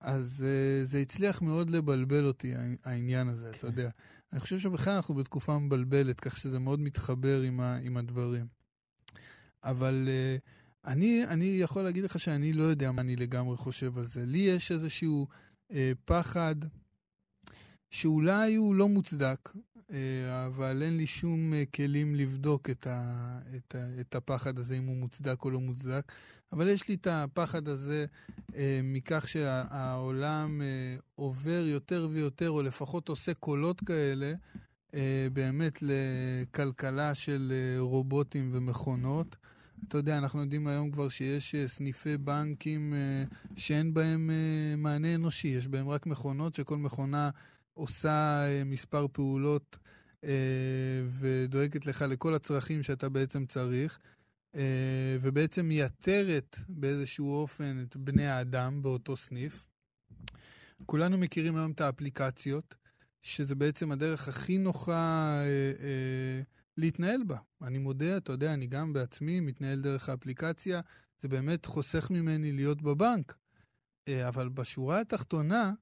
אז 0.00 0.44
uh, 0.44 0.86
זה 0.86 0.98
הצליח 0.98 1.42
מאוד 1.42 1.70
לבלבל 1.70 2.24
אותי, 2.24 2.54
העניין 2.84 3.28
הזה, 3.28 3.50
אתה 3.50 3.58
כן. 3.58 3.66
יודע. 3.66 3.90
אני 4.32 4.40
חושב 4.40 4.58
שבכלל 4.58 4.94
אנחנו 4.94 5.14
בתקופה 5.14 5.58
מבלבלת, 5.58 6.20
כך 6.20 6.36
שזה 6.36 6.58
מאוד 6.58 6.80
מתחבר 6.80 7.40
עם, 7.42 7.60
ה, 7.60 7.76
עם 7.82 7.96
הדברים. 7.96 8.46
אבל 9.64 10.08
uh, 10.08 10.90
אני, 10.90 11.24
אני 11.28 11.44
יכול 11.44 11.82
להגיד 11.82 12.04
לך 12.04 12.20
שאני 12.20 12.52
לא 12.52 12.64
יודע 12.64 12.92
מה 12.92 13.00
אני 13.02 13.16
לגמרי 13.16 13.56
חושב 13.56 13.98
על 13.98 14.04
זה. 14.04 14.26
לי 14.26 14.38
יש 14.38 14.72
איזשהו 14.72 15.26
uh, 15.70 15.74
פחד 16.04 16.56
שאולי 17.90 18.54
הוא 18.54 18.74
לא 18.74 18.88
מוצדק, 18.88 19.50
אה, 19.92 20.46
אבל 20.46 20.82
אין 20.82 20.96
לי 20.96 21.06
שום 21.06 21.54
אה, 21.54 21.64
כלים 21.74 22.14
לבדוק 22.14 22.70
את, 22.70 22.86
ה, 22.86 23.38
את, 23.56 23.74
ה, 23.74 24.00
את 24.00 24.14
הפחד 24.14 24.58
הזה, 24.58 24.74
אם 24.74 24.86
הוא 24.86 24.96
מוצדק 24.96 25.44
או 25.44 25.50
לא 25.50 25.60
מוצדק. 25.60 26.12
אבל 26.52 26.68
יש 26.68 26.88
לי 26.88 26.94
את 26.94 27.06
הפחד 27.06 27.68
הזה 27.68 28.06
אה, 28.56 28.80
מכך 28.84 29.28
שהעולם 29.28 30.60
עובר 31.14 31.64
יותר 31.66 32.08
ויותר, 32.12 32.50
או 32.50 32.62
לפחות 32.62 33.08
עושה 33.08 33.34
קולות 33.34 33.80
כאלה, 33.80 34.34
באמת 35.32 35.78
לכלכלה 35.82 37.14
של 37.14 37.52
רובוטים 37.78 38.50
ומכונות. 38.52 39.36
אתה 39.88 39.98
יודע, 39.98 40.18
אנחנו 40.18 40.40
יודעים 40.40 40.66
היום 40.66 40.90
כבר 40.90 41.08
שיש 41.08 41.54
סניפי 41.66 42.16
בנקים 42.16 42.94
שאין 43.56 43.94
בהם 43.94 44.30
מענה 44.76 45.14
אנושי, 45.14 45.48
יש 45.48 45.68
בהם 45.68 45.88
רק 45.88 46.06
מכונות, 46.06 46.54
שכל 46.54 46.76
מכונה 46.76 47.30
עושה 47.78 48.46
אה, 48.46 48.62
מספר 48.64 49.06
פעולות 49.12 49.78
אה, 50.24 50.30
ודואגת 51.10 51.86
לך 51.86 52.04
לכל 52.08 52.34
הצרכים 52.34 52.82
שאתה 52.82 53.08
בעצם 53.08 53.46
צריך, 53.46 53.98
אה, 54.54 55.16
ובעצם 55.20 55.66
מייתרת 55.66 56.56
באיזשהו 56.68 57.32
אופן 57.32 57.82
את 57.82 57.96
בני 57.96 58.26
האדם 58.26 58.82
באותו 58.82 59.16
סניף. 59.16 59.68
כולנו 60.86 61.18
מכירים 61.18 61.56
היום 61.56 61.70
את 61.70 61.80
האפליקציות, 61.80 62.76
שזה 63.22 63.54
בעצם 63.54 63.92
הדרך 63.92 64.28
הכי 64.28 64.58
נוחה 64.58 65.32
אה, 65.40 65.72
אה, 65.80 66.42
להתנהל 66.76 67.22
בה. 67.24 67.36
אני 67.62 67.78
מודה, 67.78 68.16
אתה 68.16 68.32
יודע, 68.32 68.54
אני 68.54 68.66
גם 68.66 68.92
בעצמי 68.92 69.40
מתנהל 69.40 69.80
דרך 69.80 70.08
האפליקציה, 70.08 70.80
זה 71.20 71.28
באמת 71.28 71.66
חוסך 71.66 72.10
ממני 72.10 72.52
להיות 72.52 72.82
בבנק. 72.82 73.34
אבל 74.28 74.48
בשורה 74.48 75.00
התחתונה, 75.00 75.72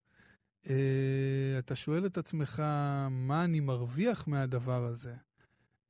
אה, 0.71 1.59
אתה 1.59 1.77
שואל 1.77 2.07
את 2.07 2.19
עצמך, 2.19 2.62
מה 3.11 3.45
אני 3.45 3.61
מרוויח 3.61 4.29
מהדבר 4.29 4.85
הזה? 4.85 5.14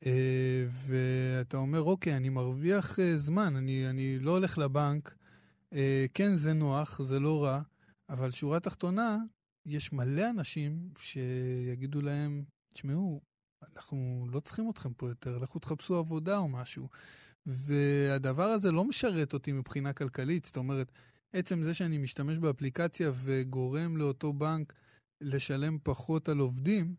אה, 0.07 0.67
ואתה 0.87 1.57
אומר, 1.57 1.83
אוקיי, 1.83 2.17
אני 2.17 2.29
מרוויח 2.29 2.99
אה, 3.01 3.19
זמן, 3.19 3.57
אני, 3.57 3.91
אני 3.91 4.19
לא 4.19 4.31
הולך 4.31 4.59
לבנק. 4.59 5.15
כן, 6.15 6.37
זה 6.37 6.53
נוח, 6.53 7.03
זה 7.03 7.21
לא 7.21 7.45
רע, 7.45 7.61
אבל 8.09 8.31
שורה 8.31 8.61
תחתונה, 8.61 9.19
יש 9.67 9.93
מלא 9.93 10.31
אנשים 10.31 10.89
שיגידו 11.01 12.03
להם, 12.03 12.45
תשמעו, 12.75 13.21
אנחנו 13.77 14.27
לא 14.31 14.41
צריכים 14.41 14.71
אתכם 14.71 14.93
פה 14.93 15.09
יותר, 15.09 15.39
לכו 15.39 15.59
תחפשו 15.59 15.97
עבודה 15.97 16.37
או 16.39 16.49
משהו. 16.49 16.89
והדבר 17.47 18.49
הזה 18.49 18.73
לא 18.73 18.85
משרת 18.85 19.33
אותי 19.33 19.53
מבחינה 19.53 19.93
כלכלית, 19.93 20.45
זאת 20.45 20.57
אומרת, 20.57 20.93
עצם 21.33 21.63
זה 21.63 21.75
שאני 21.75 21.99
משתמש 21.99 22.39
באפליקציה 22.39 23.13
וגורם 23.15 23.97
לאותו 23.97 24.33
בנק 24.33 24.73
לשלם 25.21 25.79
פחות 25.83 26.29
על 26.29 26.39
עובדים, 26.39 26.95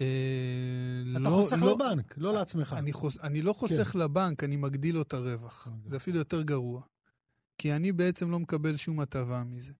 אה, 0.00 1.02
אתה 1.10 1.18
לא, 1.18 1.30
חוסך 1.30 1.56
לא, 1.60 1.72
לבנק, 1.72 2.14
לא 2.16 2.32
לעצמך. 2.32 2.76
אני, 2.78 2.92
חוס, 2.92 3.18
אני 3.22 3.42
לא 3.42 3.52
חוסך 3.52 3.88
כן. 3.88 3.98
לבנק, 3.98 4.44
אני 4.44 4.56
מגדיל 4.56 4.94
לו 4.94 5.02
את 5.02 5.12
הרווח. 5.12 5.68
זה 5.90 5.96
אפילו 5.96 6.18
יותר 6.18 6.42
גרוע. 6.42 6.82
כי 7.58 7.72
אני 7.72 7.92
בעצם 7.92 8.30
לא 8.30 8.38
מקבל 8.38 8.76
שום 8.76 9.00
הטבה 9.00 9.44
מזה. 9.44 9.72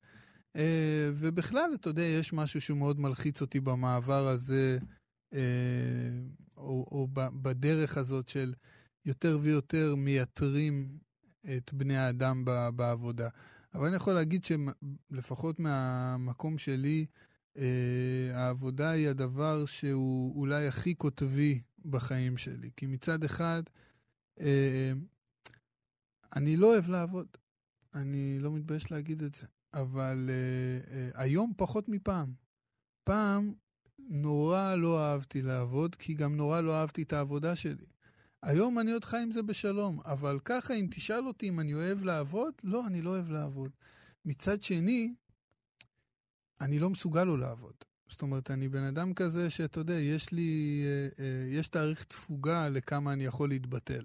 אה, 0.56 1.10
ובכלל, 1.14 1.70
אתה 1.74 1.88
יודע, 1.88 2.02
יש 2.02 2.32
משהו 2.32 2.60
שהוא 2.60 2.78
מאוד 2.78 3.00
מלחיץ 3.00 3.40
אותי 3.40 3.60
במעבר 3.60 4.28
הזה, 4.28 4.78
אה, 5.34 5.40
או, 6.56 6.86
או 6.90 7.08
בדרך 7.14 7.96
הזאת 7.96 8.28
של 8.28 8.52
יותר 9.04 9.38
ויותר 9.42 9.94
מייתרים 9.96 10.98
את 11.56 11.72
בני 11.72 11.96
האדם 11.96 12.44
ב, 12.44 12.68
בעבודה. 12.68 13.28
אבל 13.74 13.86
אני 13.86 13.96
יכול 13.96 14.12
להגיד 14.12 14.44
שלפחות 14.44 15.60
מהמקום 15.60 16.58
שלי, 16.58 17.06
אה, 17.56 18.30
העבודה 18.32 18.90
היא 18.90 19.08
הדבר 19.08 19.66
שהוא 19.66 20.40
אולי 20.40 20.66
הכי 20.66 20.94
קוטבי 20.94 21.60
בחיים 21.84 22.36
שלי. 22.36 22.70
כי 22.76 22.86
מצד 22.86 23.24
אחד, 23.24 23.62
אה, 24.40 24.92
אני 26.36 26.56
לא 26.56 26.66
אוהב 26.72 26.88
לעבוד. 26.88 27.26
אני 27.94 28.38
לא 28.40 28.52
מתבייש 28.52 28.90
להגיד 28.90 29.22
את 29.22 29.34
זה. 29.34 29.46
אבל 29.74 30.30
אה, 30.30 30.94
אה, 30.94 31.10
היום 31.14 31.52
פחות 31.56 31.88
מפעם. 31.88 32.32
פעם 33.04 33.52
נורא 33.98 34.74
לא 34.74 35.00
אהבתי 35.00 35.42
לעבוד, 35.42 35.94
כי 35.94 36.14
גם 36.14 36.36
נורא 36.36 36.60
לא 36.60 36.80
אהבתי 36.80 37.02
את 37.02 37.12
העבודה 37.12 37.56
שלי. 37.56 37.86
היום 38.42 38.78
אני 38.78 38.90
עוד 38.90 39.04
חי 39.04 39.18
עם 39.22 39.32
זה 39.32 39.42
בשלום, 39.42 40.00
אבל 40.04 40.38
ככה, 40.44 40.74
אם 40.74 40.86
תשאל 40.90 41.26
אותי 41.26 41.48
אם 41.48 41.60
אני 41.60 41.74
אוהב 41.74 42.02
לעבוד, 42.02 42.54
לא, 42.64 42.86
אני 42.86 43.02
לא 43.02 43.10
אוהב 43.10 43.30
לעבוד. 43.30 43.70
מצד 44.24 44.62
שני, 44.62 45.14
אני 46.60 46.78
לא 46.78 46.90
מסוגל 46.90 47.24
לא 47.24 47.38
לעבוד. 47.38 47.74
זאת 48.08 48.22
אומרת, 48.22 48.50
אני 48.50 48.68
בן 48.68 48.82
אדם 48.82 49.14
כזה 49.14 49.50
שאתה 49.50 49.80
יודע, 49.80 49.94
יש 49.94 50.32
לי, 50.32 50.82
אה, 50.86 51.24
אה, 51.24 51.46
יש 51.48 51.68
תאריך 51.68 52.04
תפוגה 52.04 52.68
לכמה 52.68 53.12
אני 53.12 53.24
יכול 53.24 53.48
להתבטל. 53.48 54.04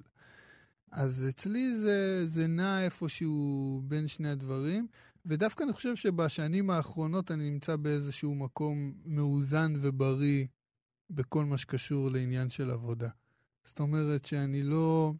אז 0.92 1.26
אצלי 1.30 1.76
זה, 1.78 2.28
זה 2.28 2.48
נע 2.48 2.86
איפשהו 2.86 3.82
בין 3.88 4.08
שני 4.08 4.30
הדברים, 4.30 4.88
ודווקא 5.26 5.64
אני 5.64 5.74
חושב 5.74 5.96
שבשנים 5.96 6.70
האחרונות 6.70 7.32
אני 7.32 7.50
נמצא 7.50 7.76
באיזשהו 7.76 8.36
מקום 8.36 8.94
מאוזן 9.06 9.74
ובריא 9.82 10.46
בכל 11.10 11.46
מה 11.46 11.58
שקשור 11.58 12.12
לעניין 12.12 12.50
של 12.50 12.72
עבודה. 12.72 13.10
זאת 13.64 13.80
אומרת 13.80 14.26
שאני 14.26 14.64
לא, 14.64 15.14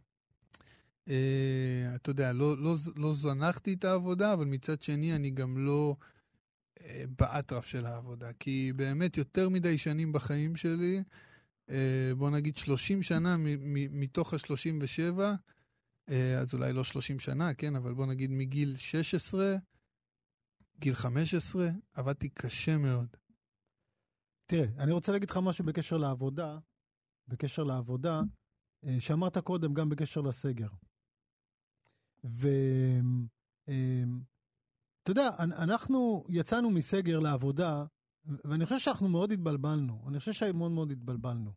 אה, 1.08 1.92
אתה 1.94 2.10
יודע, 2.10 2.32
לא, 2.32 2.58
לא, 2.58 2.74
לא 2.96 3.14
זנחתי 3.14 3.72
את 3.72 3.84
העבודה, 3.84 4.32
אבל 4.32 4.44
מצד 4.44 4.82
שני 4.82 5.16
אני 5.16 5.30
גם 5.30 5.66
לא 5.66 5.96
אה, 6.80 7.04
באטרף 7.18 7.66
של 7.66 7.86
העבודה. 7.86 8.32
כי 8.32 8.72
באמת 8.76 9.16
יותר 9.16 9.48
מדי 9.48 9.78
שנים 9.78 10.12
בחיים 10.12 10.56
שלי, 10.56 11.02
אה, 11.70 12.12
בוא 12.18 12.30
נגיד 12.30 12.56
30 12.56 13.02
שנה 13.02 13.36
מ- 13.36 13.74
מ- 13.74 14.00
מתוך 14.00 14.34
ה-37, 14.34 15.20
אה, 16.08 16.38
אז 16.38 16.54
אולי 16.54 16.72
לא 16.72 16.84
30 16.84 17.18
שנה, 17.18 17.54
כן, 17.54 17.76
אבל 17.76 17.94
בוא 17.94 18.06
נגיד 18.06 18.30
מגיל 18.30 18.76
16, 18.76 19.56
גיל 20.80 20.94
15, 20.94 21.68
עבדתי 21.94 22.28
קשה 22.28 22.76
מאוד. 22.76 23.06
תראה, 24.46 24.66
אני 24.78 24.92
רוצה 24.92 25.12
להגיד 25.12 25.30
לך 25.30 25.36
משהו 25.42 25.64
בקשר 25.64 25.96
לעבודה, 25.96 26.58
בקשר 27.28 27.64
לעבודה, 27.64 28.22
אה, 28.84 28.96
שאמרת 29.00 29.38
קודם 29.38 29.74
גם 29.74 29.88
בקשר 29.88 30.20
לסגר. 30.20 30.68
ואתה 32.24 33.70
יודע, 35.08 35.28
אנ- 35.38 35.52
אנחנו 35.52 36.24
יצאנו 36.28 36.70
מסגר 36.70 37.18
לעבודה, 37.18 37.84
ואני 38.44 38.64
חושב 38.64 38.78
שאנחנו 38.78 39.08
מאוד 39.08 39.32
התבלבלנו. 39.32 40.04
אני 40.08 40.18
חושב 40.18 40.32
שמאוד 40.32 40.72
מאוד 40.72 40.90
התבלבלנו. 40.90 41.52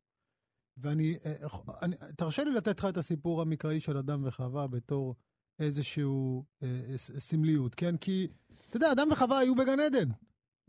ואני, 0.78 1.18
אה, 1.26 1.48
אני, 1.82 1.96
תרשה 2.18 2.44
לי 2.44 2.52
לתת 2.52 2.80
לך 2.80 2.86
את 2.86 2.98
הסיפור 2.98 3.42
המקראי 3.42 3.80
של 3.80 3.98
אדם 3.98 4.22
וחווה 4.26 4.68
בתור 4.68 5.16
איזשהו 5.60 6.46
אה, 6.64 6.98
סמליות, 6.98 7.76
כן? 7.76 7.98
כי, 7.98 8.28
אתה 8.70 8.78
יודע, 8.78 8.92
אדם 8.92 9.08
וחווה 9.12 9.40
היו 9.40 9.56
בגן 9.56 9.80
עדן. 9.80 10.10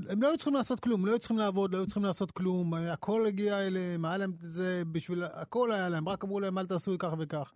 הם 0.09 0.23
לא 0.23 0.29
היו 0.29 0.37
צריכים 0.37 0.55
לעשות 0.55 0.81
כלום, 0.81 1.07
לא 1.07 1.11
היו 1.11 1.19
צריכים 1.19 1.39
לעבוד, 1.39 1.73
לא 1.73 1.79
היו 1.79 1.87
צריכים 1.87 2.05
לעשות 2.05 2.31
כלום, 2.31 2.75
הכל 2.75 3.27
הגיע 3.27 3.67
אליהם, 3.67 4.05
היה 4.05 4.17
להם 4.17 4.33
זה 4.41 4.83
בשביל, 4.93 5.23
הכל 5.25 5.73
היה 5.73 5.89
להם, 5.89 6.09
רק 6.09 6.25
אמרו 6.25 6.41
להם 6.41 6.59
אל 6.59 6.67
תעשו 6.67 6.97
כך 6.99 7.15
וכך. 7.19 7.53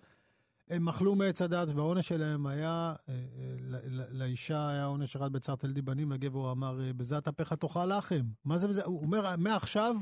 הם 0.70 0.88
אכלו 0.88 1.14
מעץ 1.14 1.42
הדת 1.42 1.68
והעונש 1.74 2.08
שלהם 2.08 2.46
היה, 2.46 2.94
אה, 3.08 3.14
אה, 3.14 3.78
לאישה 4.10 4.68
היה 4.68 4.84
עונש 4.84 5.16
אחד 5.16 5.32
בצר 5.32 5.54
תלדי 5.54 5.82
בנים, 5.82 6.12
לגבר 6.12 6.52
אמר, 6.52 6.80
אה, 6.80 6.92
בזעת 6.92 7.28
אפיך 7.28 7.52
תאכל 7.52 7.98
לחם. 7.98 8.22
מה 8.44 8.58
זה 8.58 8.68
בזה? 8.68 8.84
הוא 8.84 9.02
אומר, 9.02 9.36
מעכשיו 9.38 9.96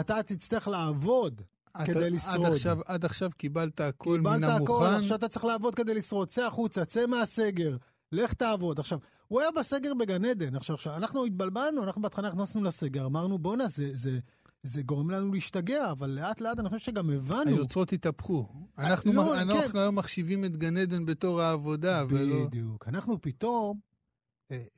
אתה 0.00 0.22
תצטרך 0.22 0.68
לעבוד 0.68 1.42
כדי 1.84 2.06
עד 2.06 2.12
לשרוד. 2.12 2.52
עכשיו, 2.52 2.78
עד 2.86 3.04
עכשיו 3.04 3.30
קיבלת 3.36 3.80
הכל 3.80 4.20
מן 4.20 4.34
קיבלת 4.34 4.50
הכל, 4.50 4.84
המוכן. 4.84 4.98
עכשיו 4.98 5.16
אתה 5.16 5.28
צריך 5.28 5.44
לעבוד 5.44 5.74
כדי 5.74 5.94
לשרוד. 5.94 6.28
צא 6.28 6.46
החוצה, 6.46 6.84
צא 6.84 7.06
מהסגר. 7.06 7.76
לך 8.12 8.32
תעבוד. 8.32 8.78
עכשיו, 8.78 8.98
הוא 9.28 9.40
היה 9.40 9.48
בסגר 9.58 9.92
בגן 9.94 10.24
עדן. 10.24 10.56
עכשיו, 10.56 10.96
אנחנו 10.96 11.24
התבלבלנו, 11.24 11.82
אנחנו 11.82 12.02
בהתחלה 12.02 12.28
נכנסנו 12.28 12.62
לסגר, 12.64 13.06
אמרנו, 13.06 13.38
בואנה, 13.38 13.66
זה, 13.66 13.90
זה, 13.94 14.18
זה 14.62 14.82
גורם 14.82 15.10
לנו 15.10 15.32
להשתגע, 15.32 15.90
אבל 15.90 16.10
לאט 16.10 16.40
לאט 16.40 16.58
אני 16.58 16.68
חושב 16.68 16.84
שגם 16.86 17.10
הבנו. 17.10 17.50
היוצרות 17.50 17.92
התהפכו. 17.92 18.46
אנחנו, 18.78 19.12
לא, 19.12 19.22
מח- 19.46 19.72
כן. 19.72 19.78
היום 19.78 19.98
מחשיבים 19.98 20.44
את 20.44 20.56
גן 20.56 20.76
עדן 20.76 21.06
בתור 21.06 21.40
העבודה, 21.40 22.04
ולא... 22.08 22.44
בדיוק. 22.46 22.88
אנחנו 22.88 23.20
פתאום 23.20 23.78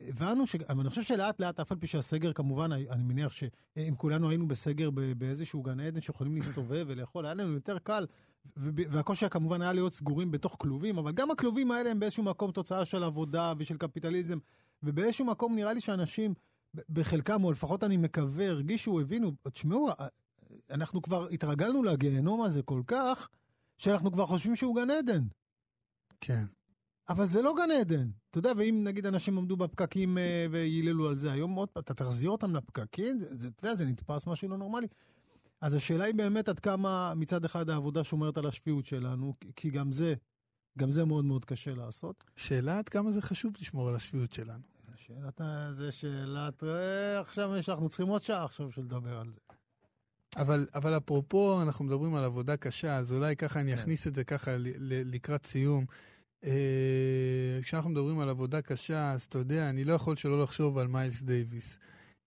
הבנו 0.01 0.47
ש... 0.47 0.57
אני 0.69 0.89
חושב 0.89 1.03
שלאט 1.03 1.41
לאט, 1.41 1.61
אף 1.61 1.73
על 1.73 1.79
פי 1.79 1.87
שהסגר, 1.87 2.33
כמובן, 2.33 2.73
אני 2.73 3.03
מניח 3.03 3.33
שאם 3.33 3.95
כולנו 3.97 4.29
היינו 4.29 4.49
בסגר 4.49 4.91
באיזשהו 5.19 5.63
גן 5.63 5.81
עדן 5.81 6.01
שיכולים 6.01 6.35
להסתובב 6.35 6.85
ולאכול, 6.89 7.25
היה 7.27 7.35
לנו 7.35 7.53
יותר 7.53 7.79
קל. 7.79 8.07
והקושי 8.57 9.29
כמובן 9.31 9.63
היה 9.63 9.73
להיות 9.73 9.93
סגורים 9.93 10.31
בתוך 10.31 10.57
כלובים, 10.61 10.99
אבל 10.99 11.13
גם 11.13 11.31
הכלובים 11.31 11.71
האלה 11.71 11.91
הם 11.91 12.01
באיזשהו 12.01 12.23
מקום 12.23 12.53
תוצאה 12.53 12.85
של 12.85 13.03
עבודה 13.05 13.53
ושל 13.59 13.77
קפיטליזם, 13.77 14.39
ובאיזשהו 14.83 15.25
מקום 15.25 15.55
נראה 15.57 15.73
לי 15.73 15.81
שאנשים, 15.81 16.35
בחלקם, 16.89 17.45
או 17.45 17.53
לפחות 17.53 17.85
אני 17.85 17.97
מקווה, 17.97 18.47
הרגישו, 18.49 19.01
הבינו, 19.01 19.33
תשמעו, 19.53 19.91
ה- 19.91 20.07
אנחנו 20.71 21.03
כבר 21.03 21.29
התרגלנו 21.29 21.83
לגיהנום 21.83 22.43
הזה 22.43 22.63
כל 22.63 22.83
כך, 22.87 23.29
שאנחנו 23.79 24.13
כבר 24.13 24.27
חושבים 24.27 24.57
שהוא 24.57 24.77
גן 24.77 24.91
עדן. 24.91 25.23
כן. 26.21 26.45
אבל 27.09 27.25
זה 27.27 27.43
לא 27.43 27.55
גן 27.57 27.71
עדן. 27.81 28.09
אתה 28.31 28.39
יודע, 28.39 28.53
ואם 28.57 28.81
נגיד 28.85 29.07
אנשים 29.07 29.39
עמדו 29.39 29.57
בפקקים 29.57 30.19
אה, 30.19 30.47
וייללו 30.51 31.09
על 31.09 31.17
זה, 31.17 31.33
היום 31.33 31.53
עוד 31.55 31.69
פעם, 31.69 31.83
אתה 31.83 31.95
תחזיר 31.95 32.31
אותם 32.31 32.57
לפקקים, 32.57 33.19
זה, 33.19 33.37
זה, 33.37 33.49
אתה 33.49 33.67
יודע, 33.67 33.77
זה 33.77 33.85
נתפס 33.85 34.27
משהו 34.27 34.49
לא 34.49 34.57
נורמלי. 34.59 34.87
אז 35.61 35.75
השאלה 35.75 36.05
היא 36.05 36.15
באמת 36.15 36.49
עד 36.49 36.61
כמה 36.61 37.13
מצד 37.17 37.45
אחד 37.45 37.71
העבודה 37.71 38.05
שומרת 38.05 38.39
על 38.39 38.47
השפיות 38.47 38.87
שלנו, 38.87 39.35
כי- 39.57 39.71
גם 39.71 39.93
זה, 39.93 40.15
גם 40.79 40.91
זה 40.91 41.05
מאוד 41.05 41.25
מאוד 41.25 41.45
קשה 41.45 41.75
לעשות. 41.75 42.25
שאלה 42.37 42.79
עד 42.79 42.89
כמה 42.89 43.13
זה 43.13 43.23
חשוב 43.23 43.53
לשמור 43.61 43.89
על 43.89 43.95
השפיות 43.95 44.33
שלנו. 44.33 44.63
שאלת, 44.97 45.41
זה 45.71 45.93
שאלת, 45.93 46.65
אה, 46.65 47.21
עכשיו 47.21 47.57
יש- 47.57 47.69
אנחנו 47.69 47.89
צריכים 47.89 48.07
עוד 48.09 48.23
שעה 48.23 48.45
עכשיו 48.45 48.71
של 48.73 48.81
לדבר 48.83 49.19
על 49.19 49.31
זה. 49.35 49.41
אבל, 50.43 50.67
אבל 50.75 50.97
אפרופו, 50.97 51.63
אנחנו 51.63 51.85
מדברים 51.85 52.15
על 52.15 52.25
עבודה 52.25 52.57
קשה, 52.57 52.97
אז 52.97 53.13
אולי 53.13 53.37
ככה 53.37 53.61
אני 53.61 53.73
כן. 53.73 53.79
אכניס 53.79 54.07
את 54.07 54.15
זה 54.15 54.25
ככה 54.25 54.51
לקראת 55.05 55.47
סיום. 55.47 55.85
אה, 56.45 56.51
כשאנחנו 57.63 57.91
מדברים 57.91 58.19
על 58.19 58.29
עבודה 58.29 58.63
קשה, 58.63 59.13
אז 59.13 59.23
אתה 59.23 59.39
יודע, 59.39 59.71
אני 59.71 59.85
לא 59.85 59.93
יכול 59.93 60.17
שלא 60.17 60.43
לחשוב 60.43 60.79
על 60.79 60.89
מיילס 60.89 61.23
דייוויס. 61.23 61.79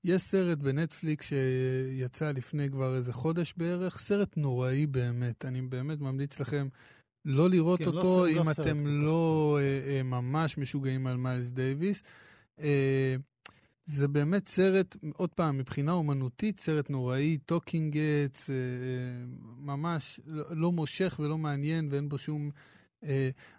יש 0.04 0.22
סרט 0.22 0.58
בנטפליקס 0.58 1.30
שיצא 1.30 2.32
לפני 2.32 2.70
כבר 2.70 2.96
איזה 2.96 3.14
חודש 3.14 3.54
בערך, 3.58 3.98
סרט 4.00 4.38
נוראי 4.38 4.88
באמת. 4.88 5.46
אני 5.46 5.62
באמת 5.62 6.00
ממליץ 6.00 6.40
לכם 6.40 6.68
לא 7.26 7.50
לראות 7.50 7.80
כן, 7.80 7.86
לא 7.86 7.90
אותו 7.90 8.02
סרט- 8.26 8.36
לא 8.36 8.40
אם 8.42 8.54
סרט 8.54 8.60
אתם 8.60 8.78
כך 8.84 8.90
לא 8.90 9.58
אה, 9.62 9.92
אה, 9.98 10.04
ממש 10.04 10.58
משוגעים 10.58 11.08
על 11.08 11.18
מיילס 11.18 11.50
דייוויס. 11.50 12.02
אה, 12.60 13.16
זה 13.86 14.08
באמת 14.08 14.48
סרט, 14.48 14.98
עוד 15.14 15.30
פעם, 15.30 15.58
מבחינה 15.58 15.92
אומנותית, 15.92 16.60
סרט 16.60 16.90
נוראי, 16.90 17.38
talking 17.46 17.98
heads, 17.98 18.50
ממש 19.60 20.20
לא, 20.26 20.44
לא 20.50 20.72
מושך 20.72 21.20
ולא 21.20 21.38
מעניין 21.38 21.88
ואין 21.92 22.10
בו 22.10 22.18
שום... 22.18 22.50
אה, 22.56 22.79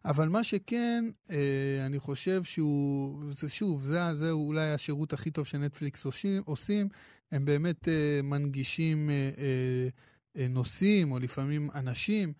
אבל 0.04 0.28
מה 0.28 0.44
שכן, 0.44 1.04
אה, 1.30 1.86
אני 1.86 2.00
חושב 2.00 2.44
שהוא, 2.44 3.24
שוב, 3.48 3.86
זה, 4.12 4.30
אולי 4.30 4.72
השירות 4.72 5.12
הכי 5.12 5.30
טוב 5.30 5.46
שנטפליקס 5.46 6.06
עושים, 6.44 6.88
הם 7.32 7.44
באמת 7.44 7.88
אה, 7.88 8.20
מנגישים 8.22 9.10
אה, 9.10 9.30
אה, 9.38 9.88
אה, 10.36 10.48
נושאים, 10.48 11.12
או 11.12 11.18
לפעמים 11.18 11.70
אנשים, 11.74 12.32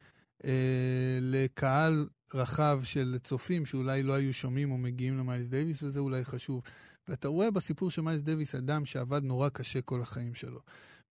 אה, 0.44 1.18
לקהל 1.20 2.08
רחב 2.34 2.80
של 2.84 3.16
צופים 3.22 3.66
שאולי 3.66 4.02
לא 4.02 4.12
היו 4.12 4.34
שומעים 4.34 4.70
או 4.70 4.78
מגיעים 4.78 5.18
למיילס 5.18 5.46
דייוויס, 5.46 5.82
וזה 5.82 5.98
אולי 5.98 6.24
חשוב. 6.24 6.62
ואתה 7.08 7.28
רואה 7.28 7.50
בסיפור 7.50 7.90
של 7.90 8.02
מיילס 8.02 8.22
דייוויס 8.22 8.54
אדם 8.54 8.84
שעבד 8.84 9.24
נורא 9.24 9.48
קשה 9.48 9.80
כל 9.80 10.02
החיים 10.02 10.34
שלו. 10.34 10.60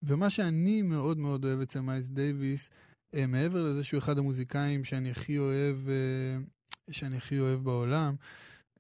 ומה 0.04 0.30
שאני 0.30 0.82
מאוד 0.82 1.18
מאוד 1.18 1.46
אוהב 1.46 1.60
אצל 1.60 1.82
מיילס 1.82 2.08
דייוויס, 2.08 2.70
אה, 2.70 2.89
מעבר 3.14 3.64
לזה 3.64 3.84
שהוא 3.84 3.98
אחד 3.98 4.18
המוזיקאים 4.18 4.84
שאני 4.84 5.12
הכי 5.12 5.38
אוהב, 5.38 5.90
אה, 5.90 6.38
שאני 6.92 7.18
הכי 7.18 7.40
אוהב 7.40 7.64
בעולם, 7.64 8.16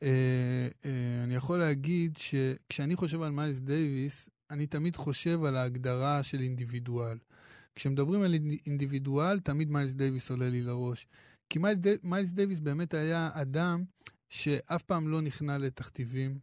אה, 0.04 0.68
אה, 0.86 1.24
אני 1.24 1.36
יכול 1.36 1.60
להגיד 1.60 2.18
שכשאני 2.18 2.96
חושב 2.96 3.22
על 3.22 3.32
מיילס 3.32 3.60
דייוויס, 3.60 4.30
אני 4.50 4.68
תמיד 4.68 4.96
חושב 4.96 5.44
על 5.44 5.58
ההגדרה 5.58 6.24
של 6.24 6.40
אינדיבידואל. 6.42 7.18
כשמדברים 7.76 8.22
על 8.22 8.34
אינד- 8.34 8.60
אינדיבידואל, 8.66 9.40
תמיד 9.40 9.72
מיילס 9.72 9.94
דייוויס 9.94 10.32
עולה 10.32 10.50
לי 10.50 10.62
לראש. 10.62 11.08
כי 11.50 11.60
מיילס 12.04 12.32
דייוויס 12.32 12.60
באמת 12.60 12.94
היה 12.94 13.30
אדם 13.34 13.84
שאף 14.30 14.82
פעם 14.84 15.08
לא 15.08 15.22
נכנע 15.22 15.58
לתכתיבים. 15.58 16.40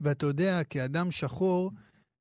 ואתה 0.00 0.26
יודע, 0.26 0.64
כאדם 0.64 1.10
שחור, 1.10 1.72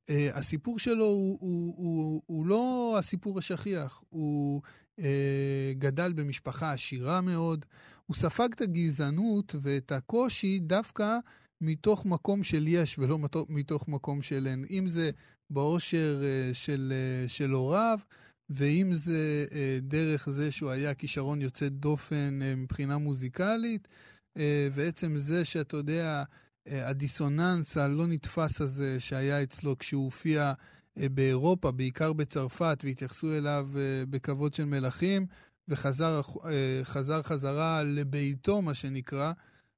אה, 0.09 0.29
הסיפור 0.33 0.79
שלו 0.79 1.05
הוא, 1.05 1.37
הוא, 1.41 1.73
הוא, 1.77 2.21
הוא 2.25 2.45
לא 2.45 2.95
הסיפור 2.99 3.37
השכיח. 3.37 4.03
הוא 4.09 4.61
אה, 4.99 5.73
גדל 5.77 6.13
במשפחה 6.13 6.71
עשירה 6.73 7.21
מאוד, 7.21 7.65
הוא 8.05 8.15
ספג 8.15 8.49
את 8.55 8.61
הגזענות 8.61 9.55
ואת 9.61 9.91
הקושי 9.91 10.59
דווקא 10.59 11.17
מתוך 11.61 12.05
מקום 12.05 12.43
של 12.43 12.67
יש 12.67 12.99
ולא 12.99 13.19
מתוך, 13.49 13.87
מקום 13.87 14.21
של 14.21 14.47
אין. 14.47 14.65
אם 14.69 14.87
זה 14.87 15.11
באושר 15.49 16.21
אה, 16.23 16.53
של, 16.53 16.93
אה, 16.95 17.27
של 17.27 17.51
הוריו, 17.51 17.99
ואם 18.49 18.93
זה 18.93 19.45
אה, 19.51 19.79
דרך 19.81 20.29
זה 20.29 20.51
שהוא 20.51 20.69
היה 20.69 20.93
כישרון 20.93 21.41
יוצא 21.41 21.69
דופן 21.69 22.39
אה, 22.41 22.55
מבחינה 22.55 22.97
מוזיקלית, 22.97 23.87
אה, 24.37 24.67
ועצם 24.71 25.17
זה 25.17 25.45
שאתה 25.45 25.77
יודע, 25.77 26.23
הדיסוננס 26.67 27.77
הלא 27.77 28.07
נתפס 28.07 28.61
הזה 28.61 28.99
שהיה 28.99 29.43
אצלו 29.43 29.77
כשהוא 29.77 30.03
הופיע 30.03 30.53
אה, 30.97 31.09
באירופה, 31.09 31.71
בעיקר 31.71 32.13
בצרפת, 32.13 32.81
והתייחסו 32.83 33.33
אליו 33.37 33.69
אה, 33.75 34.03
בכבוד 34.09 34.53
של 34.53 34.65
מלכים, 34.65 35.25
וחזר 35.67 36.21
אה, 36.45 36.81
חזר 36.83 37.21
חזרה 37.21 37.83
לביתו, 37.83 38.61
מה 38.61 38.73
שנקרא, 38.73 39.31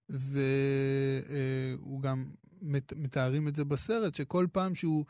והוא 0.09 2.01
גם 2.01 2.25
מת- 2.61 2.93
מתארים 2.95 3.47
את 3.47 3.55
זה 3.55 3.65
בסרט, 3.65 4.15
שכל 4.15 4.47
פעם 4.51 4.75
שהוא... 4.75 5.05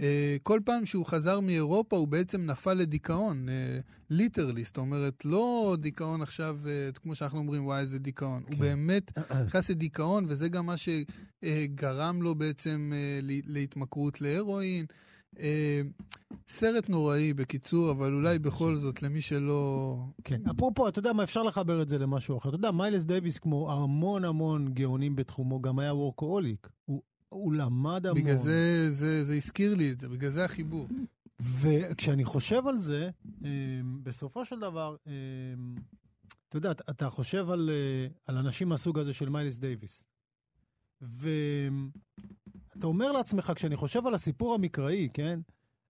אה, 0.00 0.36
כל 0.42 0.60
פעם 0.64 0.86
שהוא 0.86 1.06
חזר 1.06 1.40
מאירופה 1.40 1.96
הוא 1.96 2.08
בעצם 2.08 2.46
נפל 2.46 2.74
לדיכאון, 2.74 3.46
ליטרלי, 4.10 4.64
זאת 4.64 4.76
אומרת, 4.76 5.24
לא 5.24 5.76
דיכאון 5.80 6.22
עכשיו, 6.22 6.58
אה, 6.66 6.90
כמו 7.02 7.14
שאנחנו 7.14 7.38
אומרים, 7.38 7.66
וואי, 7.66 7.80
איזה 7.80 7.98
דיכאון. 7.98 8.42
הוא 8.48 8.58
באמת 8.58 9.18
נכנס 9.46 9.70
לדיכאון, 9.70 10.24
וזה 10.28 10.48
גם 10.48 10.66
מה 10.66 10.74
שגרם 10.76 12.22
לו 12.22 12.34
בעצם 12.34 12.92
אה, 12.94 13.20
להתמכרות 13.46 14.20
להרואין. 14.20 14.86
אה, 15.38 15.80
סרט 16.48 16.88
נוראי, 16.88 17.32
בקיצור, 17.32 17.90
אבל 17.90 18.14
אולי 18.14 18.38
בכל 18.38 18.76
זאת, 18.76 19.02
למי 19.02 19.20
שלא... 19.20 19.96
כן. 20.24 20.40
אפרופו, 20.50 20.88
אתה 20.88 20.98
יודע 20.98 21.12
מה, 21.12 21.22
אפשר 21.22 21.42
לחבר 21.42 21.82
את 21.82 21.88
זה 21.88 21.98
למשהו 21.98 22.38
אחר. 22.38 22.48
אתה 22.48 22.56
יודע, 22.56 22.70
מיילס 22.70 23.04
דייוויס, 23.04 23.38
כמו 23.38 23.72
המון 23.72 24.24
המון 24.24 24.68
גאונים 24.74 25.16
בתחומו, 25.16 25.62
גם 25.62 25.78
היה 25.78 25.94
workaholic. 25.94 26.68
הוא, 26.84 27.02
הוא 27.36 27.52
למד 27.52 28.06
המון. 28.06 28.22
בגלל 28.22 28.36
זה, 28.36 28.90
זה, 28.90 29.24
זה 29.24 29.34
הזכיר 29.34 29.74
לי 29.74 29.92
את 29.92 30.00
זה, 30.00 30.08
בגלל 30.08 30.30
זה 30.30 30.44
החיבור. 30.44 30.88
וכשאני 31.40 32.24
חושב 32.24 32.66
על 32.66 32.78
זה, 32.80 33.10
אה, 33.44 33.50
בסופו 34.02 34.44
של 34.44 34.60
דבר, 34.60 34.96
אה, 35.06 35.12
אתה 36.48 36.56
יודע, 36.56 36.70
אתה- 36.70 37.10
חושב 37.10 37.50
על, 37.50 37.70
אה, 37.72 38.06
על 38.26 38.36
אנשים 38.36 38.68
מהסוג 38.68 38.98
הזה 38.98 39.12
של 39.12 39.28
מיילס 39.28 39.58
דייוויס. 39.58 40.04
ואתה 41.00 41.26
אומר 42.86 43.12
לעצמך, 43.12 43.52
כשאני 43.56 43.76
חושב 43.76 44.06
על 44.06 44.14
הסיפור 44.14 44.54
המקראי, 44.54 45.08
כן? 45.14 45.40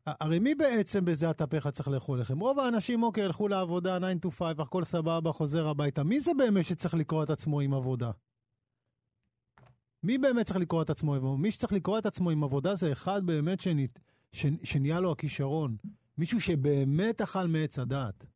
הרי 0.07 0.39
מי 0.39 0.55
בעצם 0.55 1.05
בזיעת 1.05 1.43
אפיך 1.43 1.69
צריך 1.69 1.89
לאכול 1.89 2.21
לחם? 2.21 2.39
רוב 2.39 2.59
האנשים, 2.59 3.03
אוקיי, 3.03 3.25
הלכו 3.25 3.49
לעבודה, 3.49 3.99
9 3.99 4.29
to 4.29 4.31
5, 4.31 4.43
הכל 4.59 4.85
סבבה, 4.85 5.33
חוזר 5.33 5.69
הביתה. 5.69 6.03
מי 6.05 6.21
זה 6.21 6.31
באמת 6.39 6.65
שצריך 6.65 6.95
לקרוא 6.95 7.25
את 7.25 7.31
עצמו 7.31 7.61
עם 7.61 7.75
עבודה? 7.75 8.11
מי 10.07 10.19
באמת 10.19 10.47
צריך 10.47 10.59
לקרוא 10.59 10.83
את 10.83 10.91
עצמו? 10.91 11.37
מי 11.39 11.51
שצריך 11.51 11.73
לקרוא 11.73 11.99
את 11.99 12.07
עצמו 12.07 12.31
עם 12.31 12.45
עבודה 12.45 12.75
זה 12.75 12.93
אחד 12.93 13.27
באמת 13.27 13.61
שני, 13.61 13.87
ש, 14.33 14.47
שנהיה 14.63 15.01
לו 15.01 15.13
הכישרון. 15.13 15.77
מישהו 16.19 16.41
שבאמת 16.41 17.23
אכל 17.23 17.47
מעץ 17.47 17.79
הדעת. 17.79 18.27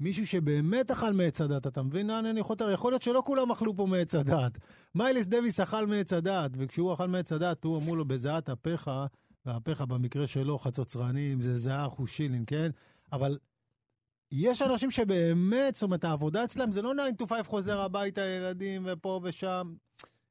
מישהו 0.00 0.26
שבאמת 0.26 0.90
אכל 0.90 1.12
מעץ 1.12 1.40
הדעת, 1.40 1.66
אתה 1.66 1.82
מבין 1.82 2.06
לאן 2.06 2.26
אני 2.26 2.42
חותר? 2.42 2.70
יכול 2.70 2.92
להיות 2.92 3.02
שלא 3.02 3.22
כולם 3.26 3.50
אכלו 3.50 3.76
פה 3.76 3.86
מעץ 3.86 4.14
הדעת. 4.14 4.58
מיילס 4.94 5.26
דוויס 5.26 5.60
אכל 5.60 5.86
מעץ 5.86 6.12
הדעת, 6.12 6.50
וכשהוא 6.54 6.94
אכל 6.94 7.08
מעץ 7.08 7.32
הדעת, 7.32 7.64
הוא 7.64 7.78
אמרו 7.78 7.96
לו 7.96 8.04
בזיעת 8.04 8.50
אפיך, 8.50 8.90
והפיך 9.46 9.80
במקרה 9.80 10.26
שלו 10.26 10.58
חצוצרנים, 10.58 11.40
זה 11.40 11.56
זהה 11.56 11.88
חושילין, 11.88 12.44
כן? 12.46 12.70
אבל 13.12 13.38
יש 14.32 14.62
אנשים 14.62 14.90
שבאמת, 14.90 15.74
זאת 15.74 15.82
אומרת, 15.82 16.04
העבודה 16.04 16.44
אצלם 16.44 16.72
זה 16.72 16.82
לא 16.82 16.92
9 17.16 17.24
to 17.24 17.28
5 17.28 17.46
חוזר 17.46 17.80
הביתה, 17.80 18.20
ילדים 18.20 18.82
ופה 18.86 19.20
ושם. 19.22 19.74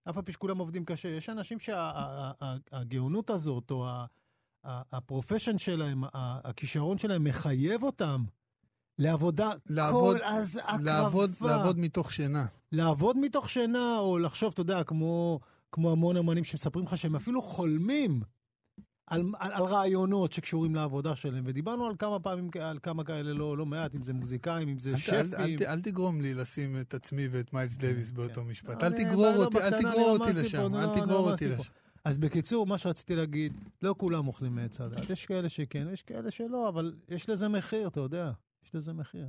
אף 0.09 0.17
על 0.17 0.23
פי 0.23 0.31
שכולם 0.31 0.57
עובדים 0.57 0.85
קשה. 0.85 1.07
יש 1.09 1.29
אנשים 1.29 1.57
שהגאונות 1.59 3.29
הזאת, 3.29 3.71
או 3.71 3.87
הפרופשן 4.63 5.57
שלהם, 5.57 6.03
הכישרון 6.13 6.97
שלהם 6.97 7.23
מחייב 7.23 7.83
אותם 7.83 8.23
לעבודה 8.99 9.49
לעבוד- 9.69 10.17
כל 10.17 10.23
אז 10.25 10.59
הקרבה. 10.63 10.81
לעבוד, 10.83 11.31
לעבוד 11.41 11.79
מתוך 11.79 12.11
שינה. 12.11 12.45
לעבוד 12.71 13.17
מתוך 13.17 13.49
שינה, 13.49 13.97
או 13.99 14.17
לחשוב, 14.19 14.51
אתה 14.53 14.61
יודע, 14.61 14.83
כמו, 14.83 15.39
כמו 15.71 15.91
המון 15.91 16.17
אמנים 16.17 16.43
שמספרים 16.43 16.85
לך 16.85 16.97
שהם 16.97 17.15
אפילו 17.15 17.41
חולמים 17.41 18.21
על, 19.07 19.23
על, 19.39 19.51
על 19.53 19.63
רעיונות 19.63 20.33
שקשורים 20.33 20.75
לעבודה 20.75 21.15
שלהם. 21.15 21.43
ודיברנו 21.47 21.85
על 21.85 21.95
כמה 21.99 22.19
פעמים, 22.19 22.49
על 22.61 22.79
כמה 22.83 23.03
כאלה 23.03 23.33
לא, 23.33 23.57
לא 23.57 23.65
מעט, 23.65 23.95
אם 23.95 24.03
זה 24.03 24.13
מוזיקאים, 24.13 24.69
אם 24.69 24.79
זה 24.79 24.89
אל, 24.91 24.97
שפים. 24.97 25.15
אל, 25.19 25.35
אל, 25.35 25.55
ת- 25.57 25.61
אל 25.61 25.81
תגרום 25.81 26.21
לי 26.21 26.33
לשים 26.33 26.79
את 26.79 26.93
עצמי 26.93 27.27
ואת 27.31 27.53
מיילס 27.53 27.77
דייוויס 27.77 28.11
באותו 28.11 28.43
משפט. 28.43 28.83
אל 28.83 28.91
תגרור 28.91 29.25
לא, 29.35 29.45
אותי, 29.45 29.57
אל 29.57 29.79
תגרור 29.81 30.09
אותי 30.09 30.33
לשם, 30.39 30.75
אל 30.75 30.99
תגרור 31.01 31.31
אותי 31.31 31.47
לשם. 31.47 31.71
אז 32.05 32.17
בקיצור, 32.17 32.67
מה 32.67 32.77
שרציתי 32.77 33.15
להגיד, 33.15 33.53
לא 33.81 33.95
כולם 33.97 34.27
אוכלים 34.27 34.55
מעץ 34.55 34.81
הדת. 34.81 35.09
יש 35.09 35.25
כאלה 35.25 35.49
שכן, 35.49 35.87
יש 35.93 36.03
כאלה 36.03 36.31
שלא, 36.31 36.69
אבל 36.69 36.93
יש 37.09 37.29
לזה 37.29 37.47
מחיר, 37.47 37.87
אתה 37.87 37.99
יודע. 37.99 38.31
יש 38.65 38.75
לזה 38.75 38.93
מחיר. 38.93 39.27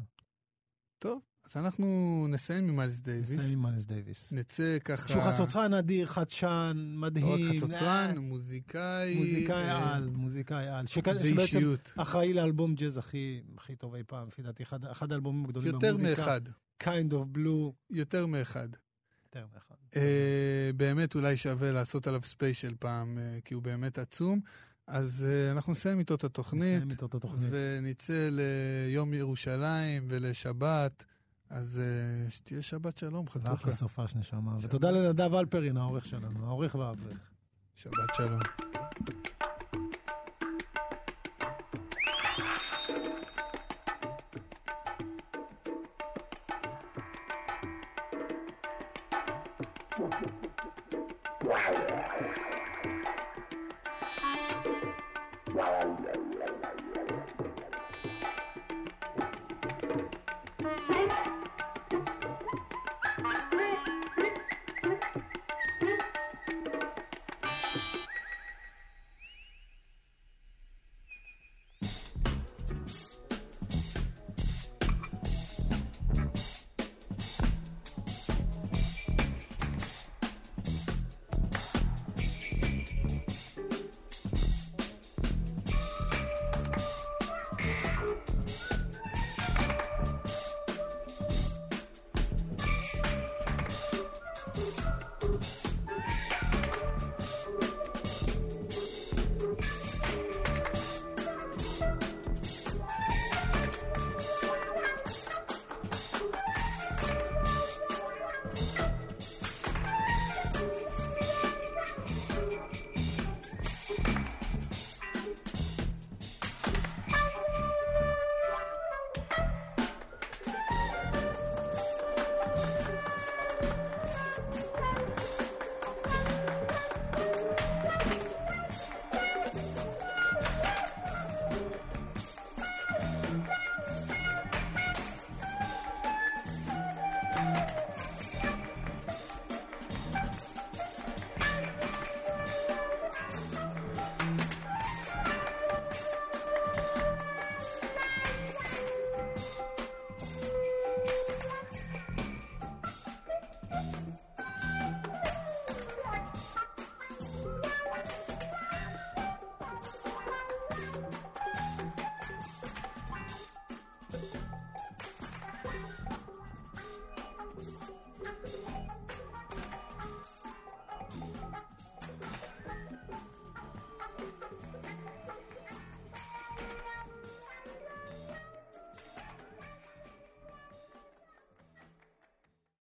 טוב, 0.98 1.20
אז 1.48 1.56
אנחנו 1.56 1.86
נסיים 2.30 2.68
עם 2.68 2.76
מיילס 2.76 3.00
דייוויס. 3.00 3.38
נסיים 3.38 3.58
עם 3.58 3.62
מיילס 3.62 3.84
דייוויס. 3.84 4.32
נצא 4.32 4.78
ככה... 4.84 5.08
שהוא 5.12 5.22
חצוצרן 5.22 5.74
אדיר, 5.74 6.06
חדשן, 6.06 6.72
לא 6.76 7.00
מדהים. 7.00 7.26
רק 7.26 7.56
חצוצרן, 7.56 8.12
אה, 8.16 8.20
מוזיקאי. 8.20 9.14
מוזיקאי 9.14 9.54
אה, 9.70 9.94
על, 9.96 10.06
מוזיקאי 10.08 10.68
על. 10.68 10.86
שכ- 10.86 10.90
שבעצם. 11.24 11.74
אחראי 11.96 12.32
לאלבום 12.32 12.74
ג'אז 12.74 12.98
הכי, 12.98 13.40
הכי 13.58 13.76
טוב 13.76 13.94
אי 13.94 14.02
פעם, 14.06 14.28
לפי 14.28 14.42
דעתי, 14.42 14.62
אחד, 14.62 14.84
אחד 14.84 15.12
האלבומים 15.12 15.44
הגדולים 15.44 15.74
יותר 15.74 15.88
במוזיקה. 15.88 16.20
מאחד. 16.20 16.40
kind 16.82 17.12
of 17.12 17.36
blue. 17.36 17.72
יותר 17.90 18.26
מאחד. 18.26 18.68
יותר 19.26 19.46
מאחד. 19.54 19.74
אה, 19.96 20.70
באמת 20.76 21.14
אולי 21.14 21.36
שווה 21.36 21.72
לעשות 21.72 22.06
עליו 22.06 22.20
ספיישל 22.22 22.74
פעם, 22.78 23.18
אה, 23.18 23.38
כי 23.44 23.54
הוא 23.54 23.62
באמת 23.62 23.98
עצום. 23.98 24.40
אז 24.86 25.26
אה, 25.28 25.52
אנחנו 25.52 25.72
נסיים 25.72 25.98
איתו 25.98 26.14
את 26.14 26.24
התוכנית, 26.24 26.74
נסיים 26.76 26.90
איתו 26.90 27.06
את 27.06 27.14
התוכנית. 27.14 27.48
ונצא 27.52 28.28
ליום 28.32 29.14
ירושלים 29.14 30.06
ולשבת. 30.08 31.04
אז 31.50 31.80
אה, 31.80 32.30
שתהיה 32.30 32.62
שבת 32.62 32.98
שלום, 32.98 33.28
חתוכה. 33.28 33.50
ואחלה 33.50 33.72
סופש 33.72 34.16
נשמה. 34.16 34.56
ותודה 34.60 34.90
לנדב 34.90 35.34
אלפרין, 35.34 35.76
העורך 35.76 36.04
שלנו, 36.04 36.46
העורך 36.46 36.74
והאברך. 36.74 37.30
שבת 37.74 38.14
שלום. 38.16 38.40